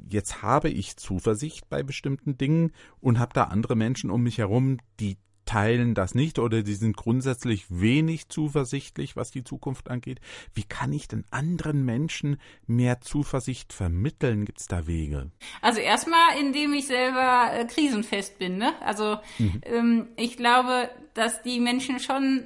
jetzt 0.08 0.40
habe 0.40 0.70
ich 0.70 0.96
Zuversicht 0.96 1.68
bei 1.68 1.82
bestimmten 1.82 2.38
Dingen 2.38 2.72
und 2.98 3.18
habe 3.18 3.34
da 3.34 3.44
andere 3.44 3.76
Menschen 3.76 4.08
um 4.08 4.22
mich 4.22 4.38
herum, 4.38 4.78
die 5.00 5.18
teilen 5.46 5.94
das 5.94 6.14
nicht 6.14 6.38
oder 6.38 6.62
die 6.62 6.74
sind 6.74 6.96
grundsätzlich 6.96 7.64
wenig 7.70 8.28
zuversichtlich, 8.28 9.16
was 9.16 9.30
die 9.30 9.44
Zukunft 9.44 9.88
angeht. 9.88 10.20
Wie 10.52 10.64
kann 10.64 10.92
ich 10.92 11.08
denn 11.08 11.24
anderen 11.30 11.84
Menschen 11.84 12.38
mehr 12.66 13.00
Zuversicht 13.00 13.72
vermitteln? 13.72 14.44
Gibt 14.44 14.60
es 14.60 14.66
da 14.66 14.86
Wege? 14.86 15.30
Also 15.62 15.80
erstmal, 15.80 16.38
indem 16.38 16.74
ich 16.74 16.86
selber 16.86 17.50
äh, 17.52 17.64
krisenfest 17.64 18.38
bin. 18.38 18.58
Ne? 18.58 18.74
Also 18.82 19.18
mhm. 19.38 19.60
ähm, 19.64 20.08
ich 20.16 20.36
glaube, 20.36 20.90
dass 21.14 21.42
die 21.42 21.60
Menschen 21.60 22.00
schon 22.00 22.44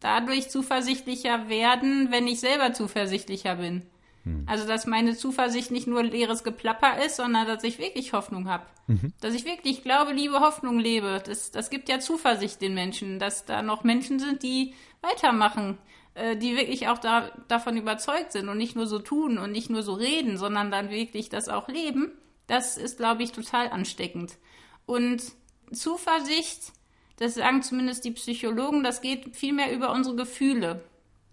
dadurch 0.00 0.50
zuversichtlicher 0.50 1.48
werden, 1.48 2.08
wenn 2.10 2.26
ich 2.26 2.40
selber 2.40 2.72
zuversichtlicher 2.72 3.56
bin. 3.56 3.82
Hm. 4.24 4.44
Also, 4.46 4.66
dass 4.66 4.86
meine 4.86 5.16
Zuversicht 5.16 5.70
nicht 5.70 5.86
nur 5.86 6.02
leeres 6.02 6.44
Geplapper 6.44 7.02
ist, 7.04 7.16
sondern 7.16 7.46
dass 7.46 7.64
ich 7.64 7.78
wirklich 7.78 8.12
Hoffnung 8.12 8.48
habe. 8.48 8.64
Mhm. 8.86 9.12
Dass 9.20 9.34
ich 9.34 9.44
wirklich 9.44 9.82
Glaube, 9.82 10.12
Liebe, 10.12 10.40
Hoffnung 10.40 10.78
lebe. 10.78 11.22
Das, 11.24 11.50
das 11.50 11.70
gibt 11.70 11.88
ja 11.88 11.98
Zuversicht 11.98 12.60
den 12.60 12.74
Menschen, 12.74 13.18
dass 13.18 13.44
da 13.44 13.62
noch 13.62 13.84
Menschen 13.84 14.18
sind, 14.18 14.42
die 14.42 14.74
weitermachen, 15.00 15.78
äh, 16.14 16.36
die 16.36 16.56
wirklich 16.56 16.88
auch 16.88 16.98
da, 16.98 17.30
davon 17.48 17.76
überzeugt 17.76 18.32
sind 18.32 18.48
und 18.48 18.58
nicht 18.58 18.76
nur 18.76 18.86
so 18.86 18.98
tun 18.98 19.38
und 19.38 19.50
nicht 19.52 19.70
nur 19.70 19.82
so 19.82 19.94
reden, 19.94 20.36
sondern 20.36 20.70
dann 20.70 20.90
wirklich 20.90 21.28
das 21.28 21.48
auch 21.48 21.68
leben. 21.68 22.12
Das 22.46 22.76
ist, 22.76 22.98
glaube 22.98 23.22
ich, 23.22 23.32
total 23.32 23.70
ansteckend. 23.70 24.36
Und 24.86 25.22
Zuversicht, 25.72 26.72
das 27.16 27.34
sagen 27.34 27.62
zumindest 27.62 28.04
die 28.04 28.10
Psychologen, 28.12 28.84
das 28.84 29.00
geht 29.00 29.34
viel 29.34 29.52
mehr 29.52 29.72
über 29.72 29.92
unsere 29.92 30.16
Gefühle. 30.16 30.84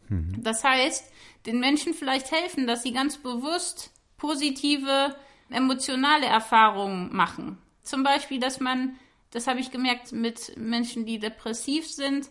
Mhm. 0.07 0.41
Das 0.43 0.63
heißt, 0.63 1.11
den 1.45 1.59
Menschen 1.59 1.93
vielleicht 1.93 2.31
helfen, 2.31 2.67
dass 2.67 2.83
sie 2.83 2.93
ganz 2.93 3.17
bewusst 3.17 3.91
positive 4.17 5.15
emotionale 5.49 6.25
Erfahrungen 6.25 7.15
machen. 7.15 7.57
Zum 7.83 8.03
Beispiel, 8.03 8.39
dass 8.39 8.59
man, 8.59 8.97
das 9.31 9.47
habe 9.47 9.59
ich 9.59 9.71
gemerkt 9.71 10.11
mit 10.11 10.55
Menschen, 10.57 11.05
die 11.05 11.19
depressiv 11.19 11.89
sind, 11.89 12.29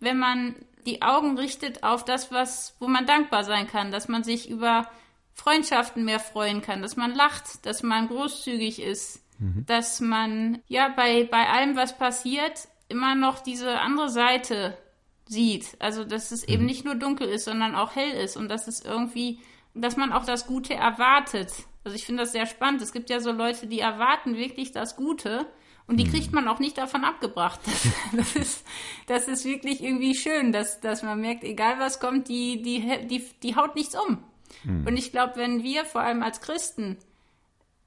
wenn 0.00 0.18
man 0.18 0.54
die 0.86 1.02
Augen 1.02 1.38
richtet 1.38 1.82
auf 1.82 2.04
das, 2.04 2.30
was, 2.30 2.76
wo 2.78 2.88
man 2.88 3.06
dankbar 3.06 3.44
sein 3.44 3.66
kann, 3.66 3.90
dass 3.90 4.08
man 4.08 4.22
sich 4.22 4.48
über 4.48 4.88
Freundschaften 5.32 6.04
mehr 6.04 6.20
freuen 6.20 6.62
kann, 6.62 6.82
dass 6.82 6.96
man 6.96 7.14
lacht, 7.14 7.66
dass 7.66 7.82
man 7.82 8.08
großzügig 8.08 8.80
ist, 8.80 9.22
mhm. 9.38 9.64
dass 9.66 10.00
man 10.00 10.62
ja 10.68 10.88
bei, 10.88 11.24
bei 11.24 11.48
allem, 11.48 11.76
was 11.76 11.98
passiert, 11.98 12.68
immer 12.88 13.14
noch 13.14 13.40
diese 13.40 13.80
andere 13.80 14.10
Seite 14.10 14.78
sieht. 15.26 15.76
Also, 15.78 16.04
dass 16.04 16.30
es 16.30 16.46
mhm. 16.46 16.54
eben 16.54 16.66
nicht 16.66 16.84
nur 16.84 16.94
dunkel 16.94 17.28
ist, 17.28 17.44
sondern 17.44 17.74
auch 17.74 17.96
hell 17.96 18.10
ist 18.10 18.36
und 18.36 18.48
dass 18.48 18.68
es 18.68 18.84
irgendwie, 18.84 19.38
dass 19.74 19.96
man 19.96 20.12
auch 20.12 20.24
das 20.24 20.46
Gute 20.46 20.74
erwartet. 20.74 21.52
Also, 21.84 21.96
ich 21.96 22.06
finde 22.06 22.22
das 22.22 22.32
sehr 22.32 22.46
spannend. 22.46 22.82
Es 22.82 22.92
gibt 22.92 23.10
ja 23.10 23.20
so 23.20 23.32
Leute, 23.32 23.66
die 23.66 23.80
erwarten 23.80 24.36
wirklich 24.36 24.72
das 24.72 24.96
Gute 24.96 25.46
und 25.86 25.98
die 25.98 26.04
mhm. 26.04 26.10
kriegt 26.10 26.32
man 26.32 26.48
auch 26.48 26.58
nicht 26.58 26.78
davon 26.78 27.04
abgebracht. 27.04 27.60
Das, 28.12 28.32
das, 28.32 28.36
ist, 28.36 28.66
das 29.06 29.28
ist 29.28 29.44
wirklich 29.44 29.82
irgendwie 29.82 30.14
schön, 30.14 30.52
dass, 30.52 30.80
dass 30.80 31.02
man 31.02 31.20
merkt, 31.20 31.44
egal 31.44 31.78
was 31.78 32.00
kommt, 32.00 32.28
die, 32.28 32.62
die, 32.62 33.06
die, 33.06 33.24
die 33.42 33.56
haut 33.56 33.74
nichts 33.74 33.96
um. 33.96 34.22
Mhm. 34.62 34.86
Und 34.86 34.96
ich 34.96 35.10
glaube, 35.10 35.36
wenn 35.36 35.62
wir 35.62 35.84
vor 35.84 36.00
allem 36.00 36.22
als 36.22 36.40
Christen 36.40 36.96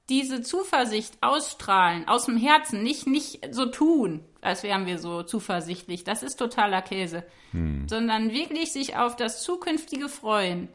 diese 0.08 0.42
Zuversicht 0.42 1.18
ausstrahlen, 1.20 2.08
aus 2.08 2.26
dem 2.26 2.36
Herzen, 2.36 2.82
nicht, 2.82 3.06
nicht 3.06 3.40
so 3.50 3.66
tun, 3.66 4.24
als 4.40 4.62
wären 4.62 4.86
wir 4.86 4.98
so 4.98 5.22
zuversichtlich, 5.22 6.04
das 6.04 6.22
ist 6.22 6.36
totaler 6.36 6.82
Käse, 6.82 7.24
mhm. 7.52 7.88
sondern 7.88 8.32
wirklich 8.32 8.72
sich 8.72 8.96
auf 8.96 9.16
das 9.16 9.42
Zukünftige 9.42 10.08
freuen, 10.08 10.68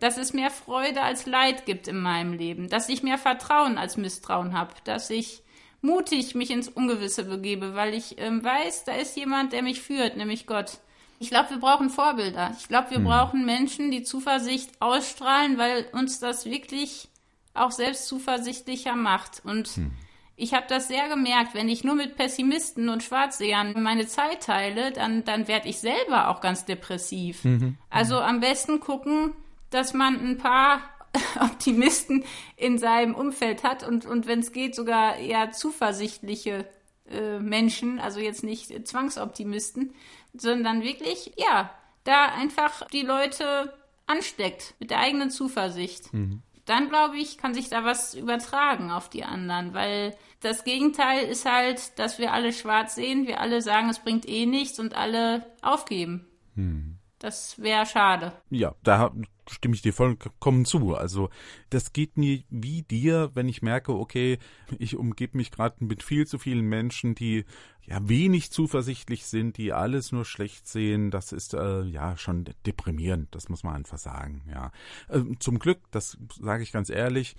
dass 0.00 0.18
es 0.18 0.32
mehr 0.32 0.50
Freude 0.50 1.02
als 1.02 1.26
Leid 1.26 1.66
gibt 1.66 1.88
in 1.88 2.00
meinem 2.00 2.32
Leben, 2.32 2.68
dass 2.68 2.88
ich 2.88 3.02
mehr 3.02 3.18
Vertrauen 3.18 3.78
als 3.78 3.96
Misstrauen 3.96 4.52
habe, 4.56 4.74
dass 4.84 5.10
ich 5.10 5.42
mutig 5.80 6.34
mich 6.34 6.50
ins 6.50 6.68
Ungewisse 6.68 7.24
begebe, 7.24 7.74
weil 7.74 7.94
ich 7.94 8.18
ähm, 8.18 8.44
weiß, 8.44 8.84
da 8.84 8.92
ist 8.92 9.16
jemand, 9.16 9.52
der 9.52 9.62
mich 9.62 9.80
führt, 9.80 10.16
nämlich 10.16 10.46
Gott. 10.46 10.78
Ich 11.18 11.30
glaube, 11.30 11.50
wir 11.50 11.58
brauchen 11.58 11.88
Vorbilder. 11.88 12.54
Ich 12.58 12.68
glaube, 12.68 12.90
wir 12.90 12.98
hm. 12.98 13.04
brauchen 13.04 13.46
Menschen, 13.46 13.90
die 13.90 14.02
Zuversicht 14.02 14.70
ausstrahlen, 14.80 15.56
weil 15.56 15.86
uns 15.92 16.18
das 16.18 16.44
wirklich 16.44 17.08
auch 17.54 17.70
selbst 17.70 18.06
zuversichtlicher 18.06 18.94
macht. 18.96 19.40
Und 19.44 19.68
hm. 19.68 19.92
Ich 20.36 20.52
habe 20.52 20.66
das 20.68 20.88
sehr 20.88 21.08
gemerkt, 21.08 21.54
wenn 21.54 21.68
ich 21.68 21.82
nur 21.82 21.94
mit 21.94 22.16
Pessimisten 22.16 22.90
und 22.90 23.02
Schwarzsehern 23.02 23.82
meine 23.82 24.06
Zeit 24.06 24.42
teile, 24.42 24.92
dann, 24.92 25.24
dann 25.24 25.48
werde 25.48 25.68
ich 25.68 25.78
selber 25.78 26.28
auch 26.28 26.42
ganz 26.42 26.66
depressiv. 26.66 27.44
Mhm. 27.44 27.78
Also 27.88 28.20
am 28.20 28.40
besten 28.40 28.78
gucken, 28.78 29.32
dass 29.70 29.94
man 29.94 30.20
ein 30.20 30.36
paar 30.36 30.82
Optimisten 31.40 32.24
in 32.56 32.76
seinem 32.78 33.14
Umfeld 33.14 33.64
hat 33.64 33.82
und, 33.86 34.04
und 34.04 34.26
wenn 34.26 34.40
es 34.40 34.52
geht, 34.52 34.74
sogar 34.74 35.16
eher 35.16 35.52
zuversichtliche 35.52 36.66
äh, 37.10 37.38
Menschen, 37.38 37.98
also 37.98 38.20
jetzt 38.20 38.44
nicht 38.44 38.86
Zwangsoptimisten, 38.86 39.94
sondern 40.34 40.82
wirklich, 40.82 41.32
ja, 41.36 41.70
da 42.04 42.26
einfach 42.26 42.86
die 42.88 43.02
Leute 43.02 43.72
ansteckt 44.06 44.74
mit 44.78 44.90
der 44.90 44.98
eigenen 44.98 45.30
Zuversicht. 45.30 46.12
Mhm. 46.12 46.42
Dann 46.66 46.88
glaube 46.88 47.16
ich, 47.16 47.38
kann 47.38 47.54
sich 47.54 47.68
da 47.68 47.84
was 47.84 48.14
übertragen 48.14 48.90
auf 48.90 49.08
die 49.08 49.24
anderen, 49.24 49.72
weil 49.72 50.14
das 50.40 50.64
Gegenteil 50.64 51.24
ist 51.24 51.46
halt, 51.46 51.98
dass 51.98 52.18
wir 52.18 52.32
alle 52.32 52.52
schwarz 52.52 52.94
sehen, 52.96 53.26
wir 53.26 53.40
alle 53.40 53.62
sagen, 53.62 53.88
es 53.88 54.00
bringt 54.00 54.28
eh 54.28 54.46
nichts 54.46 54.78
und 54.78 54.94
alle 54.94 55.46
aufgeben. 55.62 56.26
Mhm. 56.54 56.98
Das 57.18 57.60
wäre 57.60 57.86
schade. 57.86 58.32
Ja, 58.50 58.74
da 58.82 59.10
stimme 59.48 59.74
ich 59.74 59.82
dir 59.82 59.94
vollkommen 59.94 60.64
zu. 60.64 60.94
Also 60.94 61.30
das 61.70 61.92
geht 61.92 62.18
mir 62.18 62.42
wie 62.50 62.82
dir, 62.82 63.30
wenn 63.34 63.48
ich 63.48 63.62
merke, 63.62 63.94
okay, 63.94 64.38
ich 64.78 64.96
umgebe 64.96 65.36
mich 65.36 65.50
gerade 65.50 65.84
mit 65.84 66.02
viel 66.02 66.26
zu 66.26 66.38
vielen 66.38 66.66
Menschen, 66.66 67.14
die 67.14 67.44
ja 67.86 68.08
wenig 68.08 68.50
zuversichtlich 68.50 69.26
sind, 69.26 69.56
die 69.56 69.72
alles 69.72 70.12
nur 70.12 70.24
schlecht 70.24 70.66
sehen. 70.66 71.10
Das 71.10 71.32
ist 71.32 71.54
äh, 71.54 71.82
ja 71.82 72.16
schon 72.16 72.44
deprimierend, 72.66 73.34
das 73.34 73.48
muss 73.48 73.62
man 73.62 73.76
einfach 73.76 73.98
sagen. 73.98 74.42
Ja, 74.50 74.72
äh, 75.08 75.22
zum 75.38 75.58
Glück, 75.58 75.78
das 75.92 76.18
sage 76.40 76.62
ich 76.62 76.72
ganz 76.72 76.90
ehrlich, 76.90 77.36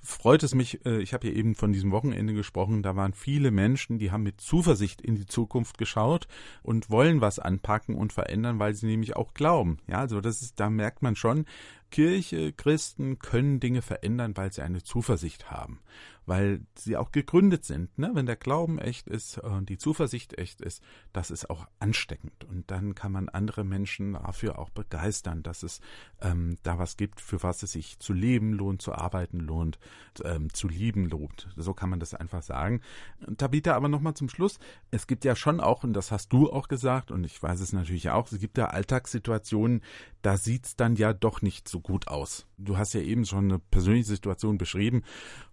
freut 0.00 0.42
es 0.42 0.54
mich. 0.54 0.84
Äh, 0.84 1.00
ich 1.00 1.14
habe 1.14 1.26
ja 1.28 1.34
eben 1.34 1.54
von 1.54 1.72
diesem 1.72 1.90
Wochenende 1.92 2.34
gesprochen. 2.34 2.82
Da 2.82 2.94
waren 2.94 3.14
viele 3.14 3.50
Menschen, 3.50 3.98
die 3.98 4.10
haben 4.10 4.22
mit 4.22 4.40
Zuversicht 4.40 5.00
in 5.00 5.16
die 5.16 5.26
Zukunft 5.26 5.78
geschaut 5.78 6.28
und 6.62 6.90
wollen 6.90 7.20
was 7.20 7.38
anpacken 7.38 7.94
und 7.94 8.12
verändern, 8.12 8.58
weil 8.58 8.74
sie 8.74 8.86
nämlich 8.86 9.16
auch 9.16 9.32
glauben. 9.32 9.78
Ja, 9.86 9.98
also 9.98 10.20
das 10.20 10.42
ist, 10.42 10.60
da 10.60 10.68
merkt 10.68 11.02
man 11.02 11.16
schon, 11.16 11.46
Kirche, 11.90 12.52
Christen 12.52 13.18
können 13.18 13.60
Dinge 13.60 13.82
verändern, 13.82 14.36
weil 14.36 14.52
sie 14.52 14.62
eine 14.62 14.82
Zuversicht 14.82 15.50
haben 15.50 15.80
weil 16.26 16.60
sie 16.74 16.96
auch 16.96 17.12
gegründet 17.12 17.64
sind. 17.64 17.96
Ne? 17.98 18.10
Wenn 18.12 18.26
der 18.26 18.36
Glauben 18.36 18.78
echt 18.78 19.06
ist 19.08 19.38
und 19.38 19.68
die 19.68 19.78
Zuversicht 19.78 20.36
echt 20.38 20.60
ist, 20.60 20.82
das 21.12 21.30
ist 21.30 21.48
auch 21.48 21.66
ansteckend. 21.78 22.44
Und 22.44 22.70
dann 22.70 22.96
kann 22.96 23.12
man 23.12 23.28
andere 23.28 23.64
Menschen 23.64 24.14
dafür 24.14 24.58
auch 24.58 24.70
begeistern, 24.70 25.44
dass 25.44 25.62
es 25.62 25.80
ähm, 26.20 26.58
da 26.64 26.78
was 26.78 26.96
gibt, 26.96 27.20
für 27.20 27.42
was 27.42 27.62
es 27.62 27.72
sich 27.72 28.00
zu 28.00 28.12
leben 28.12 28.52
lohnt, 28.52 28.82
zu 28.82 28.92
arbeiten 28.92 29.38
lohnt, 29.38 29.78
ähm, 30.24 30.52
zu 30.52 30.68
lieben 30.68 31.08
lohnt. 31.08 31.48
So 31.56 31.74
kann 31.74 31.90
man 31.90 32.00
das 32.00 32.14
einfach 32.14 32.42
sagen. 32.42 32.80
Tabitha, 33.38 33.74
aber 33.74 33.88
nochmal 33.88 34.14
zum 34.14 34.28
Schluss. 34.28 34.58
Es 34.90 35.06
gibt 35.06 35.24
ja 35.24 35.36
schon 35.36 35.60
auch, 35.60 35.84
und 35.84 35.92
das 35.92 36.10
hast 36.10 36.32
du 36.32 36.52
auch 36.52 36.66
gesagt, 36.66 37.12
und 37.12 37.24
ich 37.24 37.40
weiß 37.40 37.60
es 37.60 37.72
natürlich 37.72 38.10
auch, 38.10 38.30
es 38.32 38.40
gibt 38.40 38.58
ja 38.58 38.66
Alltagssituationen, 38.66 39.82
da 40.22 40.36
sieht's 40.36 40.74
dann 40.74 40.96
ja 40.96 41.12
doch 41.12 41.40
nicht 41.40 41.68
so 41.68 41.75
gut 41.80 42.08
aus. 42.08 42.46
Du 42.58 42.76
hast 42.76 42.94
ja 42.94 43.00
eben 43.00 43.24
schon 43.24 43.44
eine 43.44 43.58
persönliche 43.58 44.06
Situation 44.08 44.58
beschrieben. 44.58 45.02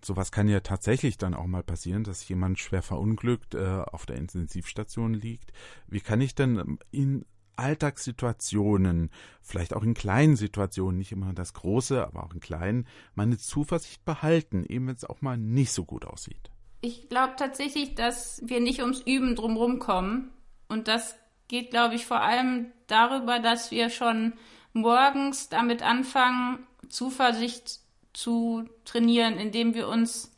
Sowas 0.03 0.31
kann 0.31 0.47
ja 0.47 0.59
tatsächlich 0.61 1.17
dann 1.17 1.33
auch 1.33 1.45
mal 1.45 1.63
passieren, 1.63 2.03
dass 2.03 2.27
jemand 2.27 2.59
schwer 2.59 2.81
verunglückt 2.81 3.55
äh, 3.55 3.83
auf 3.91 4.05
der 4.05 4.17
Intensivstation 4.17 5.13
liegt. 5.13 5.51
Wie 5.87 6.01
kann 6.01 6.21
ich 6.21 6.35
denn 6.35 6.77
in 6.91 7.25
Alltagssituationen, 7.55 9.11
vielleicht 9.41 9.75
auch 9.75 9.83
in 9.83 9.93
kleinen 9.93 10.35
Situationen, 10.35 10.97
nicht 10.97 11.11
immer 11.11 11.33
das 11.33 11.53
Große, 11.53 12.05
aber 12.05 12.23
auch 12.23 12.33
in 12.33 12.39
kleinen, 12.39 12.87
meine 13.15 13.37
Zuversicht 13.37 14.03
behalten, 14.05 14.65
eben 14.67 14.87
wenn 14.87 14.95
es 14.95 15.05
auch 15.05 15.21
mal 15.21 15.37
nicht 15.37 15.71
so 15.71 15.85
gut 15.85 16.05
aussieht? 16.05 16.49
Ich 16.81 17.09
glaube 17.09 17.35
tatsächlich, 17.37 17.95
dass 17.95 18.41
wir 18.45 18.59
nicht 18.59 18.81
ums 18.81 19.01
Üben 19.01 19.35
drumherum 19.35 19.79
kommen. 19.79 20.31
Und 20.67 20.87
das 20.87 21.15
geht, 21.47 21.69
glaube 21.69 21.95
ich, 21.95 22.05
vor 22.05 22.21
allem 22.21 22.71
darüber, 22.87 23.39
dass 23.39 23.71
wir 23.71 23.89
schon 23.89 24.33
morgens 24.73 25.49
damit 25.49 25.81
anfangen, 25.81 26.67
Zuversicht 26.89 27.79
zu 28.13 28.69
trainieren, 28.85 29.37
indem 29.37 29.73
wir 29.73 29.87
uns 29.87 30.31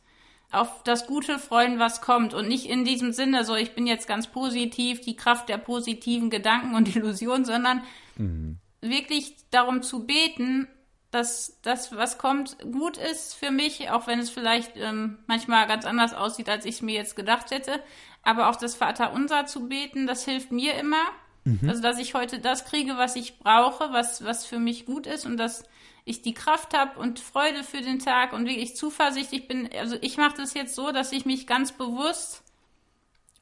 auf 0.50 0.82
das 0.84 1.06
Gute 1.06 1.38
freuen, 1.38 1.78
was 1.78 2.00
kommt 2.00 2.32
und 2.32 2.48
nicht 2.48 2.66
in 2.66 2.84
diesem 2.84 3.12
Sinne 3.12 3.44
so, 3.44 3.54
ich 3.56 3.74
bin 3.74 3.86
jetzt 3.86 4.06
ganz 4.06 4.28
positiv, 4.28 5.00
die 5.00 5.16
Kraft 5.16 5.48
der 5.48 5.58
positiven 5.58 6.30
Gedanken 6.30 6.74
und 6.74 6.94
Illusionen, 6.96 7.44
sondern 7.44 7.82
mhm. 8.16 8.58
wirklich 8.80 9.34
darum 9.50 9.82
zu 9.82 10.06
beten, 10.06 10.68
dass 11.10 11.58
das, 11.62 11.96
was 11.96 12.18
kommt, 12.18 12.58
gut 12.72 12.96
ist 12.96 13.34
für 13.34 13.50
mich, 13.50 13.90
auch 13.90 14.06
wenn 14.06 14.18
es 14.18 14.30
vielleicht 14.30 14.76
ähm, 14.76 15.18
manchmal 15.26 15.66
ganz 15.66 15.84
anders 15.84 16.14
aussieht, 16.14 16.48
als 16.48 16.64
ich 16.64 16.76
es 16.76 16.82
mir 16.82 16.94
jetzt 16.94 17.16
gedacht 17.16 17.50
hätte. 17.50 17.80
Aber 18.22 18.48
auch 18.48 18.56
das 18.56 18.74
Vaterunser 18.74 19.46
zu 19.46 19.68
beten, 19.68 20.06
das 20.06 20.24
hilft 20.24 20.52
mir 20.52 20.74
immer. 20.74 21.02
Mhm. 21.46 21.68
Also, 21.68 21.80
dass 21.80 21.98
ich 21.98 22.14
heute 22.14 22.40
das 22.40 22.64
kriege, 22.64 22.96
was 22.96 23.16
ich 23.16 23.38
brauche, 23.38 23.92
was, 23.92 24.24
was 24.24 24.44
für 24.44 24.58
mich 24.58 24.84
gut 24.84 25.06
ist 25.06 25.24
und 25.24 25.36
dass 25.36 25.64
ich 26.04 26.22
die 26.22 26.34
Kraft 26.34 26.76
habe 26.76 26.98
und 26.98 27.20
Freude 27.20 27.64
für 27.64 27.80
den 27.80 28.00
Tag 28.00 28.32
und 28.32 28.46
wirklich 28.46 28.76
zuversichtlich 28.76 29.48
bin. 29.48 29.70
Also, 29.78 29.96
ich 30.00 30.16
mache 30.16 30.36
das 30.36 30.54
jetzt 30.54 30.74
so, 30.74 30.90
dass 30.90 31.12
ich 31.12 31.24
mich 31.24 31.46
ganz 31.46 31.72
bewusst 31.72 32.42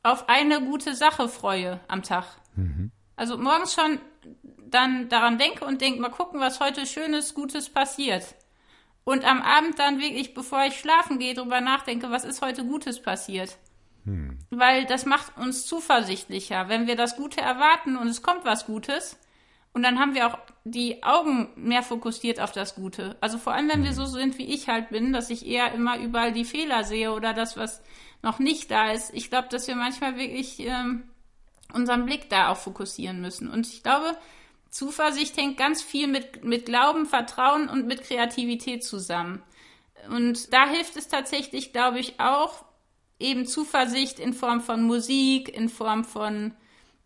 auf 0.03 0.29
eine 0.29 0.61
gute 0.61 0.95
Sache 0.95 1.29
freue 1.29 1.81
am 1.89 2.03
Tag. 2.03 2.27
Mhm. 2.57 2.93
Also 3.17 3.39
morgens 3.39 3.75
schon 3.75 3.99
dann 4.59 5.09
daran 5.09 5.39
denke 5.39 5.65
und 5.65 5.81
denke, 5.81 6.01
mal 6.01 6.11
gucken, 6.11 6.41
was 6.41 6.61
heute 6.61 6.87
Schönes, 6.87 7.35
Gutes 7.35 7.71
passiert. 7.71 8.35
Und 9.05 9.25
am 9.25 9.43
Abend 9.43 9.79
dann 9.79 10.01
wirklich, 10.01 10.35
bevor 10.35 10.65
ich 10.65 10.79
schlafen 10.79 11.19
gehe, 11.19 11.35
darüber 11.35 11.61
nachdenke, 11.61 12.11
was 12.11 12.25
ist 12.25 12.43
heute 12.43 12.65
Gutes 12.65 13.01
passiert. 13.01 13.57
Hm. 14.05 14.39
Weil 14.51 14.85
das 14.87 15.07
macht 15.07 15.37
uns 15.39 15.67
zuversichtlicher. 15.67 16.69
Wenn 16.69 16.87
wir 16.87 16.97
das 16.97 17.17
Gute 17.17 17.41
erwarten 17.41 17.97
und 17.97 18.09
es 18.09 18.23
kommt 18.23 18.45
was 18.45 18.67
Gutes, 18.67 19.19
und 19.75 19.83
dann 19.83 19.99
haben 19.99 20.15
wir 20.15 20.29
auch 20.29 20.39
die 20.63 21.03
Augen 21.03 21.49
mehr 21.57 21.83
fokussiert 21.83 22.39
auf 22.39 22.53
das 22.53 22.77
Gute. 22.77 23.17
Also 23.21 23.39
vor 23.39 23.55
allem, 23.55 23.69
wenn 23.69 23.83
wir 23.83 23.91
hm. 23.91 23.97
so 23.97 24.07
sind, 24.07 24.39
wie 24.39 24.55
ich 24.55 24.69
halt 24.69 24.91
bin, 24.91 25.13
dass 25.13 25.31
ich 25.31 25.47
eher 25.47 25.73
immer 25.73 25.99
überall 25.99 26.33
die 26.33 26.45
Fehler 26.45 26.85
sehe 26.85 27.13
oder 27.13 27.35
das, 27.35 27.57
was 27.57 27.83
noch 28.23 28.39
nicht 28.39 28.71
da 28.71 28.93
ist. 28.93 29.13
Ich 29.13 29.31
glaube, 29.31 29.49
dass 29.51 29.67
wir 29.67 29.75
manchmal 29.75 30.17
wirklich 30.17 30.61
ähm, 30.61 31.03
unseren 31.73 32.07
Blick 32.07 32.31
da 32.31 32.49
auch 32.49 32.57
fokussieren 32.57 33.21
müssen. 33.21 33.49
Und 33.49 33.67
ich 33.67 33.83
glaube, 33.83 34.17
Zuversicht 34.71 35.37
hängt 35.37 35.57
ganz 35.57 35.83
viel 35.83 36.07
mit, 36.07 36.45
mit 36.45 36.67
Glauben, 36.67 37.07
Vertrauen 37.07 37.69
und 37.69 37.87
mit 37.87 38.03
Kreativität 38.03 38.85
zusammen. 38.85 39.43
Und 40.09 40.53
da 40.53 40.69
hilft 40.69 40.97
es 40.97 41.09
tatsächlich, 41.09 41.73
glaube 41.73 41.99
ich, 41.99 42.21
auch, 42.21 42.65
eben 43.25 43.47
Zuversicht 43.47 44.21
in 44.21 44.35
Form 44.35 44.61
von 44.61 44.83
Musik, 44.83 45.49
in 45.49 45.69
Form 45.69 46.05
von 46.05 46.53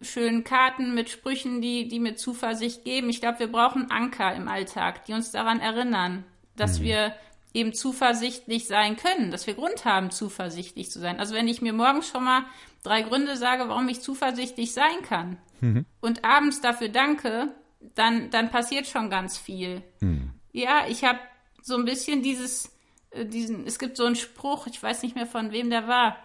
schönen 0.00 0.44
Karten 0.44 0.94
mit 0.94 1.10
Sprüchen, 1.10 1.62
die, 1.62 1.88
die 1.88 2.00
mir 2.00 2.16
Zuversicht 2.16 2.84
geben. 2.84 3.08
Ich 3.08 3.20
glaube, 3.20 3.40
wir 3.40 3.52
brauchen 3.52 3.90
Anker 3.90 4.34
im 4.34 4.48
Alltag, 4.48 5.04
die 5.04 5.12
uns 5.12 5.30
daran 5.30 5.60
erinnern, 5.60 6.24
dass 6.56 6.80
mhm. 6.80 6.84
wir 6.84 7.14
eben 7.54 7.72
zuversichtlich 7.72 8.66
sein 8.66 8.96
können, 8.96 9.30
dass 9.30 9.46
wir 9.46 9.54
Grund 9.54 9.84
haben, 9.84 10.10
zuversichtlich 10.10 10.90
zu 10.90 10.98
sein. 10.98 11.18
Also 11.18 11.34
wenn 11.34 11.48
ich 11.48 11.62
mir 11.62 11.72
morgens 11.72 12.08
schon 12.08 12.24
mal 12.24 12.44
drei 12.82 13.02
Gründe 13.02 13.36
sage, 13.36 13.68
warum 13.68 13.88
ich 13.88 14.00
zuversichtlich 14.00 14.72
sein 14.72 15.02
kann 15.02 15.38
mhm. 15.60 15.86
und 16.00 16.24
abends 16.24 16.60
dafür 16.60 16.88
danke, 16.88 17.54
dann, 17.94 18.30
dann 18.30 18.50
passiert 18.50 18.86
schon 18.86 19.08
ganz 19.08 19.38
viel. 19.38 19.82
Mhm. 20.00 20.32
Ja, 20.52 20.84
ich 20.88 21.04
habe 21.04 21.18
so 21.62 21.76
ein 21.76 21.84
bisschen 21.84 22.22
dieses, 22.22 22.70
diesen, 23.14 23.66
es 23.66 23.78
gibt 23.78 23.96
so 23.96 24.04
einen 24.04 24.16
Spruch, 24.16 24.66
ich 24.66 24.82
weiß 24.82 25.02
nicht 25.02 25.14
mehr 25.14 25.26
von 25.26 25.52
wem 25.52 25.70
der 25.70 25.88
war. 25.88 26.16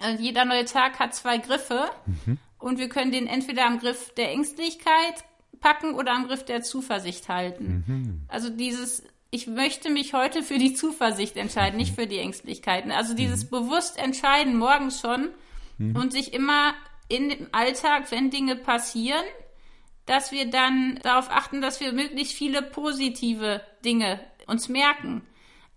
Äh, 0.00 0.16
jeder 0.16 0.44
neue 0.44 0.64
Tag 0.64 0.98
hat 0.98 1.14
zwei 1.14 1.38
Griffe 1.38 1.90
mhm. 2.06 2.38
und 2.58 2.78
wir 2.78 2.88
können 2.88 3.12
den 3.12 3.26
entweder 3.26 3.66
am 3.66 3.78
Griff 3.78 4.12
der 4.14 4.30
Ängstlichkeit 4.30 5.24
packen 5.60 5.94
oder 5.94 6.12
am 6.12 6.26
Griff 6.26 6.44
der 6.44 6.62
Zuversicht 6.62 7.28
halten. 7.28 7.84
Mhm. 7.86 8.20
Also 8.28 8.50
dieses, 8.50 9.02
ich 9.30 9.46
möchte 9.46 9.90
mich 9.90 10.14
heute 10.14 10.42
für 10.42 10.58
die 10.58 10.74
Zuversicht 10.74 11.36
entscheiden, 11.36 11.76
nicht 11.76 11.94
für 11.94 12.06
die 12.06 12.18
Ängstlichkeiten. 12.18 12.92
Also 12.92 13.14
dieses 13.14 13.44
mhm. 13.44 13.50
bewusst 13.50 13.98
entscheiden 13.98 14.56
morgens 14.56 15.00
schon 15.00 15.30
mhm. 15.78 15.96
und 15.96 16.12
sich 16.12 16.32
immer 16.32 16.74
in 17.08 17.28
dem 17.28 17.48
Alltag, 17.52 18.10
wenn 18.10 18.30
Dinge 18.30 18.56
passieren, 18.56 19.24
dass 20.06 20.32
wir 20.32 20.50
dann 20.50 20.98
darauf 21.02 21.30
achten, 21.30 21.60
dass 21.60 21.80
wir 21.80 21.92
möglichst 21.92 22.34
viele 22.34 22.62
positive 22.62 23.62
Dinge 23.84 24.20
uns 24.46 24.68
merken, 24.68 25.22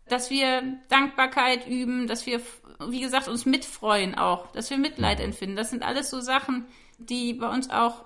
dass 0.10 0.30
wir 0.30 0.64
Dankbarkeit 0.90 1.68
üben, 1.68 2.08
dass 2.08 2.26
wir, 2.26 2.42
wie 2.88 3.02
gesagt, 3.02 3.28
uns 3.28 3.46
mitfreuen 3.46 4.16
auch, 4.16 4.52
dass 4.52 4.70
wir 4.70 4.78
Mitleid 4.78 5.20
empfinden. 5.20 5.56
Das 5.56 5.70
sind 5.70 5.84
alles 5.84 6.10
so 6.10 6.22
Sachen, 6.22 6.66
die 6.98 7.34
bei 7.34 7.50
uns 7.50 7.70
auch 7.70 8.06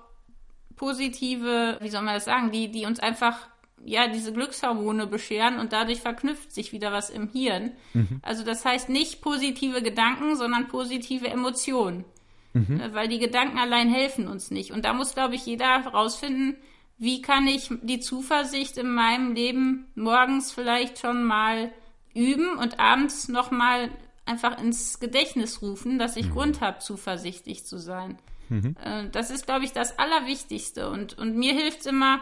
positive, 0.76 1.78
wie 1.80 1.88
soll 1.88 2.02
man 2.02 2.14
das 2.14 2.24
sagen, 2.24 2.50
die, 2.50 2.70
die 2.70 2.86
uns 2.86 3.00
einfach 3.00 3.38
ja, 3.84 4.06
diese 4.08 4.32
Glückshormone 4.32 5.06
bescheren 5.06 5.58
und 5.58 5.72
dadurch 5.72 6.00
verknüpft 6.00 6.52
sich 6.52 6.72
wieder 6.72 6.92
was 6.92 7.10
im 7.10 7.28
Hirn. 7.28 7.72
Mhm. 7.94 8.20
Also 8.22 8.44
das 8.44 8.64
heißt 8.64 8.88
nicht 8.88 9.22
positive 9.22 9.82
Gedanken, 9.82 10.36
sondern 10.36 10.68
positive 10.68 11.28
Emotionen. 11.28 12.04
Mhm. 12.52 12.80
Äh, 12.80 12.94
weil 12.94 13.08
die 13.08 13.18
Gedanken 13.18 13.58
allein 13.58 13.88
helfen 13.88 14.28
uns 14.28 14.50
nicht. 14.50 14.70
Und 14.70 14.84
da 14.84 14.92
muss, 14.92 15.14
glaube 15.14 15.34
ich, 15.34 15.46
jeder 15.46 15.82
herausfinden, 15.82 16.56
wie 16.98 17.22
kann 17.22 17.46
ich 17.46 17.70
die 17.82 18.00
Zuversicht 18.00 18.76
in 18.76 18.90
meinem 18.90 19.34
Leben 19.34 19.86
morgens 19.94 20.52
vielleicht 20.52 21.00
schon 21.00 21.24
mal 21.24 21.72
üben 22.14 22.56
und 22.58 22.78
abends 22.80 23.28
nochmal 23.28 23.90
einfach 24.24 24.60
ins 24.60 25.00
Gedächtnis 25.00 25.62
rufen, 25.62 25.98
dass 25.98 26.16
ich 26.16 26.26
mhm. 26.28 26.32
Grund 26.32 26.60
habe, 26.60 26.78
zuversichtlich 26.78 27.66
zu 27.66 27.78
sein. 27.78 28.18
Mhm. 28.48 28.76
Äh, 28.82 29.08
das 29.10 29.30
ist, 29.30 29.46
glaube 29.46 29.64
ich, 29.64 29.72
das 29.72 29.98
Allerwichtigste. 29.98 30.90
Und, 30.90 31.18
und 31.18 31.36
mir 31.36 31.52
hilft 31.52 31.80
es 31.80 31.86
immer, 31.86 32.20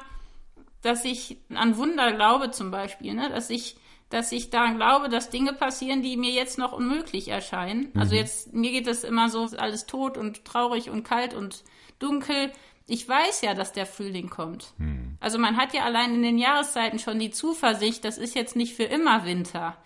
dass 0.82 1.04
ich 1.04 1.38
an 1.54 1.76
Wunder 1.76 2.12
glaube 2.12 2.50
zum 2.50 2.70
Beispiel, 2.70 3.14
ne? 3.14 3.28
dass 3.28 3.50
ich 3.50 3.76
dass 4.10 4.32
ich 4.32 4.50
daran 4.50 4.76
glaube, 4.76 5.08
dass 5.08 5.30
Dinge 5.30 5.52
passieren, 5.52 6.02
die 6.02 6.16
mir 6.16 6.32
jetzt 6.32 6.58
noch 6.58 6.72
unmöglich 6.72 7.28
erscheinen. 7.28 7.90
Mhm. 7.94 8.00
Also 8.00 8.16
jetzt, 8.16 8.52
mir 8.52 8.72
geht 8.72 8.88
es 8.88 9.04
immer 9.04 9.30
so, 9.30 9.48
alles 9.56 9.86
tot 9.86 10.18
und 10.18 10.44
traurig 10.44 10.90
und 10.90 11.04
kalt 11.04 11.32
und 11.32 11.62
dunkel. 12.00 12.50
Ich 12.90 13.08
weiß 13.08 13.42
ja, 13.42 13.54
dass 13.54 13.72
der 13.72 13.86
Frühling 13.86 14.30
kommt. 14.30 14.74
Mhm. 14.78 15.16
Also 15.20 15.38
man 15.38 15.56
hat 15.56 15.72
ja 15.74 15.84
allein 15.84 16.12
in 16.12 16.22
den 16.22 16.38
Jahreszeiten 16.38 16.98
schon 16.98 17.20
die 17.20 17.30
Zuversicht, 17.30 18.04
das 18.04 18.18
ist 18.18 18.34
jetzt 18.34 18.56
nicht 18.56 18.74
für 18.74 18.82
immer 18.82 19.24
Winter. 19.24 19.76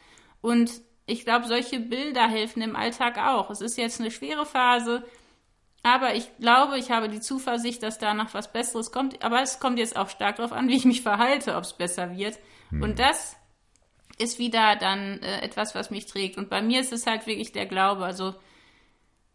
Und 0.41 0.71
ich 1.05 1.25
glaube, 1.25 1.47
solche 1.47 1.81
Bilder 1.81 2.27
helfen 2.29 2.63
im 2.63 2.77
Alltag 2.77 3.19
auch. 3.19 3.51
Es 3.51 3.61
ist 3.61 3.77
jetzt 3.77 4.01
eine 4.01 4.11
schwere 4.11 4.47
Phase, 4.47 5.05
aber 5.83 6.15
ich 6.15 6.35
glaube, 6.39 6.79
ich 6.79 6.91
habe 6.91 7.11
die 7.11 7.21
Zuversicht, 7.21 7.83
dass 7.83 7.99
danach 7.99 8.33
was 8.33 8.51
Besseres 8.51 8.91
kommt. 8.91 9.23
Aber 9.23 9.43
es 9.43 9.61
kommt 9.61 9.79
jetzt 9.79 9.97
auch 9.97 10.09
stark 10.09 10.37
darauf 10.37 10.53
an, 10.53 10.69
wie 10.69 10.77
ich 10.77 10.87
mich 10.87 11.03
verhalte, 11.03 11.57
ob 11.57 11.65
es 11.65 11.75
besser 11.75 12.17
wird. 12.17 12.39
Mhm. 12.71 12.83
Und 12.83 12.99
das 12.99 13.37
ist 14.17 14.39
wieder 14.39 14.77
dann 14.77 15.23
äh, 15.23 15.43
etwas, 15.43 15.75
was 15.75 15.91
mich 15.91 16.07
trägt. 16.07 16.39
Und 16.39 16.49
bei 16.49 16.63
mir 16.63 16.81
ist 16.81 16.93
es 16.93 17.07
halt 17.07 17.27
wirklich 17.27 17.53
der 17.53 17.67
Glaube. 17.67 18.07
Also, 18.07 18.35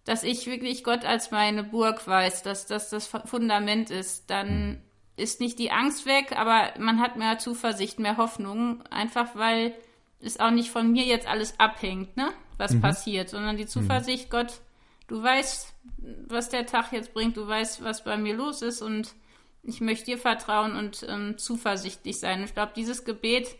dass 0.06 0.24
ich 0.24 0.48
wirklich 0.48 0.84
Gott 0.84 1.06
als 1.06 1.32
meine 1.32 1.64
Burg 1.64 2.08
weiß, 2.08 2.44
dass 2.44 2.66
das 2.66 2.90
das 2.90 3.08
Fundament 3.08 3.90
ist. 3.90 4.30
Dann 4.30 4.70
mhm. 4.70 4.78
ist 5.18 5.40
nicht 5.40 5.60
die 5.60 5.72
Angst 5.72 6.06
weg, 6.06 6.34
aber 6.38 6.74
man 6.80 7.00
hat 7.00 7.18
mehr 7.18 7.38
Zuversicht, 7.38 8.00
mehr 8.00 8.18
Hoffnung. 8.18 8.84
Einfach 8.90 9.36
weil 9.36 9.74
es 10.22 10.40
auch 10.40 10.52
nicht 10.52 10.72
von 10.72 10.92
mir 10.92 11.04
jetzt 11.04 11.28
alles 11.28 11.60
abhängt, 11.60 12.18
ne? 12.18 12.32
Was 12.58 12.74
mhm. 12.74 12.82
passiert, 12.82 13.30
sondern 13.30 13.56
die 13.56 13.68
Zuversicht, 13.68 14.26
mhm. 14.26 14.30
Gott, 14.32 14.62
du 15.08 15.22
weißt, 15.22 15.74
was 16.28 16.50
der 16.50 16.66
Tag 16.66 16.92
jetzt 16.92 17.14
bringt, 17.14 17.38
du 17.38 17.48
weißt, 17.48 17.84
was 17.84 18.04
bei 18.04 18.18
mir 18.18 18.36
los 18.36 18.62
ist 18.62 18.82
und 18.82 19.14
ich 19.64 19.82
möchte 19.82 20.06
dir 20.06 20.18
vertrauen 20.18 20.76
und 20.76 21.06
ähm, 21.08 21.38
zuversichtlich 21.38 22.20
sein. 22.20 22.44
Ich 22.44 22.54
glaube, 22.54 22.72
dieses 22.76 23.06
Gebet, 23.06 23.56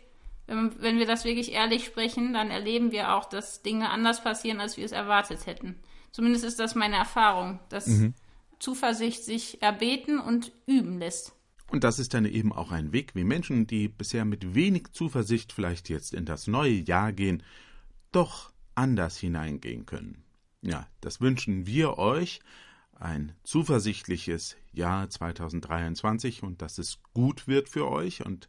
wenn, 0.46 0.82
wenn 0.82 0.98
wir 0.98 1.06
das 1.06 1.24
wirklich 1.24 1.52
ehrlich 1.52 1.84
sprechen, 1.84 2.32
dann 2.32 2.50
erleben 2.50 2.92
wir 2.92 3.14
auch, 3.14 3.26
dass 3.26 3.62
Dinge 3.62 3.90
anders 3.90 4.22
passieren, 4.22 4.60
als 4.60 4.76
wir 4.76 4.84
es 4.84 4.92
erwartet 4.92 5.46
hätten. 5.46 5.78
Zumindest 6.12 6.44
ist 6.44 6.58
das 6.58 6.74
meine 6.74 6.96
Erfahrung, 6.96 7.60
dass 7.68 7.86
mhm. 7.86 8.14
Zuversicht 8.58 9.24
sich 9.24 9.62
erbeten 9.62 10.18
und 10.18 10.52
üben 10.66 10.98
lässt. 10.98 11.32
Und 11.68 11.84
das 11.84 11.98
ist 11.98 12.14
dann 12.14 12.24
eben 12.24 12.52
auch 12.52 12.72
ein 12.72 12.92
Weg, 12.92 13.14
wie 13.14 13.24
Menschen, 13.24 13.66
die 13.66 13.88
bisher 13.88 14.24
mit 14.24 14.54
wenig 14.54 14.92
Zuversicht 14.92 15.52
vielleicht 15.52 15.88
jetzt 15.88 16.12
in 16.12 16.24
das 16.24 16.46
neue 16.46 16.72
Jahr 16.72 17.12
gehen, 17.12 17.42
doch 18.10 18.52
anders 18.74 19.16
hineingehen 19.16 19.86
können. 19.86 20.24
Ja, 20.62 20.88
das 21.00 21.20
wünschen 21.20 21.66
wir 21.66 21.98
euch. 21.98 22.40
Ein 22.92 23.32
zuversichtliches 23.44 24.56
Jahr 24.72 25.08
2023 25.08 26.42
und 26.42 26.60
dass 26.60 26.76
es 26.76 26.98
gut 27.14 27.48
wird 27.48 27.68
für 27.68 27.88
euch 27.88 28.26
und 28.26 28.48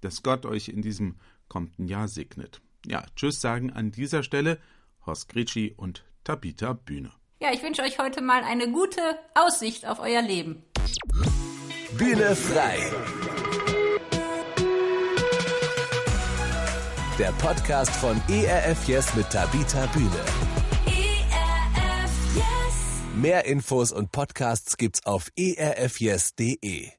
dass 0.00 0.22
Gott 0.22 0.46
euch 0.46 0.68
in 0.68 0.80
diesem 0.80 1.16
kommenden 1.48 1.88
Jahr 1.88 2.08
segnet. 2.08 2.62
Ja, 2.86 3.04
Tschüss 3.16 3.40
sagen 3.40 3.70
an 3.70 3.92
dieser 3.92 4.22
Stelle 4.22 4.58
Horst 5.04 5.28
Gritschi 5.28 5.74
und 5.76 6.04
Tabita 6.24 6.72
Bühne. 6.72 7.10
Ja, 7.40 7.52
ich 7.52 7.62
wünsche 7.62 7.82
euch 7.82 7.98
heute 7.98 8.22
mal 8.22 8.44
eine 8.44 8.70
gute 8.70 9.00
Aussicht 9.34 9.86
auf 9.86 9.98
euer 9.98 10.22
Leben. 10.22 10.62
Bühne 11.98 12.36
frei. 12.36 12.78
Der 17.18 17.32
Podcast 17.32 17.90
von 17.96 18.20
ERF 18.28 18.88
Yes 18.88 19.14
mit 19.14 19.28
Tabita 19.30 19.86
Bühne. 19.86 20.24
Mehr 23.14 23.44
Infos 23.44 23.92
und 23.92 24.10
Podcasts 24.10 24.76
gibt's 24.76 25.04
auf 25.04 25.28
erfyes.de. 25.36 26.90